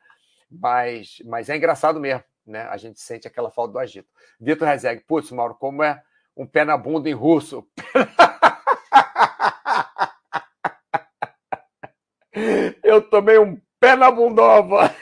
Mas, 0.52 1.22
mas 1.24 1.48
é 1.48 1.56
engraçado 1.56 2.02
mesmo, 2.02 2.26
né? 2.46 2.64
A 2.64 2.76
gente 2.76 3.00
sente 3.00 3.30
aquela 3.30 3.50
falta 3.50 3.72
do 3.72 3.80
agito. 3.80 4.10
Vitor 4.42 4.68
Rezeg, 4.68 5.06
putz, 5.08 5.32
Mauro, 5.32 5.56
como 5.56 5.84
é 5.84 6.04
um 6.36 6.46
pé 6.46 6.66
na 6.66 6.76
bunda 6.76 7.10
em 7.10 7.14
russo. 7.14 7.66
eu 12.84 13.02
tomei 13.10 13.40
um 13.40 13.58
Pé 13.80 13.96
na 13.96 14.12
bundova! 14.12 14.94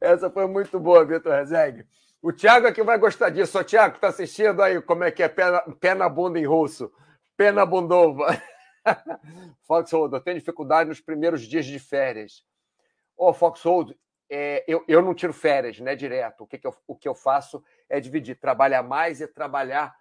Essa 0.00 0.30
foi 0.30 0.46
muito 0.46 0.78
boa, 0.78 1.04
Vitor 1.04 1.32
Rezeg. 1.32 1.84
O 2.22 2.32
Thiago 2.32 2.68
aqui 2.68 2.82
vai 2.82 2.96
gostar 2.96 3.30
disso. 3.30 3.58
O 3.58 3.64
Thiago, 3.64 3.96
está 3.96 4.08
assistindo 4.08 4.62
aí 4.62 4.80
como 4.80 5.02
é 5.02 5.10
que 5.10 5.22
é 5.22 5.28
pé 5.28 5.50
na, 5.50 5.60
pé 5.60 5.94
na 5.94 6.08
bunda 6.08 6.38
em 6.38 6.46
russo? 6.46 6.92
Pé 7.36 7.50
na 7.50 7.66
bundova. 7.66 8.26
Foxhold, 9.66 10.14
eu 10.14 10.20
tenho 10.20 10.38
dificuldade 10.38 10.88
nos 10.88 11.00
primeiros 11.00 11.42
dias 11.42 11.66
de 11.66 11.80
férias. 11.80 12.44
Ô, 13.16 13.30
oh, 13.30 13.32
Foxhold, 13.32 13.98
é, 14.30 14.64
eu, 14.68 14.84
eu 14.86 15.02
não 15.02 15.14
tiro 15.14 15.32
férias, 15.32 15.80
né, 15.80 15.96
direto. 15.96 16.44
O 16.44 16.46
que, 16.46 16.56
que 16.58 16.66
eu, 16.66 16.74
o 16.86 16.96
que 16.96 17.08
eu 17.08 17.14
faço 17.14 17.62
é 17.88 17.98
dividir, 17.98 18.38
trabalhar 18.38 18.82
mais 18.84 19.20
e 19.20 19.26
trabalhar 19.26 19.92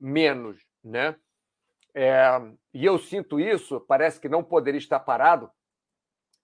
menos, 0.00 0.64
né? 0.82 1.16
É, 1.94 2.26
e 2.72 2.84
eu 2.84 2.98
sinto 2.98 3.38
isso, 3.38 3.80
parece 3.80 4.18
que 4.20 4.28
não 4.28 4.42
poderia 4.42 4.78
estar 4.78 4.98
parado 5.00 5.50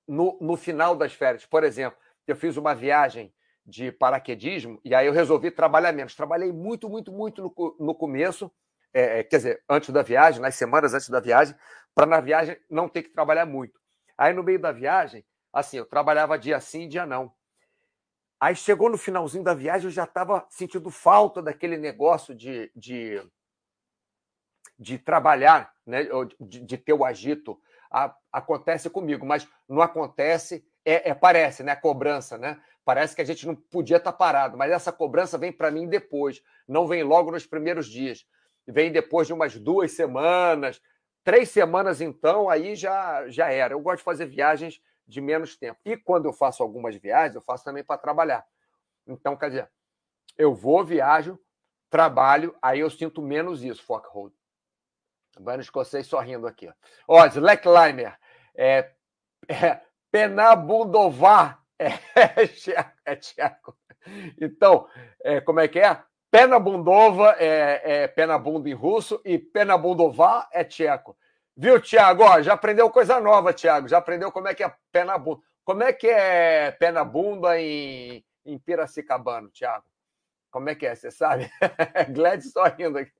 no, 0.07 0.39
no 0.41 0.57
final 0.57 0.95
das 0.95 1.13
férias. 1.13 1.45
Por 1.45 1.65
exemplo, 1.65 1.99
eu 2.27 2.37
fiz 2.37 2.57
uma 2.57 2.75
viagem 2.75 3.35
de 3.67 3.93
paraquedismo, 3.93 4.81
e 4.85 4.95
aí 4.95 5.07
eu 5.07 5.13
resolvi 5.13 5.51
trabalhar 5.51 5.93
menos. 5.93 6.15
Trabalhei 6.15 6.53
muito, 6.53 6.89
muito, 6.89 7.13
muito 7.13 7.43
no, 7.43 7.77
no 7.79 7.95
começo, 7.95 8.51
é, 8.93 9.21
é, 9.21 9.25
quer 9.25 9.37
dizer, 9.37 9.65
antes 9.69 9.91
da 9.91 10.03
viagem, 10.03 10.41
nas 10.41 10.55
semanas 10.55 10.95
antes 10.95 11.09
da 11.09 11.21
viagem, 11.21 11.55
para 11.95 12.07
na 12.07 12.21
viagem 12.21 12.57
não 12.69 12.89
ter 12.89 13.03
que 13.03 13.11
trabalhar 13.11 13.47
muito. 13.47 13.79
Aí 14.17 14.33
no 14.33 14.43
meio 14.43 14.61
da 14.61 14.73
viagem, 14.73 15.25
assim, 15.53 15.79
eu 15.79 15.87
trabalhava 15.87 16.39
dia 16.39 16.61
sim, 16.61 16.89
dia 16.89 17.07
não. 17.07 17.33
Aí 18.41 18.57
chegou 18.57 18.89
no 18.89 18.97
finalzinho 18.97 19.45
da 19.45 19.55
viagem, 19.55 19.87
eu 19.87 19.93
já 19.93 20.05
estava 20.05 20.47
sentindo 20.49 20.91
falta 20.91 21.43
daquele 21.43 21.77
negócio 21.77 22.35
de, 22.35 22.71
de, 22.75 23.23
de 24.81 24.99
trabalhar, 24.99 25.71
né? 25.87 26.09
de, 26.41 26.61
de 26.61 26.79
ter 26.79 26.95
o 26.95 27.05
agito. 27.05 27.61
A, 27.93 28.17
acontece 28.33 28.89
comigo, 28.89 29.27
mas 29.27 29.47
não 29.69 29.83
acontece, 29.83 30.65
é, 30.85 31.11
é, 31.11 31.15
parece, 31.15 31.63
né? 31.63 31.73
A 31.73 31.77
cobrança, 31.77 32.39
né? 32.39 32.59
Parece 32.83 33.15
que 33.15 33.21
a 33.21 33.25
gente 33.25 33.47
não 33.47 33.55
podia 33.55 33.99
estar 33.99 34.13
parado, 34.13 34.57
mas 34.57 34.73
essa 34.73 34.91
cobrança 34.91 35.37
vem 35.37 35.53
para 35.53 35.71
mim 35.71 35.87
depois, 35.87 36.43
não 36.67 36.89
vem 36.89 37.03
logo 37.03 37.31
nos 37.31 37.47
primeiros 37.47 37.87
dias. 37.87 38.25
Vem 38.67 38.91
depois 38.91 39.27
de 39.27 39.35
umas 39.35 39.57
duas 39.59 39.93
semanas, 39.93 40.81
três 41.23 41.51
semanas, 41.51 42.01
então, 42.01 42.49
aí 42.49 42.75
já, 42.75 43.29
já 43.29 43.53
era. 43.53 43.75
Eu 43.75 43.81
gosto 43.81 43.99
de 43.99 44.05
fazer 44.05 44.27
viagens 44.27 44.81
de 45.07 45.21
menos 45.21 45.57
tempo. 45.57 45.79
E 45.85 45.97
quando 45.97 46.25
eu 46.27 46.33
faço 46.33 46.63
algumas 46.63 46.97
viagens, 46.97 47.35
eu 47.35 47.43
faço 47.43 47.65
também 47.65 47.85
para 47.85 47.99
trabalhar. 47.99 48.47
Então, 49.07 49.37
quer 49.37 49.49
dizer, 49.51 49.71
eu 50.39 50.55
vou, 50.55 50.85
viajo, 50.85 51.39
trabalho, 51.91 52.57
aí 52.63 52.81
eu 52.81 52.89
sinto 52.89 53.21
menos 53.21 53.63
isso, 53.63 53.85
Fockhold. 55.31 55.45
Baiano 55.45 55.63
escocês 55.63 56.07
sorrindo 56.07 56.47
aqui. 56.47 56.71
Ó, 57.07 57.25
Slacklimer, 57.27 58.17
é, 58.57 58.91
é, 59.49 59.81
Penabundovar, 60.11 61.63
é, 61.79 61.93
é 63.05 63.17
tcheco. 63.17 63.77
Então, 64.41 64.89
é, 65.23 65.41
como 65.41 65.61
é 65.61 65.69
que 65.69 65.79
é? 65.79 66.03
Penabundova 66.31 67.37
é, 67.39 68.03
é 68.03 68.09
Penabunda 68.09 68.69
em 68.69 68.73
russo 68.73 69.21
e 69.25 69.39
Penabundová 69.39 70.49
é 70.53 70.65
tcheco. 70.65 71.17
Viu, 71.57 71.81
Tiago? 71.81 72.43
Já 72.43 72.55
aprendeu 72.55 72.89
coisa 72.91 73.21
nova, 73.21 73.53
Tiago. 73.53 73.89
Já 73.89 73.99
aprendeu 73.99 74.33
como 74.33 74.49
é 74.49 74.55
que 74.55 74.63
é 74.65 74.75
pé 74.93 75.05
na 75.05 75.19
bunda. 75.19 75.43
Como 75.65 75.83
é 75.83 75.93
que 75.93 76.09
é 76.09 76.71
pé 76.71 76.91
na 76.91 77.05
bunda 77.05 77.61
em, 77.61 78.25
em 78.47 78.59
Piracicabano, 78.59 79.51
Tiago? 79.51 79.85
Como 80.51 80.69
é 80.69 80.75
que 80.75 80.87
é? 80.87 80.95
Você 80.95 81.11
sabe? 81.11 81.51
Gladys 82.15 82.53
sorrindo 82.53 82.99
aqui. 82.99 83.13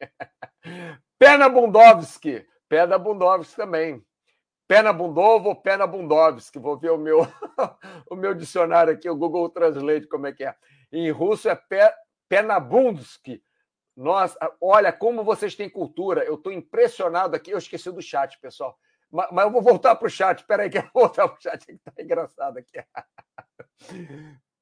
Pé 1.21 1.37
na 1.37 1.51
Bundovski. 1.51 2.47
Pé 2.67 2.87
na 2.87 2.97
Bundovski 2.97 3.55
também. 3.55 4.03
Pé 4.67 4.81
na 4.81 4.91
Bundovo, 4.91 5.55
pé 5.55 5.77
na 5.77 5.87
Bundovski. 5.87 6.59
Vou 6.59 6.79
ver 6.79 6.93
o 6.93 6.97
meu, 6.97 7.21
o 8.11 8.17
meu 8.17 8.33
dicionário 8.33 8.95
aqui, 8.95 9.11
o 9.11 9.15
Google 9.15 9.51
Translate, 9.51 10.07
como 10.07 10.29
é 10.29 10.33
que 10.33 10.45
é. 10.45 10.55
Em 10.91 11.11
russo 11.11 11.47
é 11.51 11.55
pé, 11.55 11.95
pé 12.27 12.41
na 12.41 12.59
Bundsky. 12.59 13.43
Nossa, 13.95 14.39
olha 14.63 14.91
como 14.95 15.23
vocês 15.23 15.55
têm 15.55 15.69
cultura. 15.69 16.25
Eu 16.25 16.37
estou 16.37 16.51
impressionado 16.51 17.37
aqui. 17.37 17.51
Eu 17.51 17.59
esqueci 17.59 17.93
do 17.93 18.01
chat, 18.01 18.41
pessoal. 18.41 18.79
Mas, 19.11 19.29
mas 19.31 19.45
eu 19.45 19.51
vou 19.51 19.61
voltar 19.61 19.97
para 19.97 20.07
o 20.07 20.11
chat. 20.11 20.39
Espera 20.39 20.63
aí 20.63 20.71
que 20.71 20.79
eu 20.79 20.83
vou 20.95 21.03
voltar 21.03 21.29
para 21.29 21.37
o 21.37 21.43
chat, 21.43 21.69
está 21.69 22.03
engraçado 22.03 22.57
aqui. 22.57 22.83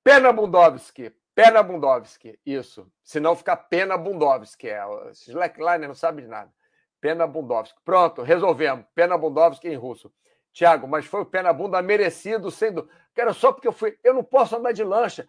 Pena 0.02 0.32
Bundovski. 0.32 1.14
Pena 1.38 1.62
Bundovski. 1.62 2.36
Isso. 2.44 2.90
Senão 3.04 3.36
fica 3.36 3.56
Pena 3.56 3.96
Bundovski. 3.96 4.68
É. 4.68 4.82
Slackline 5.12 5.86
não 5.86 5.94
sabe 5.94 6.22
de 6.22 6.26
nada. 6.26 6.52
Pena 7.00 7.28
Bundovski. 7.28 7.78
Pronto, 7.84 8.22
resolvemos. 8.22 8.84
Pena 8.92 9.16
Bundovski 9.16 9.68
em 9.68 9.76
russo. 9.76 10.12
Tiago, 10.52 10.88
mas 10.88 11.06
foi 11.06 11.20
o 11.20 11.24
Pena 11.24 11.52
Bunda 11.52 11.80
merecido, 11.80 12.50
sendo. 12.50 12.90
Quero 13.14 13.32
só 13.32 13.52
porque 13.52 13.68
eu 13.68 13.72
fui. 13.72 13.96
Eu 14.02 14.14
não 14.14 14.24
posso 14.24 14.56
andar 14.56 14.72
de 14.72 14.82
lancha. 14.82 15.28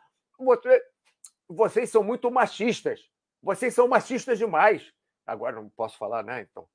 Vocês 1.47 1.91
são 1.91 2.01
muito 2.01 2.31
machistas. 2.31 3.07
Vocês 3.39 3.75
são 3.75 3.87
machistas 3.87 4.39
demais. 4.39 4.91
Agora 5.27 5.57
não 5.57 5.69
posso 5.69 5.95
falar, 5.95 6.23
né? 6.23 6.41
Então. 6.41 6.67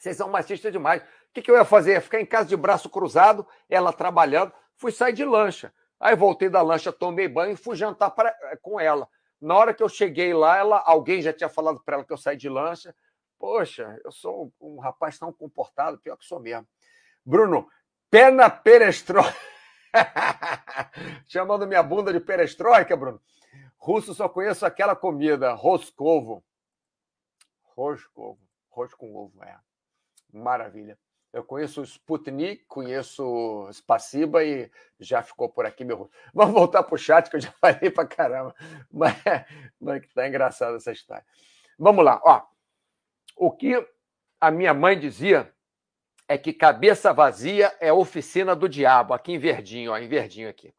Vocês 0.00 0.16
são 0.16 0.28
machistas 0.28 0.72
demais. 0.72 1.00
O 1.00 1.06
que, 1.32 1.42
que 1.42 1.50
eu 1.52 1.54
ia 1.54 1.64
fazer? 1.64 1.92
Ia 1.92 2.00
ficar 2.00 2.20
em 2.20 2.26
casa 2.26 2.48
de 2.48 2.56
braço 2.56 2.90
cruzado, 2.90 3.46
ela 3.70 3.92
trabalhando. 3.92 4.52
Fui 4.76 4.90
sair 4.90 5.12
de 5.12 5.24
lancha. 5.24 5.72
Aí 6.00 6.14
voltei 6.14 6.48
da 6.48 6.62
lancha, 6.62 6.92
tomei 6.92 7.28
banho 7.28 7.52
e 7.52 7.56
fui 7.56 7.76
jantar 7.76 8.10
pra, 8.10 8.28
eh, 8.28 8.56
com 8.62 8.78
ela. 8.78 9.08
Na 9.40 9.56
hora 9.56 9.74
que 9.74 9.82
eu 9.82 9.88
cheguei 9.88 10.32
lá, 10.32 10.56
ela, 10.56 10.82
alguém 10.84 11.22
já 11.22 11.32
tinha 11.32 11.48
falado 11.48 11.80
para 11.80 11.96
ela 11.96 12.04
que 12.04 12.12
eu 12.12 12.16
saí 12.16 12.36
de 12.36 12.48
lancha. 12.48 12.94
Poxa, 13.38 13.98
eu 14.04 14.10
sou 14.10 14.52
um 14.60 14.78
rapaz 14.78 15.18
tão 15.18 15.32
comportado, 15.32 15.98
pior 15.98 16.16
que 16.16 16.24
sou 16.24 16.40
mesmo. 16.40 16.66
Bruno, 17.24 17.68
pena 18.10 18.50
perestroika. 18.50 19.34
Chamando 21.26 21.66
minha 21.66 21.82
bunda 21.82 22.12
de 22.12 22.20
perestroika, 22.20 22.96
Bruno. 22.96 23.20
Russo 23.76 24.12
só 24.12 24.28
conheço 24.28 24.66
aquela 24.66 24.96
comida, 24.96 25.52
roscovo. 25.52 26.44
Roscovo. 27.62 28.38
Rosto 28.70 28.96
com 28.96 29.14
ovo, 29.14 29.42
é. 29.42 29.56
Maravilha. 30.32 30.98
Eu 31.38 31.44
conheço 31.44 31.80
o 31.80 31.84
Sputnik, 31.84 32.64
conheço 32.66 33.68
Spaciba 33.72 34.42
e 34.42 34.68
já 34.98 35.22
ficou 35.22 35.48
por 35.48 35.64
aqui 35.64 35.84
meu. 35.84 36.10
Vamos 36.34 36.52
voltar 36.52 36.82
para 36.82 36.94
o 36.96 36.98
chat, 36.98 37.30
que 37.30 37.36
eu 37.36 37.40
já 37.40 37.52
falei 37.62 37.90
para 37.92 38.08
caramba. 38.08 38.52
Mas, 38.90 39.14
mas 39.80 40.00
que 40.00 40.12
tá 40.12 40.26
engraçada 40.26 40.76
essa 40.76 40.90
história. 40.90 41.24
Vamos 41.78 42.04
lá, 42.04 42.20
ó. 42.24 42.42
O 43.36 43.52
que 43.52 43.86
a 44.40 44.50
minha 44.50 44.74
mãe 44.74 44.98
dizia 44.98 45.54
é 46.26 46.36
que 46.36 46.52
cabeça 46.52 47.12
vazia 47.12 47.72
é 47.78 47.92
oficina 47.92 48.56
do 48.56 48.68
diabo. 48.68 49.14
Aqui 49.14 49.32
em 49.32 49.38
verdinho, 49.38 49.92
ó, 49.92 49.96
em 49.96 50.08
verdinho 50.08 50.48
aqui. 50.48 50.74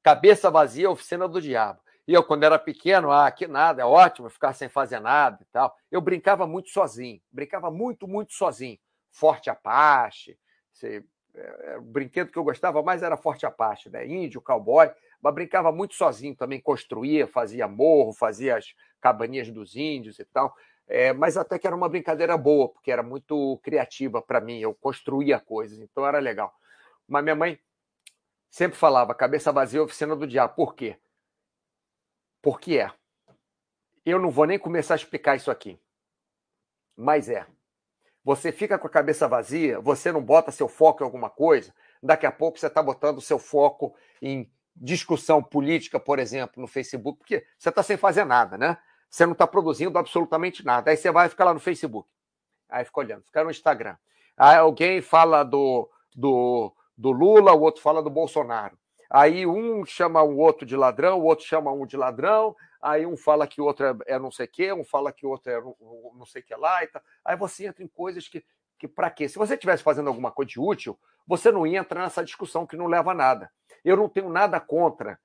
Cabeça 0.00 0.48
vazia 0.48 0.86
é 0.86 0.88
oficina 0.88 1.26
do 1.26 1.42
diabo. 1.42 1.80
E 2.06 2.14
eu, 2.14 2.22
quando 2.22 2.44
era 2.44 2.58
pequeno, 2.58 3.10
ah, 3.10 3.28
que 3.32 3.48
nada, 3.48 3.82
é 3.82 3.84
ótimo 3.84 4.30
ficar 4.30 4.52
sem 4.52 4.68
fazer 4.68 5.00
nada 5.00 5.38
e 5.42 5.46
tal. 5.46 5.76
Eu 5.90 6.00
brincava 6.00 6.46
muito 6.46 6.68
sozinho, 6.68 7.20
brincava 7.32 7.68
muito, 7.68 8.06
muito 8.06 8.32
sozinho. 8.32 8.78
Forte 9.14 9.48
Apache, 9.48 10.36
é, 10.82 11.02
é, 11.36 11.78
o 11.78 11.82
brinquedo 11.82 12.32
que 12.32 12.38
eu 12.38 12.42
gostava 12.42 12.82
mais 12.82 13.00
era 13.00 13.16
Forte 13.16 13.46
Apache, 13.46 13.88
né? 13.88 14.04
Índio, 14.04 14.42
cowboy, 14.42 14.90
mas 15.22 15.34
brincava 15.34 15.70
muito 15.70 15.94
sozinho 15.94 16.34
também, 16.34 16.60
construía, 16.60 17.28
fazia 17.28 17.68
morro, 17.68 18.12
fazia 18.12 18.56
as 18.56 18.74
cabaninhas 19.00 19.48
dos 19.50 19.76
índios 19.76 20.18
e 20.18 20.24
tal. 20.24 20.52
É, 20.88 21.12
mas 21.12 21.36
até 21.36 21.58
que 21.60 21.66
era 21.66 21.76
uma 21.76 21.88
brincadeira 21.88 22.36
boa, 22.36 22.68
porque 22.68 22.90
era 22.90 23.04
muito 23.04 23.58
criativa 23.62 24.20
para 24.20 24.40
mim, 24.40 24.58
eu 24.58 24.74
construía 24.74 25.38
coisas, 25.38 25.78
então 25.78 26.04
era 26.04 26.18
legal. 26.18 26.52
Mas 27.06 27.22
minha 27.22 27.36
mãe 27.36 27.58
sempre 28.50 28.76
falava, 28.76 29.14
cabeça 29.14 29.52
vazia, 29.52 29.82
oficina 29.82 30.16
do 30.16 30.26
diabo. 30.26 30.54
Por 30.54 30.74
quê? 30.74 30.98
Porque 32.42 32.78
é. 32.78 32.90
Eu 34.04 34.18
não 34.18 34.30
vou 34.30 34.44
nem 34.44 34.58
começar 34.58 34.94
a 34.94 34.96
explicar 34.96 35.36
isso 35.36 35.52
aqui. 35.52 35.80
Mas 36.96 37.28
é. 37.28 37.46
Você 38.24 38.50
fica 38.50 38.78
com 38.78 38.86
a 38.86 38.90
cabeça 38.90 39.28
vazia, 39.28 39.78
você 39.78 40.10
não 40.10 40.22
bota 40.22 40.50
seu 40.50 40.66
foco 40.66 41.02
em 41.02 41.06
alguma 41.06 41.28
coisa, 41.28 41.74
daqui 42.02 42.24
a 42.24 42.32
pouco 42.32 42.58
você 42.58 42.66
está 42.66 42.82
botando 42.82 43.20
seu 43.20 43.38
foco 43.38 43.94
em 44.22 44.50
discussão 44.74 45.42
política, 45.42 46.00
por 46.00 46.18
exemplo, 46.18 46.60
no 46.60 46.66
Facebook, 46.66 47.18
porque 47.18 47.46
você 47.58 47.68
está 47.68 47.82
sem 47.82 47.96
fazer 47.96 48.24
nada, 48.24 48.56
né? 48.56 48.78
Você 49.10 49.26
não 49.26 49.32
está 49.32 49.46
produzindo 49.46 49.98
absolutamente 49.98 50.64
nada. 50.64 50.90
Aí 50.90 50.96
você 50.96 51.10
vai 51.10 51.28
ficar 51.28 51.44
lá 51.44 51.54
no 51.54 51.60
Facebook. 51.60 52.08
Aí 52.68 52.84
fica 52.84 53.00
olhando, 53.00 53.22
fica 53.24 53.44
no 53.44 53.50
Instagram. 53.50 53.96
Aí 54.36 54.56
alguém 54.56 55.00
fala 55.00 55.44
do, 55.44 55.88
do, 56.16 56.74
do 56.96 57.12
Lula, 57.12 57.52
o 57.52 57.60
outro 57.60 57.82
fala 57.82 58.02
do 58.02 58.10
Bolsonaro. 58.10 58.76
Aí 59.08 59.46
um 59.46 59.84
chama 59.84 60.22
o 60.22 60.38
outro 60.38 60.66
de 60.66 60.74
ladrão, 60.74 61.20
o 61.20 61.24
outro 61.24 61.44
chama 61.44 61.70
um 61.70 61.86
de 61.86 61.96
ladrão, 61.96 62.56
aí 62.84 63.06
um 63.06 63.16
fala 63.16 63.46
que 63.46 63.60
o 63.60 63.64
outro 63.64 63.98
é, 64.06 64.18
não 64.18 64.30
sei 64.30 64.46
o 64.46 64.48
quê, 64.48 64.72
um 64.72 64.84
fala 64.84 65.12
que 65.12 65.26
o 65.26 65.30
outro 65.30 65.50
é 65.50 65.60
não 65.60 66.26
sei 66.26 66.42
o 66.42 66.44
que 66.44 66.54
lá 66.54 66.84
e 66.84 66.86
tal. 66.86 67.02
Aí 67.24 67.36
você 67.36 67.66
entra 67.66 67.82
em 67.82 67.88
coisas 67.88 68.28
que, 68.28 68.44
que 68.78 68.86
para 68.86 69.10
quê? 69.10 69.28
Se 69.28 69.38
você 69.38 69.54
estivesse 69.54 69.82
fazendo 69.82 70.08
alguma 70.08 70.30
coisa 70.30 70.50
de 70.50 70.60
útil, 70.60 70.98
você 71.26 71.50
não 71.50 71.66
entra 71.66 72.02
nessa 72.02 72.22
discussão 72.24 72.66
que 72.66 72.76
não 72.76 72.86
leva 72.86 73.12
a 73.12 73.14
nada. 73.14 73.50
Eu 73.84 73.96
não 73.96 74.08
tenho 74.08 74.28
nada 74.28 74.60
contra 74.60 75.18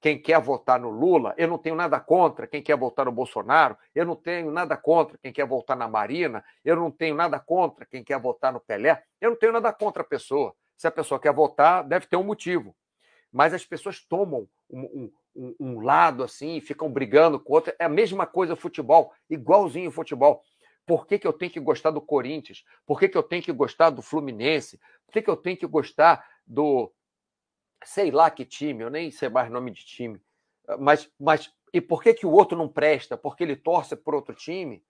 quem 0.00 0.20
quer 0.20 0.40
votar 0.40 0.78
no 0.78 0.90
Lula, 0.90 1.34
eu 1.38 1.48
não 1.48 1.56
tenho 1.56 1.74
nada 1.74 1.98
contra 1.98 2.46
quem 2.46 2.62
quer 2.62 2.76
votar 2.76 3.06
no 3.06 3.12
Bolsonaro, 3.12 3.78
eu 3.94 4.04
não 4.04 4.14
tenho 4.14 4.50
nada 4.50 4.76
contra 4.76 5.16
quem 5.16 5.32
quer 5.32 5.46
votar 5.46 5.76
na 5.76 5.88
Marina, 5.88 6.44
eu 6.62 6.76
não 6.76 6.90
tenho 6.90 7.14
nada 7.14 7.38
contra 7.38 7.86
quem 7.86 8.04
quer 8.04 8.20
votar 8.20 8.52
no 8.52 8.60
Pelé, 8.60 9.02
eu 9.18 9.30
não 9.30 9.36
tenho 9.38 9.52
nada 9.52 9.72
contra 9.72 10.02
a 10.02 10.06
pessoa. 10.06 10.54
Se 10.76 10.86
a 10.86 10.90
pessoa 10.90 11.18
quer 11.18 11.32
votar, 11.32 11.82
deve 11.84 12.06
ter 12.06 12.16
um 12.16 12.24
motivo 12.24 12.76
mas 13.34 13.52
as 13.52 13.66
pessoas 13.66 14.00
tomam 14.00 14.48
um, 14.70 14.82
um, 14.82 15.12
um, 15.36 15.80
lado 15.80 16.22
assim 16.22 16.60
ficam 16.60 16.90
brigando 16.90 17.40
com 17.40 17.52
o 17.52 17.56
outro. 17.56 17.74
É 17.78 17.84
a 17.84 17.88
mesma 17.88 18.26
coisa 18.26 18.56
futebol, 18.56 19.12
igualzinho 19.28 19.90
futebol. 19.90 20.42
Por 20.86 21.06
que, 21.06 21.18
que 21.18 21.26
eu 21.26 21.32
tenho 21.32 21.50
que 21.50 21.60
gostar 21.60 21.90
do 21.90 22.00
Corinthians? 22.00 22.64
Por 22.86 22.98
que, 22.98 23.08
que 23.08 23.16
eu 23.16 23.22
tenho 23.22 23.42
que 23.42 23.52
gostar 23.52 23.90
do 23.90 24.02
Fluminense? 24.02 24.78
Por 25.06 25.12
que, 25.12 25.22
que 25.22 25.30
eu 25.30 25.36
tenho 25.36 25.56
que 25.56 25.66
gostar 25.66 26.24
do. 26.46 26.92
sei 27.84 28.10
lá 28.10 28.30
que 28.30 28.44
time, 28.44 28.82
eu 28.82 28.90
nem 28.90 29.10
sei 29.10 29.28
mais 29.28 29.50
nome 29.50 29.70
de 29.70 29.84
time. 29.84 30.20
Mas, 30.78 31.10
mas 31.18 31.52
e 31.72 31.80
por 31.80 32.02
que, 32.02 32.14
que 32.14 32.26
o 32.26 32.30
outro 32.30 32.56
não 32.56 32.68
presta? 32.68 33.16
Porque 33.16 33.42
ele 33.42 33.56
torce 33.56 33.96
por 33.96 34.14
outro 34.14 34.34
time? 34.34 34.84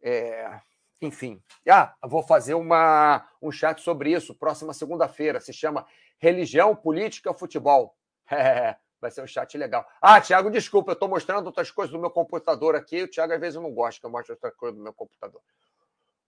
É, 0.00 0.60
enfim. 1.00 1.42
Ah, 1.68 1.94
vou 2.04 2.22
fazer 2.22 2.54
uma, 2.54 3.28
um 3.42 3.50
chat 3.50 3.80
sobre 3.80 4.12
isso 4.12 4.34
próxima 4.34 4.72
segunda-feira. 4.72 5.40
Se 5.40 5.52
chama 5.52 5.86
Religião, 6.18 6.74
Política, 6.74 7.34
Futebol. 7.34 7.94
É, 8.30 8.76
vai 9.00 9.10
ser 9.10 9.22
um 9.22 9.26
chat 9.26 9.56
legal. 9.56 9.86
Ah, 10.00 10.20
Tiago, 10.20 10.50
desculpa, 10.50 10.90
eu 10.90 10.94
estou 10.94 11.08
mostrando 11.08 11.46
outras 11.46 11.70
coisas 11.70 11.92
do 11.92 11.98
meu 11.98 12.10
computador 12.10 12.74
aqui. 12.74 13.02
O 13.02 13.08
Tiago 13.08 13.32
às 13.32 13.40
vezes 13.40 13.60
não 13.60 13.72
gosta 13.72 14.00
que 14.00 14.06
eu 14.06 14.10
mostre 14.10 14.32
outras 14.32 14.54
coisas 14.54 14.76
do 14.76 14.82
meu 14.82 14.92
computador. 14.92 15.40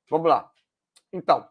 Vamos 0.08 0.28
lá. 0.28 0.50
Então, 1.12 1.48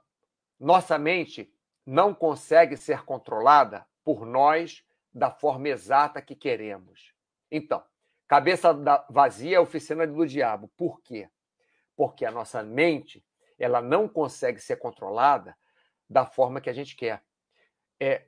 nossa 0.60 0.98
mente 0.98 1.54
não 1.86 2.14
consegue 2.14 2.78
ser 2.78 3.04
controlada 3.04 3.86
por 4.04 4.26
nós 4.26 4.84
da 5.14 5.32
forma 5.32 5.70
exata 5.70 6.22
que 6.22 6.36
queremos. 6.36 7.14
Então, 7.52 7.84
cabeça 8.28 8.74
vazia 9.10 9.58
é 9.58 9.60
oficina 9.60 10.06
do 10.06 10.26
diabo. 10.26 10.70
Por 10.78 11.02
quê? 11.02 11.30
Porque 11.96 12.26
a 12.26 12.32
nossa 12.32 12.62
mente 12.64 13.26
ela 13.58 13.82
não 13.82 14.08
consegue 14.08 14.60
ser 14.60 14.78
controlada 14.78 15.58
da 16.10 16.26
forma 16.26 16.62
que 16.62 16.70
a 16.70 16.74
gente 16.74 16.96
quer. 16.96 17.24
É, 18.00 18.26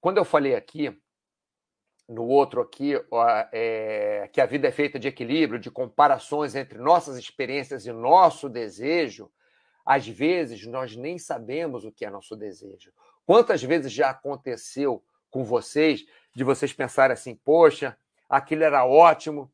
quando 0.00 0.18
eu 0.18 0.24
falei 0.24 0.54
aqui, 0.54 0.96
no 2.10 2.24
outro 2.24 2.60
aqui, 2.60 2.94
é, 3.52 4.28
que 4.32 4.40
a 4.40 4.46
vida 4.46 4.66
é 4.66 4.72
feita 4.72 4.98
de 4.98 5.06
equilíbrio, 5.06 5.60
de 5.60 5.70
comparações 5.70 6.56
entre 6.56 6.76
nossas 6.76 7.16
experiências 7.16 7.86
e 7.86 7.92
nosso 7.92 8.48
desejo, 8.48 9.30
às 9.86 10.08
vezes 10.08 10.66
nós 10.66 10.96
nem 10.96 11.18
sabemos 11.18 11.84
o 11.84 11.92
que 11.92 12.04
é 12.04 12.10
nosso 12.10 12.34
desejo. 12.34 12.92
Quantas 13.24 13.62
vezes 13.62 13.92
já 13.92 14.10
aconteceu 14.10 15.04
com 15.30 15.44
vocês 15.44 16.04
de 16.34 16.42
vocês 16.42 16.72
pensarem 16.72 17.14
assim, 17.14 17.36
poxa, 17.36 17.96
aquilo 18.28 18.64
era 18.64 18.84
ótimo 18.84 19.48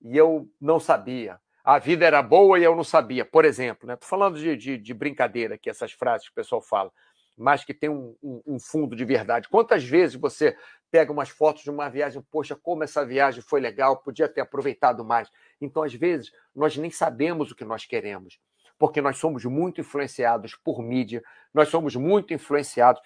e 0.00 0.16
eu 0.16 0.50
não 0.58 0.80
sabia. 0.80 1.38
A 1.62 1.78
vida 1.78 2.06
era 2.06 2.22
boa 2.22 2.58
e 2.58 2.64
eu 2.64 2.74
não 2.74 2.84
sabia. 2.84 3.26
Por 3.26 3.44
exemplo, 3.44 3.86
né? 3.86 3.92
Estou 3.92 4.08
falando 4.08 4.38
de, 4.38 4.56
de, 4.56 4.78
de, 4.78 4.94
brincadeira 4.94 5.56
aqui, 5.56 5.68
essas 5.68 5.92
frases 5.92 6.26
que 6.26 6.32
o 6.32 6.34
pessoal 6.34 6.62
fala, 6.62 6.90
mas 7.38 7.64
que 7.64 7.72
tem 7.72 7.88
um, 7.88 8.16
um, 8.22 8.42
um 8.46 8.60
fundo 8.60 8.96
de 8.96 9.04
verdade. 9.04 9.48
Quantas 9.48 9.84
vezes 9.84 10.16
você 10.16 10.56
pega 10.90 11.12
umas 11.12 11.28
fotos 11.28 11.62
de 11.62 11.70
uma 11.70 11.88
viagem, 11.88 12.22
poxa, 12.30 12.56
como 12.56 12.82
essa 12.82 13.04
viagem 13.04 13.42
foi 13.42 13.60
legal, 13.60 13.98
podia 13.98 14.28
ter 14.28 14.40
aproveitado 14.40 15.04
mais. 15.04 15.30
Então, 15.60 15.82
às 15.82 15.94
vezes, 15.94 16.32
nós 16.54 16.76
nem 16.76 16.90
sabemos 16.90 17.50
o 17.50 17.54
que 17.54 17.64
nós 17.64 17.84
queremos, 17.84 18.38
porque 18.78 19.00
nós 19.00 19.18
somos 19.18 19.44
muito 19.44 19.80
influenciados 19.80 20.54
por 20.56 20.82
mídia, 20.82 21.22
nós 21.52 21.68
somos 21.68 21.94
muito 21.94 22.34
influenciados. 22.34 23.00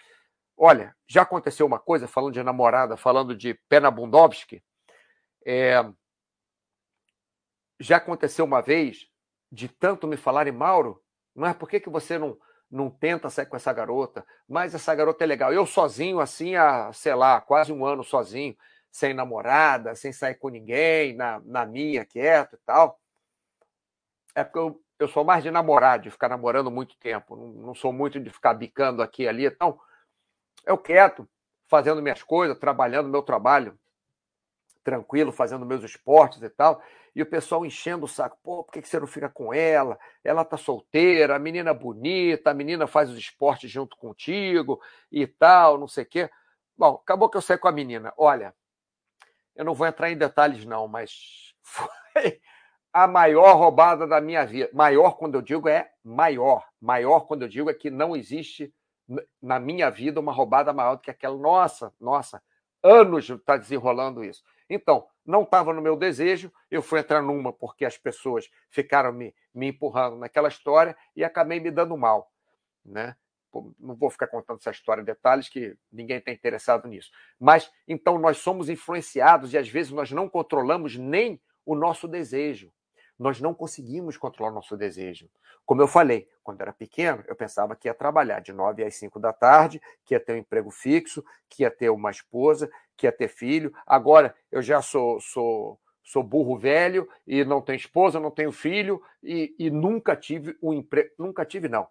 Olha, 0.57 0.95
já 1.07 1.23
aconteceu 1.23 1.67
uma 1.67 1.79
coisa, 1.79 2.07
falando 2.07 2.35
de 2.35 2.43
namorada, 2.43 2.97
falando 2.97 3.37
de 3.37 3.55
Pena 3.69 3.91
Bundowski, 3.91 4.63
é... 5.45 5.85
já 7.81 7.97
aconteceu 7.97 8.45
uma 8.45 8.63
vez, 8.63 9.09
de 9.51 9.69
tanto 9.69 10.07
me 10.07 10.17
falarem, 10.17 10.53
Mauro, 10.53 11.03
é 11.37 11.55
por 11.55 11.69
que, 11.69 11.81
que 11.81 11.91
você 11.91 12.19
não, 12.19 12.39
não 12.73 12.91
tenta 12.91 13.29
sair 13.29 13.47
com 13.47 13.55
essa 13.55 13.73
garota, 13.73 14.27
mas 14.49 14.75
essa 14.75 14.95
garota 14.95 15.23
é 15.23 15.27
legal. 15.27 15.53
Eu 15.53 15.67
sozinho, 15.67 16.21
assim, 16.21 16.57
há, 16.57 16.91
sei 16.95 17.15
lá, 17.15 17.39
quase 17.41 17.71
um 17.71 17.85
ano 17.85 18.03
sozinho, 18.03 18.57
sem 18.91 19.13
namorada, 19.13 19.95
sem 19.95 20.11
sair 20.13 20.37
com 20.37 20.49
ninguém, 20.49 21.15
na, 21.15 21.39
na 21.45 21.67
minha, 21.67 22.05
quieto 22.07 22.55
e 22.55 22.59
tal. 22.65 22.99
É 24.35 24.43
porque 24.43 24.59
eu, 24.59 24.83
eu 24.99 25.07
sou 25.07 25.23
mais 25.23 25.43
de 25.43 25.51
namorar, 25.51 25.99
de 25.99 26.11
ficar 26.11 26.31
namorando 26.31 26.71
muito 26.71 26.97
tempo. 26.97 27.37
Não, 27.37 27.49
não 27.49 27.75
sou 27.75 27.93
muito 27.93 28.19
de 28.19 28.31
ficar 28.31 28.55
bicando 28.55 29.03
aqui 29.03 29.25
e 29.25 29.29
ali. 29.29 29.45
Então, 29.45 29.79
eu 30.65 30.79
quieto, 30.79 31.29
fazendo 31.69 32.01
minhas 32.01 32.23
coisas, 32.23 32.59
trabalhando 32.59 33.09
meu 33.11 33.23
trabalho, 33.23 33.79
tranquilo, 34.83 35.31
fazendo 35.31 35.67
meus 35.67 35.85
esportes 35.85 36.41
e 36.43 36.49
tal, 36.49 36.83
e 37.15 37.23
o 37.23 37.27
pessoal 37.27 37.65
enchendo 37.67 38.07
o 38.07 38.09
saco, 38.09 38.39
pô, 38.43 38.65
por 38.65 38.73
que 38.73 38.83
você 38.83 38.99
não 38.99 39.07
fica 39.07 39.29
com 39.29 39.53
ela? 39.53 39.99
Ela 40.25 40.45
tá 40.45 40.57
solteira, 40.57 41.37
a 41.37 41.39
menina 41.39 41.75
bonita, 41.75 42.51
a 42.51 42.55
menina 42.55 42.87
faz 42.87 43.11
os 43.11 43.19
esportes 43.19 43.71
junto 43.71 43.97
contigo 43.97 44.81
e 45.11 45.27
tal, 45.27 45.79
não 45.79 45.87
sei 45.87 46.05
o 46.05 46.07
quê. 46.07 46.31
Bom, 46.77 46.95
acabou 46.95 47.29
que 47.29 47.37
eu 47.37 47.43
saí 47.43 47.59
com 47.59 47.69
a 47.69 47.73
menina. 47.73 48.15
Olha, 48.17 48.55
eu 49.55 49.65
não 49.65 49.75
vou 49.75 49.87
entrar 49.87 50.11
em 50.11 50.17
detalhes 50.17 50.65
não, 50.65 50.89
mas 50.89 51.55
foi 51.63 52.41
a 52.93 53.07
maior 53.07 53.57
roubada 53.57 54.07
da 54.07 54.21
minha 54.21 54.45
vida. 54.47 54.71
Maior 54.73 55.17
quando 55.17 55.35
eu 55.35 55.43
digo 55.43 55.69
é 55.69 55.91
maior. 56.03 56.67
Maior 56.81 57.21
quando 57.21 57.43
eu 57.43 57.49
digo 57.49 57.71
é 57.71 57.75
que 57.75 57.91
não 57.91 58.17
existe 58.17 58.73
na 59.41 59.59
minha 59.59 59.91
vida 59.91 60.21
uma 60.21 60.33
roubada 60.33 60.73
maior 60.73 60.97
do 60.97 61.03
que 61.03 61.11
aquela. 61.11 61.37
Nossa, 61.37 61.93
nossa, 62.01 62.43
anos 62.83 63.29
está 63.29 63.57
desenrolando 63.57 64.25
isso. 64.25 64.43
Então, 64.75 65.07
não 65.25 65.43
estava 65.43 65.73
no 65.75 65.83
meu 65.83 65.97
desejo, 65.97 66.51
eu 66.71 66.81
fui 66.81 66.99
entrar 66.99 67.21
numa 67.21 67.53
porque 67.53 67.85
as 67.85 67.99
pessoas 67.99 68.51
ficaram 68.71 69.13
me, 69.13 69.35
me 69.55 69.69
empurrando 69.69 70.17
naquela 70.17 70.49
história 70.49 70.97
e 71.15 71.23
acabei 71.23 71.61
me 71.61 71.71
dando 71.71 71.95
mal. 71.97 72.33
Né? 72.83 73.15
Não 73.79 73.95
vou 73.95 74.09
ficar 74.09 74.29
contando 74.29 74.59
essa 74.59 74.71
história 74.71 75.03
em 75.03 75.05
detalhes, 75.05 75.49
que 75.51 75.77
ninguém 75.93 76.17
está 76.17 76.33
interessado 76.33 76.89
nisso. 76.89 77.11
Mas, 77.39 77.71
então, 77.87 78.19
nós 78.19 78.39
somos 78.39 78.71
influenciados 78.71 79.53
e 79.53 79.59
às 79.59 79.69
vezes 79.69 79.93
nós 79.93 80.11
não 80.11 80.27
controlamos 80.27 80.97
nem 80.97 81.39
o 81.67 81.75
nosso 81.75 82.09
desejo 82.09 82.73
nós 83.23 83.41
não 83.41 83.55
conseguimos 83.55 84.17
controlar 84.17 84.51
o 84.51 84.55
nosso 84.55 84.77
desejo. 84.77 85.31
Como 85.65 85.81
eu 85.81 85.87
falei, 85.87 86.29
quando 86.43 86.61
era 86.61 86.73
pequeno, 86.73 87.23
eu 87.29 87.37
pensava 87.37 87.77
que 87.77 87.89
ia 87.89 87.95
trabalhar 87.95 88.41
de 88.41 88.53
9 88.53 88.83
às 88.83 88.97
5 88.97 89.21
da 89.21 89.33
tarde, 89.33 89.81
que 90.05 90.15
ia 90.15 90.21
ter 90.21 90.33
um 90.33 90.39
emprego 90.39 90.71
fixo, 90.71 91.25
que 91.49 91.63
ia 91.63 91.71
ter 91.71 91.89
uma 91.89 92.11
esposa, 92.11 92.69
que 93.03 93.07
ia 93.07 93.13
ter 93.13 93.27
filho. 93.27 93.75
Agora, 93.85 94.33
eu 94.51 94.63
já 94.63 94.81
sou, 94.81 95.21
sou, 95.21 95.79
sou 96.05 96.23
burro 96.23 96.57
velho 96.57 97.09
e 97.27 97.45
não 97.45 97.61
tenho 97.61 97.77
esposa, 97.77 98.21
não 98.21 98.31
tenho 98.31 98.53
filho 98.53 99.03
e, 99.21 99.53
e 99.59 99.71
nunca 99.71 100.15
tive 100.15 100.57
um 100.63 100.73
emprego. 100.73 101.11
Nunca 101.19 101.45
tive, 101.45 101.69
não. 101.69 101.89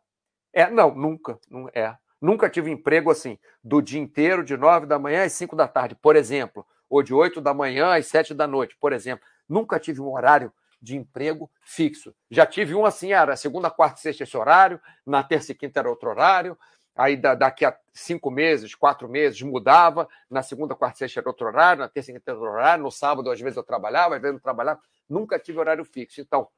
É, 0.54 0.70
não, 0.70 0.96
nunca. 0.96 1.38
Não, 1.50 1.68
é. 1.74 1.98
Nunca 2.22 2.50
tive 2.50 2.72
emprego 2.72 3.12
assim, 3.12 3.38
do 3.62 3.82
dia 3.82 4.00
inteiro, 4.00 4.42
de 4.44 4.56
9 4.56 4.86
da 4.86 4.98
manhã 4.98 5.26
às 5.26 5.34
5 5.34 5.54
da 5.54 5.68
tarde, 5.68 5.96
por 5.96 6.16
exemplo, 6.16 6.66
ou 6.90 7.04
de 7.04 7.14
8 7.14 7.42
da 7.42 7.54
manhã 7.54 7.98
às 7.98 8.08
7 8.08 8.34
da 8.34 8.48
noite, 8.48 8.78
por 8.80 8.94
exemplo. 8.94 9.26
Nunca 9.50 9.80
tive 9.80 10.00
um 10.00 10.14
horário 10.14 10.54
de 10.82 10.96
emprego 10.96 11.52
fixo. 11.62 12.16
Já 12.30 12.46
tive 12.46 12.74
um 12.74 12.86
assim, 12.86 13.12
era 13.12 13.36
segunda, 13.36 13.70
quarta 13.70 14.00
sexta 14.00 14.24
esse 14.24 14.38
horário, 14.38 14.80
na 15.06 15.24
terça 15.24 15.52
e 15.52 15.56
quinta 15.56 15.80
era 15.80 15.90
outro 15.90 16.10
horário, 16.10 16.58
aí 16.96 17.16
daqui 17.18 17.66
a 17.66 17.78
cinco 17.94 18.30
meses, 18.30 18.76
quatro 18.76 19.08
meses, 19.08 19.42
mudava, 19.42 20.08
na 20.30 20.44
segunda, 20.44 20.76
quarta 20.76 21.00
sexta 21.00 21.20
era 21.20 21.30
outro 21.30 21.48
horário, 21.48 21.82
na 21.82 21.90
terça 21.90 22.12
era 22.12 22.22
outro 22.28 22.52
horário, 22.52 22.84
no 22.84 22.92
sábado 22.92 23.30
às 23.30 23.40
vezes 23.40 23.58
eu 23.58 23.64
trabalhava, 23.64 24.16
às 24.16 24.22
vezes 24.22 24.36
eu 24.36 24.42
trabalhava, 24.42 24.82
nunca 25.10 25.40
tive 25.40 25.60
horário 25.60 25.86
fixo. 25.86 26.22
Então, 26.22 26.50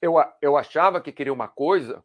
eu, 0.00 0.14
eu 0.40 0.56
achava 0.56 1.00
que 1.00 1.12
queria 1.12 1.32
uma 1.32 1.48
coisa 1.48 2.04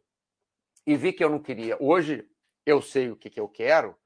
e 0.86 0.96
vi 0.96 1.12
que 1.12 1.22
eu 1.22 1.30
não 1.30 1.38
queria. 1.38 1.76
Hoje 1.80 2.28
eu 2.64 2.80
sei 2.80 3.10
o 3.10 3.16
que, 3.16 3.30
que 3.30 3.40
eu 3.40 3.48
quero, 3.48 3.96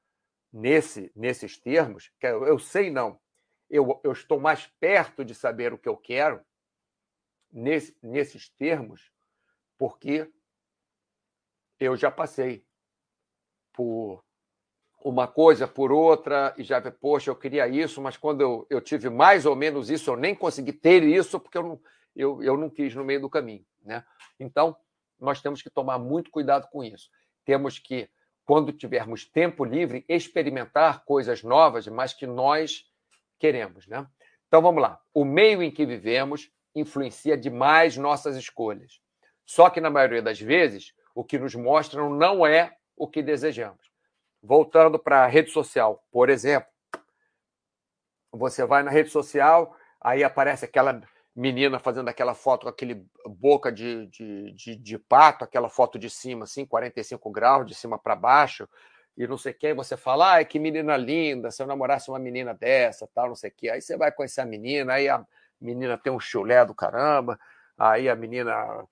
nesse, 0.52 1.12
nesses 1.14 1.58
termos, 1.58 2.10
que 2.18 2.26
eu, 2.26 2.46
eu 2.46 2.58
sei 2.58 2.90
não, 2.90 3.20
eu, 3.68 4.00
eu 4.02 4.12
estou 4.12 4.40
mais 4.40 4.66
perto 4.80 5.24
de 5.24 5.34
saber 5.34 5.72
o 5.72 5.78
que 5.78 5.88
eu 5.88 5.96
quero, 5.96 6.44
nesse, 7.52 7.96
nesses 8.02 8.48
termos, 8.48 9.12
porque 9.78 10.30
eu 11.78 11.96
já 11.96 12.10
passei 12.10 12.65
por 13.76 14.24
uma 15.04 15.28
coisa, 15.28 15.68
por 15.68 15.92
outra, 15.92 16.52
e 16.56 16.64
já, 16.64 16.80
poxa, 16.90 17.30
eu 17.30 17.36
queria 17.36 17.68
isso, 17.68 18.02
mas 18.02 18.16
quando 18.16 18.40
eu, 18.40 18.66
eu 18.68 18.80
tive 18.80 19.08
mais 19.08 19.46
ou 19.46 19.54
menos 19.54 19.88
isso, 19.88 20.10
eu 20.10 20.16
nem 20.16 20.34
consegui 20.34 20.72
ter 20.72 21.04
isso, 21.04 21.38
porque 21.38 21.58
eu 21.58 21.62
não, 21.62 21.80
eu, 22.16 22.42
eu 22.42 22.56
não 22.56 22.68
quis 22.68 22.94
no 22.94 23.04
meio 23.04 23.20
do 23.20 23.30
caminho. 23.30 23.64
Né? 23.84 24.04
Então, 24.40 24.76
nós 25.20 25.40
temos 25.40 25.62
que 25.62 25.70
tomar 25.70 25.98
muito 25.98 26.30
cuidado 26.30 26.66
com 26.72 26.82
isso. 26.82 27.08
Temos 27.44 27.78
que, 27.78 28.08
quando 28.44 28.72
tivermos 28.72 29.24
tempo 29.24 29.64
livre, 29.64 30.04
experimentar 30.08 31.04
coisas 31.04 31.42
novas, 31.42 31.86
mas 31.86 32.12
que 32.12 32.26
nós 32.26 32.84
queremos. 33.38 33.86
Né? 33.86 34.04
Então, 34.48 34.60
vamos 34.60 34.82
lá. 34.82 35.00
O 35.14 35.24
meio 35.24 35.62
em 35.62 35.70
que 35.70 35.86
vivemos 35.86 36.50
influencia 36.74 37.36
demais 37.36 37.96
nossas 37.96 38.36
escolhas. 38.36 39.00
Só 39.44 39.70
que, 39.70 39.80
na 39.80 39.88
maioria 39.88 40.20
das 40.20 40.40
vezes, 40.40 40.92
o 41.14 41.22
que 41.22 41.38
nos 41.38 41.54
mostram 41.54 42.10
não 42.10 42.44
é 42.44 42.76
o 42.96 43.08
que 43.08 43.22
desejamos. 43.22 43.90
Voltando 44.42 44.98
para 44.98 45.24
a 45.24 45.26
rede 45.26 45.50
social, 45.50 46.04
por 46.10 46.30
exemplo, 46.30 46.68
você 48.32 48.64
vai 48.64 48.82
na 48.82 48.90
rede 48.90 49.10
social, 49.10 49.76
aí 50.00 50.22
aparece 50.22 50.64
aquela 50.64 51.00
menina 51.34 51.78
fazendo 51.78 52.08
aquela 52.08 52.34
foto 52.34 52.62
com 52.64 52.68
aquele 52.68 53.06
boca 53.26 53.70
de, 53.70 54.06
de, 54.06 54.52
de, 54.52 54.76
de 54.76 54.98
pato, 54.98 55.44
aquela 55.44 55.68
foto 55.68 55.98
de 55.98 56.08
cima, 56.08 56.44
assim, 56.44 56.64
45 56.64 57.30
graus, 57.30 57.66
de 57.66 57.74
cima 57.74 57.98
para 57.98 58.16
baixo, 58.16 58.68
e 59.16 59.26
não 59.26 59.38
sei 59.38 59.52
quem, 59.52 59.74
você 59.74 59.96
fala, 59.96 60.34
ai, 60.34 60.44
que 60.44 60.58
menina 60.58 60.96
linda, 60.96 61.50
se 61.50 61.62
eu 61.62 61.66
namorasse 61.66 62.10
uma 62.10 62.18
menina 62.18 62.52
dessa, 62.52 63.08
tal, 63.14 63.28
não 63.28 63.34
sei 63.34 63.50
o 63.50 63.52
quê. 63.54 63.70
Aí 63.70 63.80
você 63.80 63.96
vai 63.96 64.12
conhecer 64.12 64.42
a 64.42 64.46
menina, 64.46 64.94
aí 64.94 65.08
a, 65.08 65.24
menina 65.60 65.96
tem 65.96 66.12
um 66.12 66.20
chulé 66.20 66.64
do 66.64 66.74
caramba, 66.74 67.38
aí 67.78 68.08
a 68.08 68.14
menina 68.14 68.86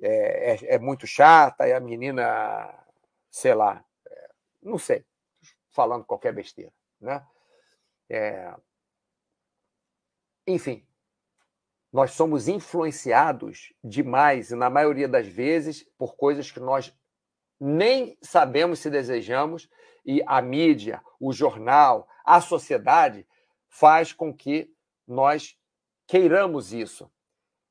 é, 0.00 0.54
é, 0.54 0.74
é 0.74 0.78
muito 0.78 1.06
chata, 1.06 1.64
aí 1.64 1.72
a 1.72 1.80
menina, 1.80 2.72
sei 3.34 3.52
lá, 3.52 3.84
é, 4.06 4.30
não 4.62 4.78
sei, 4.78 5.04
falando 5.68 6.04
qualquer 6.04 6.32
besteira, 6.32 6.72
né? 7.00 7.26
É... 8.08 8.54
Enfim, 10.46 10.86
nós 11.92 12.12
somos 12.12 12.46
influenciados 12.46 13.72
demais, 13.82 14.52
e 14.52 14.54
na 14.54 14.70
maioria 14.70 15.08
das 15.08 15.26
vezes, 15.26 15.82
por 15.98 16.14
coisas 16.14 16.52
que 16.52 16.60
nós 16.60 16.96
nem 17.58 18.16
sabemos 18.22 18.78
se 18.78 18.88
desejamos, 18.88 19.68
e 20.06 20.22
a 20.28 20.40
mídia, 20.40 21.02
o 21.18 21.32
jornal, 21.32 22.08
a 22.24 22.40
sociedade 22.40 23.26
faz 23.66 24.12
com 24.12 24.32
que 24.32 24.72
nós 25.08 25.58
queiramos 26.06 26.72
isso. 26.72 27.10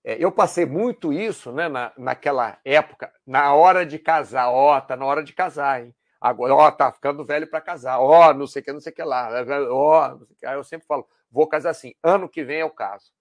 É, 0.04 0.22
eu 0.24 0.32
passei 0.32 0.66
muito 0.66 1.14
isso 1.14 1.52
né, 1.52 1.70
na, 1.70 1.94
naquela 1.98 2.60
época, 2.66 3.14
na 3.26 3.54
hora 3.54 3.86
de 3.86 3.98
casar. 3.98 4.50
Ó, 4.50 4.78
oh, 4.78 4.82
tá 4.82 4.98
na 4.98 5.06
hora 5.06 5.24
de 5.24 5.34
casar, 5.34 5.84
hein? 5.84 5.96
Agora, 6.20 6.56
ó, 6.56 6.68
oh, 6.68 6.72
tá 6.72 6.92
ficando 6.92 7.24
velho 7.24 7.48
para 7.48 7.62
casar. 7.62 8.00
Ó, 8.00 8.30
oh, 8.30 8.34
não 8.34 8.48
sei 8.48 8.62
o 8.62 8.66
que, 8.66 8.74
não 8.74 8.80
sei 8.80 8.92
o 8.92 8.96
que 8.96 9.04
lá. 9.04 9.30
Ó, 9.70 10.18
Aí 10.46 10.56
eu 10.56 10.64
sempre 10.64 10.88
falo, 10.88 11.08
vou 11.32 11.48
casar 11.48 11.70
assim. 11.70 11.94
Ano 12.04 12.30
que 12.30 12.44
vem 12.44 12.60
é 12.60 12.66
o 12.66 12.70
caso. 12.70 13.12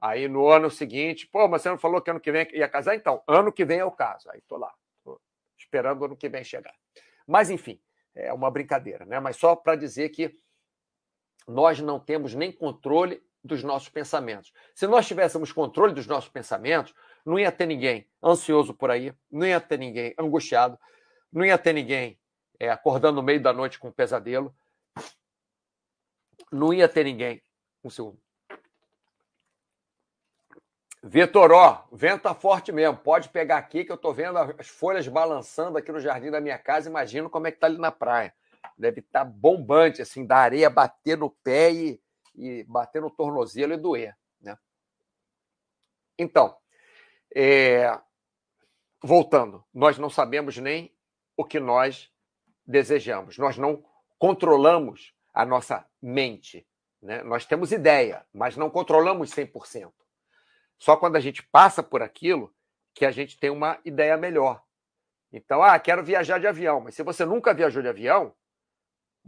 Aí 0.00 0.28
no 0.28 0.48
ano 0.48 0.70
seguinte, 0.70 1.26
pô, 1.26 1.48
mas 1.48 1.62
você 1.62 1.70
não 1.70 1.78
falou 1.78 2.00
que 2.00 2.10
ano 2.10 2.20
que 2.20 2.30
vem 2.30 2.46
ia 2.52 2.68
casar? 2.68 2.94
Então, 2.94 3.22
ano 3.26 3.52
que 3.52 3.64
vem 3.64 3.80
é 3.80 3.84
o 3.84 3.90
caso. 3.90 4.30
Aí 4.30 4.40
tô 4.42 4.56
lá, 4.56 4.72
tô 5.04 5.20
esperando 5.56 6.04
ano 6.04 6.16
que 6.16 6.28
vem 6.28 6.44
chegar. 6.44 6.74
Mas, 7.26 7.50
enfim, 7.50 7.80
é 8.14 8.32
uma 8.32 8.50
brincadeira, 8.50 9.04
né? 9.04 9.18
Mas 9.18 9.36
só 9.36 9.56
para 9.56 9.74
dizer 9.74 10.08
que 10.10 10.36
nós 11.46 11.80
não 11.80 11.98
temos 11.98 12.34
nem 12.34 12.52
controle 12.52 13.20
dos 13.48 13.64
nossos 13.64 13.88
pensamentos. 13.88 14.52
Se 14.74 14.86
nós 14.86 15.06
tivéssemos 15.06 15.50
controle 15.50 15.92
dos 15.92 16.06
nossos 16.06 16.30
pensamentos, 16.30 16.94
não 17.24 17.38
ia 17.38 17.50
ter 17.50 17.66
ninguém 17.66 18.08
ansioso 18.22 18.72
por 18.72 18.90
aí, 18.90 19.12
não 19.30 19.46
ia 19.46 19.60
ter 19.60 19.78
ninguém 19.78 20.14
angustiado, 20.18 20.78
não 21.32 21.44
ia 21.44 21.58
ter 21.58 21.72
ninguém 21.72 22.18
é, 22.60 22.70
acordando 22.70 23.16
no 23.16 23.22
meio 23.22 23.42
da 23.42 23.52
noite 23.52 23.78
com 23.78 23.88
um 23.88 23.92
pesadelo, 23.92 24.54
não 26.50 26.72
ia 26.72 26.88
ter 26.88 27.04
ninguém. 27.04 27.42
Um 27.84 27.90
segundo. 27.90 28.18
Vitoró, 31.02 31.86
vento 31.92 32.22
tá 32.22 32.34
forte 32.34 32.72
mesmo. 32.72 32.96
Pode 32.96 33.28
pegar 33.28 33.56
aqui 33.56 33.84
que 33.84 33.92
eu 33.92 33.96
estou 33.96 34.12
vendo 34.12 34.36
as 34.36 34.68
folhas 34.68 35.06
balançando 35.06 35.78
aqui 35.78 35.92
no 35.92 36.00
jardim 36.00 36.30
da 36.30 36.40
minha 36.40 36.58
casa. 36.58 36.88
Imagino 36.88 37.30
como 37.30 37.46
é 37.46 37.52
que 37.52 37.58
tá 37.58 37.66
ali 37.66 37.78
na 37.78 37.92
praia. 37.92 38.34
Deve 38.76 39.00
estar 39.00 39.20
tá 39.20 39.24
bombante, 39.24 40.02
assim, 40.02 40.26
da 40.26 40.36
areia 40.36 40.68
bater 40.68 41.16
no 41.16 41.30
pé 41.30 41.72
e, 41.72 42.00
e 42.38 42.64
bater 42.64 43.02
no 43.02 43.10
tornozelo 43.10 43.72
e 43.72 43.76
doer. 43.76 44.16
Né? 44.40 44.56
Então, 46.18 46.56
é... 47.34 47.98
voltando, 49.02 49.64
nós 49.74 49.98
não 49.98 50.08
sabemos 50.08 50.56
nem 50.56 50.94
o 51.36 51.44
que 51.44 51.60
nós 51.60 52.10
desejamos. 52.66 53.38
Nós 53.38 53.56
não 53.56 53.84
controlamos 54.18 55.14
a 55.32 55.44
nossa 55.44 55.88
mente. 56.00 56.66
Né? 57.00 57.22
Nós 57.22 57.46
temos 57.46 57.72
ideia, 57.72 58.26
mas 58.32 58.56
não 58.56 58.70
controlamos 58.70 59.30
100%. 59.30 59.92
Só 60.78 60.96
quando 60.96 61.16
a 61.16 61.20
gente 61.20 61.42
passa 61.42 61.82
por 61.82 62.02
aquilo 62.02 62.54
que 62.94 63.04
a 63.04 63.10
gente 63.10 63.38
tem 63.38 63.50
uma 63.50 63.78
ideia 63.84 64.16
melhor. 64.16 64.62
Então, 65.32 65.62
ah, 65.62 65.78
quero 65.78 66.04
viajar 66.04 66.38
de 66.38 66.46
avião, 66.46 66.80
mas 66.80 66.94
se 66.94 67.02
você 67.02 67.24
nunca 67.24 67.52
viajou 67.52 67.82
de 67.82 67.88
avião, 67.88 68.34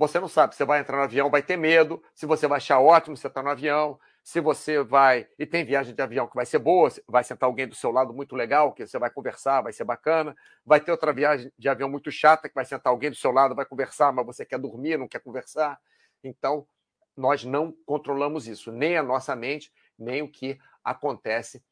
você 0.01 0.19
não 0.19 0.29
sabe. 0.29 0.57
Você 0.57 0.65
vai 0.65 0.81
entrar 0.81 0.97
no 0.97 1.03
avião, 1.03 1.29
vai 1.29 1.43
ter 1.43 1.59
medo. 1.59 2.03
Se 2.15 2.25
você 2.25 2.47
vai 2.47 2.57
achar 2.57 2.81
ótimo, 2.81 3.15
você 3.15 3.27
está 3.27 3.43
no 3.43 3.51
avião. 3.51 4.01
Se 4.23 4.41
você 4.41 4.83
vai. 4.83 5.29
E 5.39 5.45
tem 5.45 5.63
viagem 5.63 5.95
de 5.95 6.01
avião 6.01 6.27
que 6.27 6.35
vai 6.35 6.47
ser 6.47 6.59
boa, 6.59 6.91
vai 7.07 7.23
sentar 7.23 7.47
alguém 7.47 7.69
do 7.69 7.75
seu 7.75 7.91
lado 7.91 8.15
muito 8.15 8.35
legal, 8.35 8.73
que 8.73 8.87
você 8.87 8.99
vai 8.99 9.11
conversar, 9.11 9.61
vai 9.61 9.75
ser 9.75 9.85
bacana. 9.85 10.35
Vai 10.65 10.81
ter 10.81 10.91
outra 10.91 11.13
viagem 11.13 11.53
de 11.59 11.69
avião 11.69 11.87
muito 11.87 12.11
chata, 12.11 12.49
que 12.49 12.55
vai 12.55 12.65
sentar 12.65 12.91
alguém 12.91 13.11
do 13.11 13.17
seu 13.17 13.31
lado, 13.31 13.55
vai 13.55 13.67
conversar, 13.67 14.11
mas 14.11 14.25
você 14.25 14.43
quer 14.43 14.59
dormir, 14.59 14.97
não 14.97 15.07
quer 15.07 15.21
conversar. 15.21 15.79
Então, 16.25 16.67
nós 17.15 17.45
não 17.45 17.71
controlamos 17.85 18.49
isso, 18.49 18.73
nem 18.73 18.97
a 18.97 19.03
nossa 19.03 19.37
mente, 19.37 19.71
nem 19.99 20.23
o 20.23 20.29
que 20.29 20.59
acontece 20.83 21.63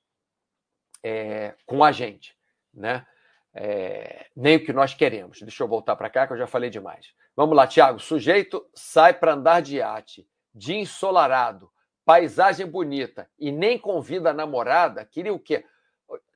é, 1.03 1.55
com 1.65 1.83
a 1.83 1.93
gente, 1.93 2.37
né? 2.75 3.07
É, 3.55 4.27
nem 4.37 4.57
o 4.57 4.65
que 4.65 4.73
nós 4.75 4.93
queremos. 4.93 5.41
Deixa 5.41 5.63
eu 5.63 5.69
voltar 5.69 5.97
para 5.97 6.11
cá, 6.11 6.27
que 6.27 6.35
eu 6.35 6.39
já 6.39 6.47
falei 6.47 6.69
demais. 6.69 7.15
Vamos 7.39 7.57
lá, 7.57 7.69
Tiago. 7.69 8.01
Sujeito 8.01 8.69
sai 8.75 9.15
para 9.15 9.35
andar 9.35 9.63
de 9.63 9.77
iate, 9.77 10.29
dia 10.53 10.77
ensolarado, 10.77 11.71
paisagem 12.05 12.67
bonita 12.67 13.31
e 13.39 13.53
nem 13.53 13.79
convida 13.79 14.31
a 14.31 14.35
namorada. 14.35 15.05
Queria 15.05 15.33
o 15.33 15.39
quê? 15.39 15.65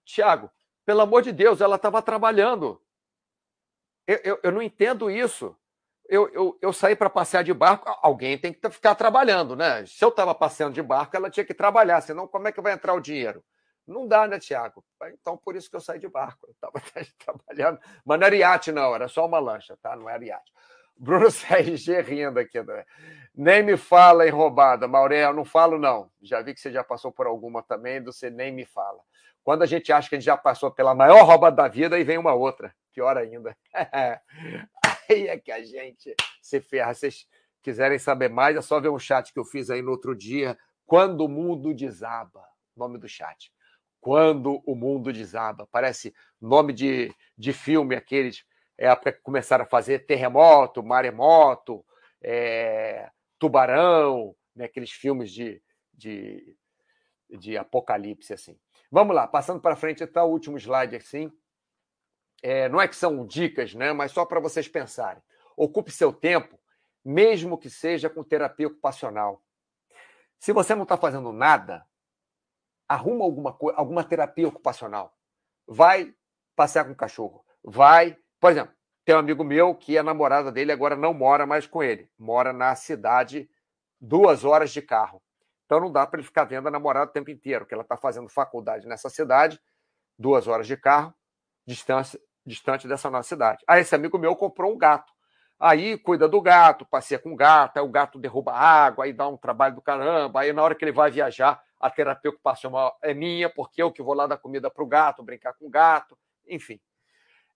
Tiago, 0.04 0.48
pelo 0.86 1.00
amor 1.00 1.22
de 1.22 1.32
Deus, 1.32 1.60
ela 1.60 1.74
estava 1.74 2.00
trabalhando. 2.00 2.80
Eu, 4.06 4.20
eu, 4.22 4.40
eu, 4.44 4.52
não 4.52 4.62
entendo 4.62 5.10
isso. 5.10 5.56
Eu, 6.08 6.28
eu, 6.32 6.56
eu 6.62 6.72
saí 6.72 6.94
para 6.94 7.10
passear 7.10 7.42
de 7.42 7.52
barco, 7.52 7.84
alguém 8.00 8.38
tem 8.38 8.52
que 8.52 8.70
ficar 8.70 8.94
trabalhando, 8.94 9.56
né? 9.56 9.84
Se 9.86 10.04
eu 10.04 10.08
estava 10.10 10.32
passeando 10.32 10.74
de 10.74 10.82
barco, 10.84 11.16
ela 11.16 11.28
tinha 11.28 11.44
que 11.44 11.52
trabalhar, 11.52 12.00
senão 12.00 12.28
como 12.28 12.46
é 12.46 12.52
que 12.52 12.60
vai 12.60 12.74
entrar 12.74 12.94
o 12.94 13.00
dinheiro? 13.00 13.42
Não 13.84 14.06
dá, 14.06 14.28
né, 14.28 14.38
Tiago? 14.38 14.84
Então, 15.20 15.36
por 15.36 15.56
isso 15.56 15.68
que 15.68 15.74
eu 15.74 15.80
saí 15.80 15.98
de 15.98 16.08
barco. 16.08 16.46
Eu 16.46 16.52
estava 16.52 16.80
trabalhando. 17.18 17.80
Mas 18.04 18.20
não 18.20 18.26
era 18.28 18.36
iate, 18.36 18.70
não, 18.70 18.94
era 18.94 19.08
só 19.08 19.26
uma 19.26 19.40
lancha, 19.40 19.76
tá? 19.82 19.96
Não 19.96 20.08
era 20.08 20.24
iate. 20.24 20.52
Bruno 20.96 21.28
CRG 21.32 22.00
rindo 22.00 22.38
aqui. 22.38 22.62
Né? 22.62 22.84
Nem 23.34 23.62
me 23.62 23.76
fala 23.76 24.26
em 24.26 24.30
roubada, 24.30 24.86
Maurel, 24.86 25.32
não 25.32 25.44
falo, 25.44 25.78
não. 25.78 26.10
Já 26.20 26.42
vi 26.42 26.54
que 26.54 26.60
você 26.60 26.70
já 26.70 26.84
passou 26.84 27.10
por 27.10 27.26
alguma 27.26 27.62
também, 27.62 28.02
você 28.02 28.30
nem 28.30 28.52
me 28.52 28.64
fala. 28.64 29.00
Quando 29.42 29.62
a 29.62 29.66
gente 29.66 29.92
acha 29.92 30.08
que 30.08 30.14
a 30.14 30.18
gente 30.18 30.26
já 30.26 30.36
passou 30.36 30.70
pela 30.70 30.94
maior 30.94 31.24
roubada 31.24 31.56
da 31.56 31.68
vida, 31.68 31.96
aí 31.96 32.04
vem 32.04 32.18
uma 32.18 32.34
outra. 32.34 32.74
Pior 32.92 33.16
ainda. 33.16 33.56
aí 35.08 35.28
é 35.28 35.38
que 35.38 35.50
a 35.50 35.62
gente 35.64 36.14
se 36.40 36.60
ferra. 36.60 36.94
Se 36.94 37.00
vocês 37.00 37.28
quiserem 37.62 37.98
saber 37.98 38.28
mais, 38.28 38.56
é 38.56 38.60
só 38.60 38.80
ver 38.80 38.90
um 38.90 38.98
chat 38.98 39.32
que 39.32 39.38
eu 39.38 39.44
fiz 39.44 39.70
aí 39.70 39.82
no 39.82 39.90
outro 39.90 40.14
dia. 40.14 40.56
Quando 40.86 41.24
o 41.24 41.28
mundo 41.28 41.74
desaba. 41.74 42.44
Nome 42.76 42.98
do 42.98 43.08
chat. 43.08 43.52
Quando 44.00 44.62
o 44.64 44.74
mundo 44.76 45.12
desaba. 45.12 45.66
Parece 45.72 46.14
nome 46.40 46.72
de, 46.72 47.12
de 47.36 47.52
filme, 47.52 47.96
aqueles 47.96 48.44
época 48.76 49.12
que 49.12 49.20
começaram 49.20 49.64
a 49.64 49.68
fazer 49.68 50.06
terremoto, 50.06 50.82
maremoto, 50.82 51.84
é, 52.22 53.10
tubarão, 53.38 54.34
né, 54.54 54.66
aqueles 54.66 54.90
filmes 54.90 55.30
de, 55.32 55.62
de, 55.92 56.56
de 57.30 57.56
apocalipse 57.56 58.32
assim. 58.32 58.58
Vamos 58.90 59.14
lá, 59.14 59.26
passando 59.26 59.60
para 59.60 59.76
frente, 59.76 60.02
está 60.04 60.24
o 60.24 60.30
último 60.30 60.58
slide 60.58 60.96
assim. 60.96 61.32
É, 62.42 62.68
não 62.68 62.80
é 62.80 62.88
que 62.88 62.96
são 62.96 63.26
dicas, 63.26 63.74
né, 63.74 63.92
mas 63.92 64.12
só 64.12 64.24
para 64.24 64.40
vocês 64.40 64.68
pensarem. 64.68 65.22
Ocupe 65.56 65.90
seu 65.90 66.12
tempo, 66.12 66.58
mesmo 67.04 67.58
que 67.58 67.70
seja 67.70 68.10
com 68.10 68.24
terapia 68.24 68.66
ocupacional. 68.66 69.42
Se 70.38 70.52
você 70.52 70.74
não 70.74 70.82
está 70.82 70.96
fazendo 70.96 71.32
nada, 71.32 71.86
arruma 72.88 73.24
alguma, 73.24 73.56
alguma 73.74 74.04
terapia 74.04 74.48
ocupacional. 74.48 75.16
Vai 75.66 76.14
passear 76.56 76.84
com 76.84 76.92
o 76.92 76.96
cachorro. 76.96 77.44
Vai, 77.62 78.18
por 78.42 78.50
exemplo, 78.50 78.74
tem 79.04 79.14
um 79.14 79.20
amigo 79.20 79.44
meu 79.44 79.72
que 79.72 79.96
a 79.96 80.02
namorada 80.02 80.50
dele 80.50 80.72
agora 80.72 80.96
não 80.96 81.14
mora 81.14 81.46
mais 81.46 81.64
com 81.64 81.80
ele. 81.80 82.10
Mora 82.18 82.52
na 82.52 82.74
cidade 82.74 83.48
duas 84.00 84.44
horas 84.44 84.72
de 84.72 84.82
carro. 84.82 85.22
Então 85.64 85.78
não 85.78 85.92
dá 85.92 86.04
para 86.04 86.18
ele 86.18 86.26
ficar 86.26 86.42
vendo 86.42 86.66
a 86.66 86.70
namorada 86.72 87.08
o 87.08 87.12
tempo 87.12 87.30
inteiro, 87.30 87.60
porque 87.60 87.72
ela 87.72 87.84
está 87.84 87.96
fazendo 87.96 88.28
faculdade 88.28 88.84
nessa 88.88 89.08
cidade, 89.08 89.60
duas 90.18 90.48
horas 90.48 90.66
de 90.66 90.76
carro, 90.76 91.14
distância, 91.64 92.18
distante 92.44 92.88
dessa 92.88 93.08
nossa 93.08 93.28
cidade. 93.28 93.62
Aí 93.64 93.82
esse 93.82 93.94
amigo 93.94 94.18
meu 94.18 94.34
comprou 94.34 94.72
um 94.72 94.76
gato. 94.76 95.12
Aí 95.56 95.96
cuida 95.96 96.28
do 96.28 96.42
gato, 96.42 96.84
passeia 96.84 97.20
com 97.20 97.32
o 97.32 97.36
gato, 97.36 97.76
aí 97.76 97.84
o 97.84 97.88
gato 97.88 98.18
derruba 98.18 98.52
água, 98.52 99.04
aí 99.04 99.12
dá 99.12 99.28
um 99.28 99.36
trabalho 99.36 99.76
do 99.76 99.80
caramba. 99.80 100.40
Aí 100.40 100.52
na 100.52 100.64
hora 100.64 100.74
que 100.74 100.84
ele 100.84 100.90
vai 100.90 101.12
viajar, 101.12 101.62
a 101.78 101.88
terapia 101.88 102.32
ocupacional 102.32 102.98
é 103.00 103.14
minha, 103.14 103.48
porque 103.48 103.80
eu 103.80 103.92
que 103.92 104.02
vou 104.02 104.14
lá 104.14 104.26
dar 104.26 104.38
comida 104.38 104.68
para 104.68 104.82
o 104.82 104.86
gato, 104.88 105.22
brincar 105.22 105.52
com 105.52 105.66
o 105.68 105.70
gato, 105.70 106.18
enfim. 106.48 106.80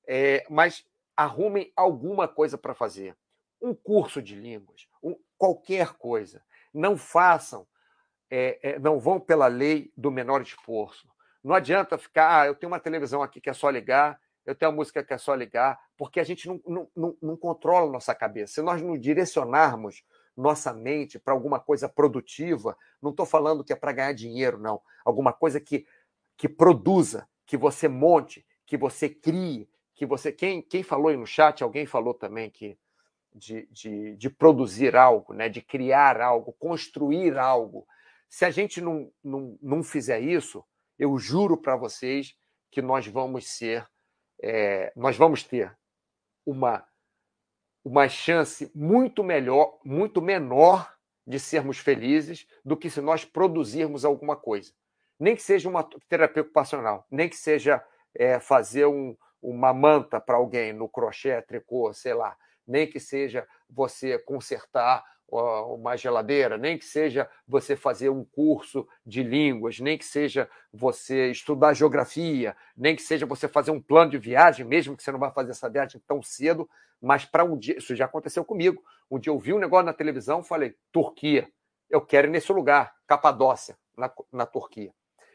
É, 0.06 0.44
mas 0.48 0.84
arrumem 1.16 1.72
alguma 1.74 2.28
coisa 2.28 2.58
para 2.58 2.74
fazer. 2.74 3.16
Um 3.60 3.74
curso 3.74 4.20
de 4.20 4.34
línguas, 4.34 4.86
um, 5.02 5.16
qualquer 5.38 5.94
coisa. 5.94 6.42
Não 6.72 6.96
façam, 6.96 7.66
é, 8.30 8.58
é, 8.62 8.78
não 8.78 8.98
vão 8.98 9.18
pela 9.18 9.46
lei 9.46 9.90
do 9.96 10.10
menor 10.10 10.42
esforço. 10.42 11.08
Não 11.42 11.54
adianta 11.54 11.96
ficar, 11.96 12.42
ah, 12.42 12.46
eu 12.46 12.54
tenho 12.54 12.70
uma 12.70 12.80
televisão 12.80 13.22
aqui 13.22 13.40
que 13.40 13.48
é 13.48 13.54
só 13.54 13.70
ligar, 13.70 14.20
eu 14.44 14.54
tenho 14.54 14.70
uma 14.70 14.76
música 14.76 15.02
que 15.02 15.14
é 15.14 15.18
só 15.18 15.34
ligar, 15.34 15.78
porque 15.96 16.20
a 16.20 16.24
gente 16.24 16.46
não, 16.46 16.60
não, 16.66 16.90
não, 16.94 17.16
não 17.22 17.36
controla 17.36 17.90
nossa 17.90 18.14
cabeça. 18.14 18.54
Se 18.54 18.62
nós 18.62 18.82
não 18.82 18.98
direcionarmos 18.98 20.04
nossa 20.36 20.72
mente 20.72 21.18
para 21.18 21.32
alguma 21.32 21.58
coisa 21.58 21.88
produtiva, 21.88 22.76
não 23.00 23.10
estou 23.10 23.24
falando 23.24 23.64
que 23.64 23.72
é 23.72 23.76
para 23.76 23.92
ganhar 23.92 24.12
dinheiro, 24.12 24.58
não. 24.58 24.80
Alguma 25.04 25.32
coisa 25.32 25.58
que, 25.60 25.86
que 26.36 26.48
produza, 26.48 27.26
que 27.46 27.56
você 27.56 27.88
monte, 27.88 28.46
que 28.66 28.76
você 28.76 29.08
crie, 29.08 29.68
que 29.96 30.06
você. 30.06 30.30
Quem, 30.30 30.62
quem 30.62 30.82
falou 30.82 31.08
aí 31.08 31.16
no 31.16 31.26
chat, 31.26 31.62
alguém 31.62 31.86
falou 31.86 32.14
também 32.14 32.50
que 32.50 32.78
de, 33.34 33.66
de, 33.72 34.16
de 34.16 34.30
produzir 34.30 34.94
algo, 34.94 35.32
né? 35.32 35.48
de 35.48 35.60
criar 35.60 36.20
algo, 36.20 36.52
construir 36.52 37.36
algo. 37.38 37.86
Se 38.28 38.44
a 38.44 38.50
gente 38.50 38.80
não, 38.80 39.10
não, 39.24 39.58
não 39.60 39.82
fizer 39.82 40.20
isso, 40.20 40.64
eu 40.98 41.18
juro 41.18 41.56
para 41.56 41.76
vocês 41.76 42.36
que 42.70 42.82
nós 42.82 43.06
vamos 43.06 43.48
ser, 43.48 43.86
é, 44.42 44.92
nós 44.94 45.16
vamos 45.16 45.42
ter 45.42 45.76
uma, 46.44 46.86
uma 47.84 48.08
chance 48.08 48.70
muito 48.74 49.24
melhor, 49.24 49.78
muito 49.84 50.20
menor 50.20 50.94
de 51.26 51.40
sermos 51.40 51.78
felizes 51.78 52.46
do 52.64 52.76
que 52.76 52.90
se 52.90 53.00
nós 53.00 53.24
produzirmos 53.24 54.04
alguma 54.04 54.36
coisa. 54.36 54.72
Nem 55.18 55.34
que 55.34 55.42
seja 55.42 55.68
uma 55.68 55.82
terapia 56.08 56.42
ocupacional, 56.42 57.06
nem 57.10 57.28
que 57.28 57.36
seja 57.36 57.82
é, 58.14 58.38
fazer 58.38 58.86
um, 58.86 59.16
uma 59.46 59.72
manta 59.72 60.20
para 60.20 60.36
alguém 60.36 60.72
no 60.72 60.88
crochê, 60.88 61.40
tricô, 61.42 61.92
sei 61.92 62.14
lá, 62.14 62.36
nem 62.66 62.86
que 62.86 62.98
seja 62.98 63.46
você 63.70 64.18
consertar 64.18 65.04
uma 65.28 65.96
geladeira, 65.96 66.56
nem 66.56 66.78
que 66.78 66.84
seja 66.84 67.28
você 67.46 67.74
fazer 67.74 68.08
um 68.08 68.24
curso 68.24 68.86
de 69.04 69.22
línguas, 69.22 69.80
nem 69.80 69.98
que 69.98 70.04
seja 70.04 70.48
você 70.72 71.30
estudar 71.30 71.74
geografia, 71.74 72.56
nem 72.76 72.94
que 72.94 73.02
seja 73.02 73.26
você 73.26 73.48
fazer 73.48 73.72
um 73.72 73.80
plano 73.80 74.12
de 74.12 74.18
viagem, 74.18 74.64
mesmo 74.64 74.96
que 74.96 75.02
você 75.02 75.10
não 75.10 75.18
vá 75.18 75.30
fazer 75.32 75.50
essa 75.50 75.68
viagem 75.68 76.00
tão 76.06 76.22
cedo, 76.22 76.68
mas 77.00 77.24
para 77.24 77.44
um 77.44 77.58
dia, 77.58 77.76
isso 77.76 77.94
já 77.94 78.04
aconteceu 78.04 78.44
comigo. 78.44 78.82
Um 79.10 79.18
dia 79.18 79.32
eu 79.32 79.38
vi 79.38 79.52
um 79.52 79.58
negócio 79.58 79.86
na 79.86 79.92
televisão, 79.92 80.44
falei, 80.44 80.76
Turquia, 80.92 81.48
eu 81.90 82.00
quero 82.00 82.28
ir 82.28 82.30
nesse 82.30 82.52
lugar, 82.52 82.94
Capadócia, 83.06 83.76
na, 83.96 84.10
na 84.32 84.46
Turquia. 84.46 84.92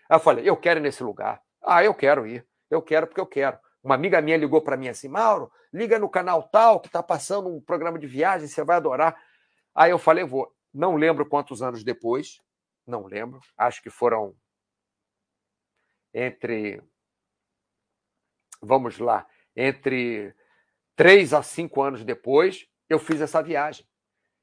Aí 0.09 0.16
eu 0.16 0.20
falei, 0.20 0.49
eu 0.49 0.57
quero 0.57 0.80
ir 0.80 0.84
nesse 0.84 1.03
lugar. 1.03 1.41
Ah, 1.62 1.84
eu 1.84 1.93
quero 1.93 2.26
ir, 2.26 2.45
eu 2.70 2.82
quero 2.82 3.07
porque 3.07 3.22
eu 3.22 3.28
quero. 3.28 3.57
Uma 3.84 3.96
amiga 3.96 4.22
minha 4.22 4.38
ligou 4.38 4.62
para 4.62 4.78
mim 4.78 4.88
assim, 4.88 5.08
Mauro, 5.08 5.52
liga 5.74 5.98
no 5.98 6.10
canal 6.10 6.44
tal 6.44 6.80
que 6.80 6.88
está 6.88 7.02
passando 7.02 7.50
um 7.50 7.60
programa 7.60 7.98
de 7.98 8.06
viagem, 8.06 8.48
você 8.48 8.64
vai 8.64 8.78
adorar. 8.78 9.20
Aí 9.74 9.92
eu 9.92 9.98
falei, 9.98 10.24
vou. 10.24 10.54
Não 10.74 10.96
lembro 10.96 11.26
quantos 11.26 11.62
anos 11.62 11.84
depois, 11.84 12.42
não 12.88 13.06
lembro, 13.06 13.42
acho 13.58 13.82
que 13.82 13.90
foram 13.90 14.36
entre, 16.14 16.82
vamos 18.62 18.98
lá, 18.98 19.28
entre 19.56 20.34
três 20.96 21.34
a 21.34 21.44
cinco 21.44 21.82
anos 21.82 22.06
depois, 22.06 22.68
eu 22.88 23.00
fiz 23.00 23.20
essa 23.20 23.42
viagem. 23.42 23.86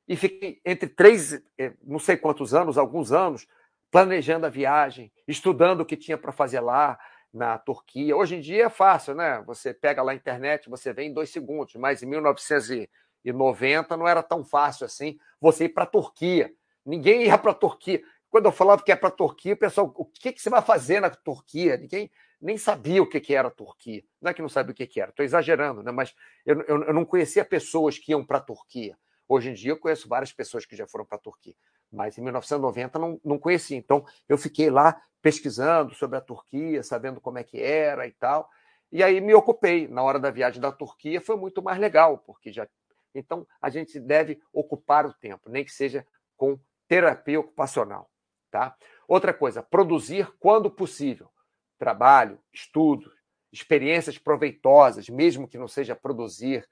E 0.06 0.16
fiquei 0.16 0.60
entre 0.64 0.88
três, 0.88 1.34
eh, 1.58 1.74
não 1.82 1.98
sei 1.98 2.16
quantos 2.16 2.54
anos, 2.54 2.76
alguns 2.76 3.12
anos, 3.12 3.46
planejando 3.90 4.46
a 4.46 4.50
viagem, 4.50 5.12
estudando 5.26 5.80
o 5.80 5.86
que 5.86 5.96
tinha 5.96 6.18
para 6.18 6.32
fazer 6.32 6.60
lá 6.60 6.98
na 7.32 7.58
Turquia. 7.58 8.16
Hoje 8.16 8.36
em 8.36 8.40
dia 8.40 8.66
é 8.66 8.68
fácil, 8.68 9.14
né? 9.14 9.42
Você 9.46 9.74
pega 9.74 10.02
lá 10.02 10.12
a 10.12 10.14
internet, 10.14 10.68
você 10.68 10.92
vê 10.92 11.04
em 11.04 11.12
dois 11.12 11.30
segundos, 11.30 11.74
mas 11.74 12.02
em 12.02 12.06
1900 12.06 12.88
e 13.24 13.32
90 13.32 13.96
não 13.96 14.06
era 14.06 14.22
tão 14.22 14.44
fácil 14.44 14.86
assim 14.86 15.18
você 15.40 15.64
ir 15.64 15.70
para 15.70 15.84
a 15.84 15.86
Turquia. 15.86 16.52
Ninguém 16.84 17.24
ia 17.24 17.36
para 17.36 17.50
a 17.50 17.54
Turquia. 17.54 18.02
Quando 18.30 18.46
eu 18.46 18.52
falava 18.52 18.82
que 18.82 18.92
é 18.92 18.96
para 18.96 19.08
a 19.08 19.12
Turquia, 19.12 19.54
o 19.54 19.56
pessoal, 19.56 19.92
o 19.96 20.04
que, 20.04 20.32
que 20.32 20.40
você 20.40 20.50
vai 20.50 20.62
fazer 20.62 21.00
na 21.00 21.10
Turquia? 21.10 21.76
Ninguém 21.76 22.10
nem 22.40 22.56
sabia 22.56 23.02
o 23.02 23.08
que, 23.08 23.20
que 23.20 23.34
era 23.34 23.48
a 23.48 23.50
Turquia. 23.50 24.02
Não 24.20 24.30
é 24.30 24.34
que 24.34 24.42
não 24.42 24.48
sabia 24.48 24.72
o 24.72 24.74
que, 24.74 24.86
que 24.86 25.00
era, 25.00 25.10
estou 25.10 25.24
exagerando, 25.24 25.82
né? 25.82 25.90
mas 25.90 26.14
eu, 26.46 26.60
eu, 26.62 26.84
eu 26.84 26.94
não 26.94 27.04
conhecia 27.04 27.44
pessoas 27.44 27.98
que 27.98 28.12
iam 28.12 28.24
para 28.24 28.38
a 28.38 28.40
Turquia. 28.40 28.96
Hoje 29.28 29.50
em 29.50 29.54
dia 29.54 29.72
eu 29.72 29.76
conheço 29.76 30.08
várias 30.08 30.32
pessoas 30.32 30.64
que 30.64 30.76
já 30.76 30.86
foram 30.86 31.04
para 31.04 31.16
a 31.16 31.20
Turquia, 31.20 31.54
mas 31.92 32.18
em 32.18 32.22
1990 32.22 32.98
não, 32.98 33.20
não 33.24 33.38
conhecia. 33.38 33.76
Então 33.76 34.04
eu 34.28 34.38
fiquei 34.38 34.70
lá 34.70 35.00
pesquisando 35.20 35.94
sobre 35.94 36.18
a 36.18 36.20
Turquia, 36.20 36.82
sabendo 36.82 37.20
como 37.20 37.38
é 37.38 37.44
que 37.44 37.60
era 37.60 38.06
e 38.06 38.12
tal. 38.12 38.48
E 38.90 39.02
aí 39.02 39.20
me 39.20 39.34
ocupei. 39.34 39.88
Na 39.88 40.02
hora 40.02 40.18
da 40.18 40.30
viagem 40.30 40.60
da 40.60 40.72
Turquia 40.72 41.20
foi 41.20 41.36
muito 41.36 41.62
mais 41.62 41.78
legal, 41.78 42.18
porque 42.18 42.52
já 42.52 42.66
então, 43.14 43.46
a 43.60 43.68
gente 43.70 43.98
deve 43.98 44.40
ocupar 44.52 45.06
o 45.06 45.12
tempo, 45.12 45.50
nem 45.50 45.64
que 45.64 45.72
seja 45.72 46.06
com 46.36 46.58
terapia 46.86 47.40
ocupacional. 47.40 48.10
Tá? 48.50 48.76
Outra 49.06 49.34
coisa, 49.34 49.62
produzir 49.62 50.30
quando 50.38 50.70
possível. 50.70 51.30
Trabalho, 51.78 52.40
estudo, 52.52 53.12
experiências 53.52 54.18
proveitosas, 54.18 55.08
mesmo 55.08 55.48
que 55.48 55.58
não 55.58 55.68
seja 55.68 55.94
produzir. 55.94 56.68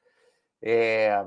É... 0.62 1.24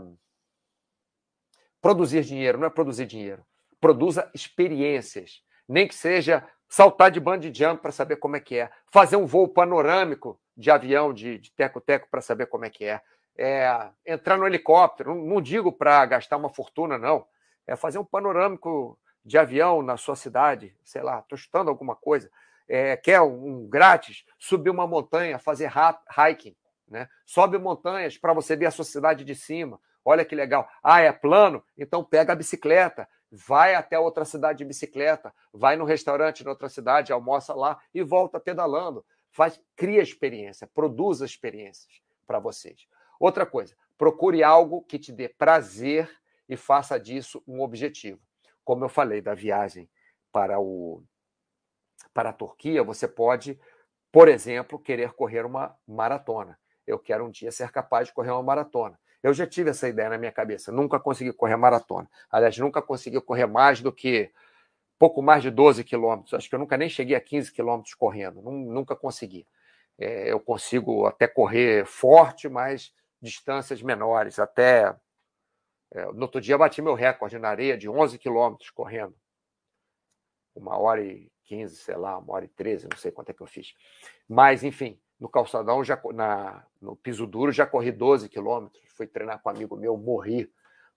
Produzir 1.81 2.23
dinheiro, 2.23 2.57
não 2.57 2.67
é 2.67 2.69
produzir 2.69 3.05
dinheiro. 3.05 3.45
Produza 3.79 4.29
experiências. 4.33 5.41
Nem 5.67 5.87
que 5.87 5.95
seja 5.95 6.47
saltar 6.67 7.11
de 7.11 7.19
bungee 7.19 7.53
jump 7.53 7.81
para 7.81 7.91
saber 7.91 8.17
como 8.17 8.35
é 8.35 8.39
que 8.39 8.57
é. 8.57 8.69
Fazer 8.91 9.15
um 9.15 9.25
voo 9.25 9.47
panorâmico 9.47 10.39
de 10.55 10.69
avião, 10.69 11.13
de 11.13 11.39
teco-teco, 11.55 12.07
para 12.11 12.21
saber 12.21 12.47
como 12.47 12.65
é 12.65 12.69
que 12.69 12.85
é 12.85 13.01
é, 13.39 13.89
entrar 14.05 14.37
no 14.37 14.45
helicóptero, 14.45 15.15
não, 15.15 15.23
não 15.23 15.41
digo 15.41 15.71
para 15.71 16.05
gastar 16.05 16.35
uma 16.35 16.49
fortuna, 16.49 16.97
não. 16.97 17.25
É 17.65 17.73
fazer 17.73 17.97
um 17.97 18.03
panorâmico 18.03 18.99
de 19.23 19.37
avião 19.37 19.81
na 19.81 19.95
sua 19.95 20.17
cidade, 20.17 20.75
sei 20.83 21.01
lá, 21.01 21.19
estou 21.19 21.37
chutando 21.37 21.69
alguma 21.69 21.95
coisa. 21.95 22.29
É, 22.67 22.97
quer 22.97 23.21
um, 23.21 23.47
um 23.47 23.69
grátis, 23.69 24.25
subir 24.37 24.69
uma 24.69 24.85
montanha, 24.85 25.39
fazer 25.39 25.71
hiking. 26.09 26.53
Né? 26.85 27.07
Sobe 27.25 27.57
montanhas 27.57 28.17
para 28.17 28.33
você 28.33 28.57
ver 28.57 28.65
a 28.65 28.71
sua 28.71 28.83
cidade 28.83 29.23
de 29.23 29.33
cima. 29.33 29.79
Olha 30.03 30.25
que 30.25 30.35
legal. 30.35 30.67
Ah, 30.83 30.99
é 30.99 31.11
plano? 31.13 31.63
Então 31.77 32.03
pega 32.03 32.33
a 32.33 32.35
bicicleta, 32.35 33.07
vai 33.31 33.75
até 33.75 33.99
outra 33.99 34.25
cidade 34.25 34.59
de 34.59 34.65
bicicleta, 34.65 35.33
vai 35.53 35.75
no 35.75 35.85
restaurante 35.85 36.43
em 36.43 36.47
outra 36.47 36.69
cidade, 36.69 37.13
almoça 37.13 37.53
lá 37.53 37.79
e 37.93 38.01
volta 38.01 38.39
pedalando. 38.39 39.05
Faz, 39.31 39.61
cria 39.75 40.01
experiência, 40.01 40.67
produza 40.67 41.25
experiências 41.25 42.01
para 42.25 42.39
vocês. 42.39 42.87
Outra 43.19 43.45
coisa, 43.45 43.75
procure 43.97 44.43
algo 44.43 44.81
que 44.81 44.97
te 44.97 45.11
dê 45.11 45.29
prazer 45.29 46.09
e 46.47 46.57
faça 46.57 46.99
disso 46.99 47.43
um 47.47 47.61
objetivo. 47.61 48.19
Como 48.63 48.83
eu 48.83 48.89
falei 48.89 49.21
da 49.21 49.33
viagem 49.33 49.89
para 50.31 50.59
o 50.59 51.03
para 52.13 52.29
a 52.29 52.33
Turquia, 52.33 52.83
você 52.83 53.07
pode, 53.07 53.59
por 54.11 54.27
exemplo, 54.27 54.79
querer 54.79 55.13
correr 55.13 55.45
uma 55.45 55.77
maratona. 55.87 56.59
Eu 56.87 56.97
quero 56.97 57.25
um 57.25 57.29
dia 57.29 57.51
ser 57.51 57.71
capaz 57.71 58.07
de 58.07 58.13
correr 58.13 58.31
uma 58.31 58.41
maratona. 58.41 58.99
Eu 59.21 59.33
já 59.33 59.45
tive 59.45 59.69
essa 59.69 59.87
ideia 59.87 60.09
na 60.09 60.17
minha 60.17 60.31
cabeça, 60.31 60.71
nunca 60.71 60.99
consegui 60.99 61.33
correr 61.33 61.57
maratona. 61.57 62.09
Aliás, 62.31 62.57
nunca 62.57 62.81
consegui 62.81 63.19
correr 63.19 63.45
mais 63.45 63.81
do 63.81 63.91
que 63.91 64.31
pouco 64.97 65.21
mais 65.21 65.43
de 65.43 65.49
12 65.49 65.83
quilômetros. 65.83 66.33
Acho 66.33 66.49
que 66.49 66.55
eu 66.55 66.59
nunca 66.59 66.77
nem 66.77 66.89
cheguei 66.89 67.15
a 67.15 67.21
15 67.21 67.51
quilômetros 67.51 67.93
correndo, 67.93 68.41
nunca 68.41 68.95
consegui. 68.95 69.47
É, 69.97 70.31
eu 70.31 70.39
consigo 70.39 71.05
até 71.05 71.27
correr 71.27 71.85
forte, 71.85 72.47
mas 72.47 72.93
distâncias 73.21 73.81
menores, 73.81 74.39
até. 74.39 74.95
É, 75.91 76.05
no 76.05 76.21
outro 76.21 76.39
dia 76.39 76.57
bati 76.57 76.81
meu 76.81 76.93
recorde 76.93 77.39
na 77.39 77.49
areia 77.49 77.77
de 77.77 77.89
11 77.89 78.17
quilômetros 78.17 78.69
correndo. 78.69 79.15
Uma 80.55 80.77
hora 80.77 81.01
e 81.03 81.31
15, 81.45 81.75
sei 81.77 81.95
lá, 81.95 82.17
uma 82.17 82.33
hora 82.33 82.45
e 82.45 82.49
13, 82.49 82.87
não 82.89 82.97
sei 82.97 83.11
quanto 83.11 83.29
é 83.29 83.33
que 83.33 83.41
eu 83.41 83.47
fiz. 83.47 83.73
Mas, 84.27 84.63
enfim, 84.63 84.99
no 85.19 85.27
calçadão, 85.27 85.83
já, 85.83 85.99
na, 86.13 86.63
no 86.81 86.95
piso 86.95 87.27
duro, 87.27 87.51
já 87.51 87.65
corri 87.65 87.91
12 87.91 88.29
quilômetros. 88.29 88.81
Fui 88.95 89.05
treinar 89.05 89.41
com 89.41 89.49
um 89.49 89.51
amigo 89.51 89.75
meu, 89.75 89.97
morri. 89.97 90.51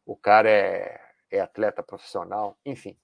O 0.06 0.16
cara 0.16 0.48
é, 0.48 1.00
é 1.30 1.40
atleta 1.40 1.82
profissional, 1.82 2.56
enfim. 2.64 2.96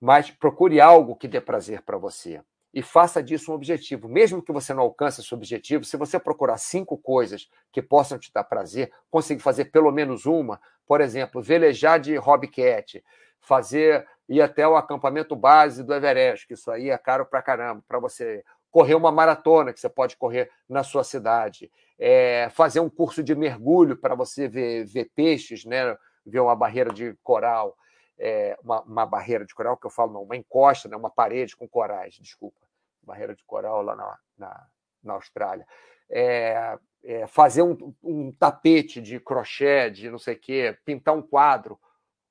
Mas 0.00 0.30
procure 0.30 0.80
algo 0.80 1.16
que 1.16 1.26
dê 1.26 1.40
prazer 1.40 1.82
para 1.82 1.96
você 1.96 2.42
e 2.74 2.82
faça 2.82 3.22
disso 3.22 3.52
um 3.52 3.54
objetivo. 3.54 4.08
Mesmo 4.08 4.42
que 4.42 4.52
você 4.52 4.74
não 4.74 4.82
alcance 4.82 5.20
esse 5.20 5.32
objetivo, 5.32 5.84
se 5.84 5.96
você 5.96 6.18
procurar 6.18 6.58
cinco 6.58 6.98
coisas 6.98 7.48
que 7.72 7.80
possam 7.80 8.18
te 8.18 8.32
dar 8.32 8.42
prazer, 8.42 8.92
conseguir 9.08 9.40
fazer 9.40 9.66
pelo 9.66 9.92
menos 9.92 10.26
uma, 10.26 10.60
por 10.84 11.00
exemplo, 11.00 11.40
velejar 11.40 12.00
de 12.00 12.16
hobbycat, 12.16 13.02
fazer 13.40 14.06
ir 14.28 14.42
até 14.42 14.66
o 14.66 14.76
acampamento 14.76 15.36
base 15.36 15.84
do 15.84 15.94
Everest, 15.94 16.46
que 16.46 16.54
isso 16.54 16.70
aí 16.70 16.90
é 16.90 16.98
caro 16.98 17.24
pra 17.24 17.42
caramba, 17.42 17.82
para 17.86 18.00
você 18.00 18.44
correr 18.74 18.96
uma 18.96 19.12
maratona 19.12 19.72
que 19.72 19.78
você 19.78 19.88
pode 19.88 20.16
correr 20.16 20.50
na 20.68 20.82
sua 20.82 21.04
cidade, 21.04 21.70
é, 21.96 22.48
fazer 22.50 22.80
um 22.80 22.90
curso 22.90 23.22
de 23.22 23.32
mergulho 23.32 23.96
para 23.96 24.16
você 24.16 24.48
ver, 24.48 24.84
ver 24.84 25.12
peixes, 25.14 25.64
né? 25.64 25.96
ver 26.26 26.40
uma 26.40 26.56
barreira 26.56 26.92
de 26.92 27.14
coral, 27.22 27.76
é, 28.18 28.58
uma, 28.60 28.80
uma, 28.82 29.06
barreira 29.06 29.44
de 29.44 29.54
coral, 29.54 29.76
que 29.76 29.86
eu 29.86 29.90
falo, 29.90 30.12
não, 30.12 30.24
uma 30.24 30.36
encosta, 30.36 30.88
né? 30.88 30.96
uma 30.96 31.08
parede 31.08 31.54
com 31.54 31.68
corais, 31.68 32.14
desculpa 32.14 32.58
barreira 33.00 33.32
de 33.32 33.44
coral 33.44 33.80
lá 33.80 33.94
na, 33.94 34.18
na, 34.36 34.66
na 35.04 35.12
Austrália. 35.12 35.64
É, 36.10 36.76
é, 37.04 37.26
fazer 37.28 37.62
um, 37.62 37.94
um, 38.02 38.32
tapete 38.32 39.00
de 39.00 39.20
crochê, 39.20 39.88
de 39.88 40.10
não 40.10 40.18
sei 40.18 40.34
o 40.34 40.40
quê, 40.40 40.76
pintar 40.84 41.14
um 41.14 41.22
quadro, 41.22 41.78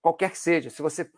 qualquer 0.01 0.31
que 0.31 0.37
seja. 0.37 0.69
Se 0.69 0.81
você 0.81 1.09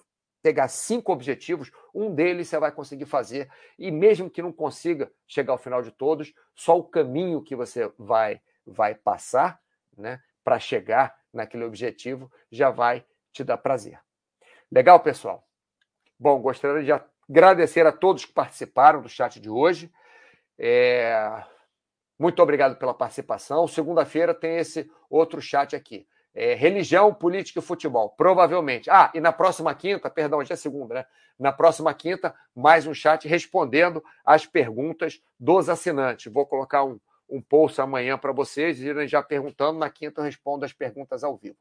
pegar 0.46 0.68
cinco 0.68 1.12
objetivos, 1.12 1.72
um 1.92 2.14
deles 2.14 2.48
você 2.48 2.60
vai 2.60 2.72
conseguir 2.72 3.06
fazer. 3.06 3.50
E 3.80 3.90
mesmo 3.90 4.30
que 4.30 4.44
não 4.44 4.52
consiga 4.52 5.12
chegar 5.28 5.54
ao 5.54 5.58
final 5.58 5.82
de 5.82 5.90
todos, 5.90 6.36
só 6.54 6.78
o 6.78 6.84
caminho 6.84 7.42
que 7.42 7.56
você 7.56 7.92
vai, 7.98 8.40
vai 8.64 8.94
passar 8.94 9.60
né, 9.98 10.22
para 10.44 10.60
chegar 10.60 11.18
naquele 11.34 11.64
objetivo 11.64 12.32
já 12.52 12.70
vai 12.70 13.04
te 13.34 13.44
dar 13.44 13.58
prazer. 13.58 14.00
Legal, 14.72 15.00
pessoal? 15.00 15.44
Bom, 16.20 16.40
gostaria 16.40 16.84
de 16.84 16.92
Agradecer 17.28 17.88
a 17.88 17.92
todos 17.92 18.24
que 18.24 18.32
participaram 18.32 19.02
do 19.02 19.10
chat 19.10 19.40
de 19.40 19.50
hoje. 19.50 19.92
É... 20.60 21.44
Muito 22.20 22.40
obrigado 22.40 22.78
pela 22.78 22.94
participação. 22.94 23.68
Segunda-feira 23.68 24.32
tem 24.32 24.58
esse 24.58 24.88
outro 25.10 25.42
chat 25.42 25.76
aqui. 25.76 26.08
É, 26.38 26.54
religião, 26.54 27.14
política 27.14 27.60
e 27.60 27.62
futebol, 27.62 28.10
provavelmente. 28.10 28.90
Ah, 28.90 29.10
e 29.14 29.22
na 29.22 29.32
próxima 29.32 29.74
quinta, 29.74 30.10
perdão, 30.10 30.44
já 30.44 30.54
é 30.54 30.58
segunda, 30.58 30.94
né? 30.94 31.06
Na 31.40 31.54
próxima 31.54 31.94
quinta, 31.94 32.36
mais 32.54 32.86
um 32.86 32.94
chat 32.94 33.26
respondendo 33.26 34.04
às 34.26 34.46
perguntas 34.46 35.22
dos 35.40 35.70
assinantes. 35.70 36.32
Vou 36.32 36.46
colocar 36.46 36.84
um, 36.84 37.00
um 37.30 37.42
post 37.42 37.80
amanhã 37.80 38.18
para 38.18 38.34
vocês 38.34 38.82
irem 38.82 39.08
já 39.08 39.24
perguntando. 39.24 39.80
Na 39.80 39.90
quinta 39.90 40.20
eu 40.20 40.26
respondo 40.26 40.66
as 40.66 40.74
perguntas 40.74 41.24
ao 41.24 41.38
vivo. 41.38 41.56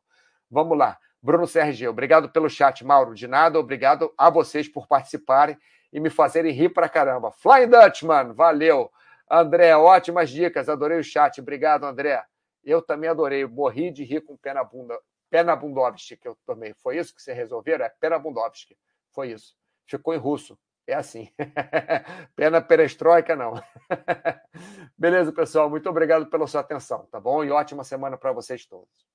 Vamos 0.51 0.77
lá. 0.77 0.99
Bruno 1.23 1.47
Sergio, 1.47 1.91
obrigado 1.91 2.29
pelo 2.29 2.51
chat, 2.51 2.85
Mauro. 2.85 3.15
De 3.15 3.29
nada, 3.29 3.59
obrigado 3.59 4.13
a 4.19 4.29
vocês 4.29 4.69
por 4.69 4.89
participarem 4.89 5.57
e 5.93 6.01
me 6.01 6.11
fazerem 6.11 6.53
rir 6.53 6.71
pra 6.71 6.89
caramba. 6.89 7.31
Flying 7.31 7.69
Dutchman, 7.69 8.33
valeu. 8.33 8.91
André, 9.31 9.75
ótimas 9.77 10.31
dicas, 10.31 10.69
adorei 10.69 10.99
o 10.99 11.05
chat. 11.05 11.41
Obrigado, 11.41 11.85
André. 11.85 12.23
Eu 12.65 12.83
também 12.83 13.11
adorei. 13.11 13.47
Morri 13.47 13.91
de 13.91 14.05
rir 14.05 14.23
com 14.23 14.37
pé 14.37 14.55
na 14.55 14.65
bunda. 14.65 14.99
Pé 15.31 15.43
na 15.43 15.57
Bundovski 15.57 16.17
que 16.17 16.29
eu 16.29 16.37
tomei. 16.47 16.75
Foi 16.75 16.97
isso 16.97 17.15
que 17.15 17.21
vocês 17.23 17.37
resolveram? 17.37 17.85
É 17.85 17.89
pé 17.89 18.09
na 18.09 18.19
Bundovski. 18.19 18.77
Foi 19.11 19.31
isso. 19.31 19.57
Ficou 19.87 20.15
em 20.15 20.19
russo. 20.19 20.59
É 20.87 20.95
assim. 20.95 21.31
Pena 22.37 22.61
perestroika, 22.61 23.35
não. 23.35 23.55
Beleza, 24.99 25.33
pessoal. 25.33 25.71
Muito 25.71 25.89
obrigado 25.89 26.27
pela 26.27 26.47
sua 26.47 26.61
atenção, 26.61 27.07
tá 27.07 27.19
bom? 27.19 27.43
E 27.43 27.51
ótima 27.51 27.85
semana 27.85 28.19
para 28.19 28.33
vocês 28.33 28.67
todos. 28.67 29.07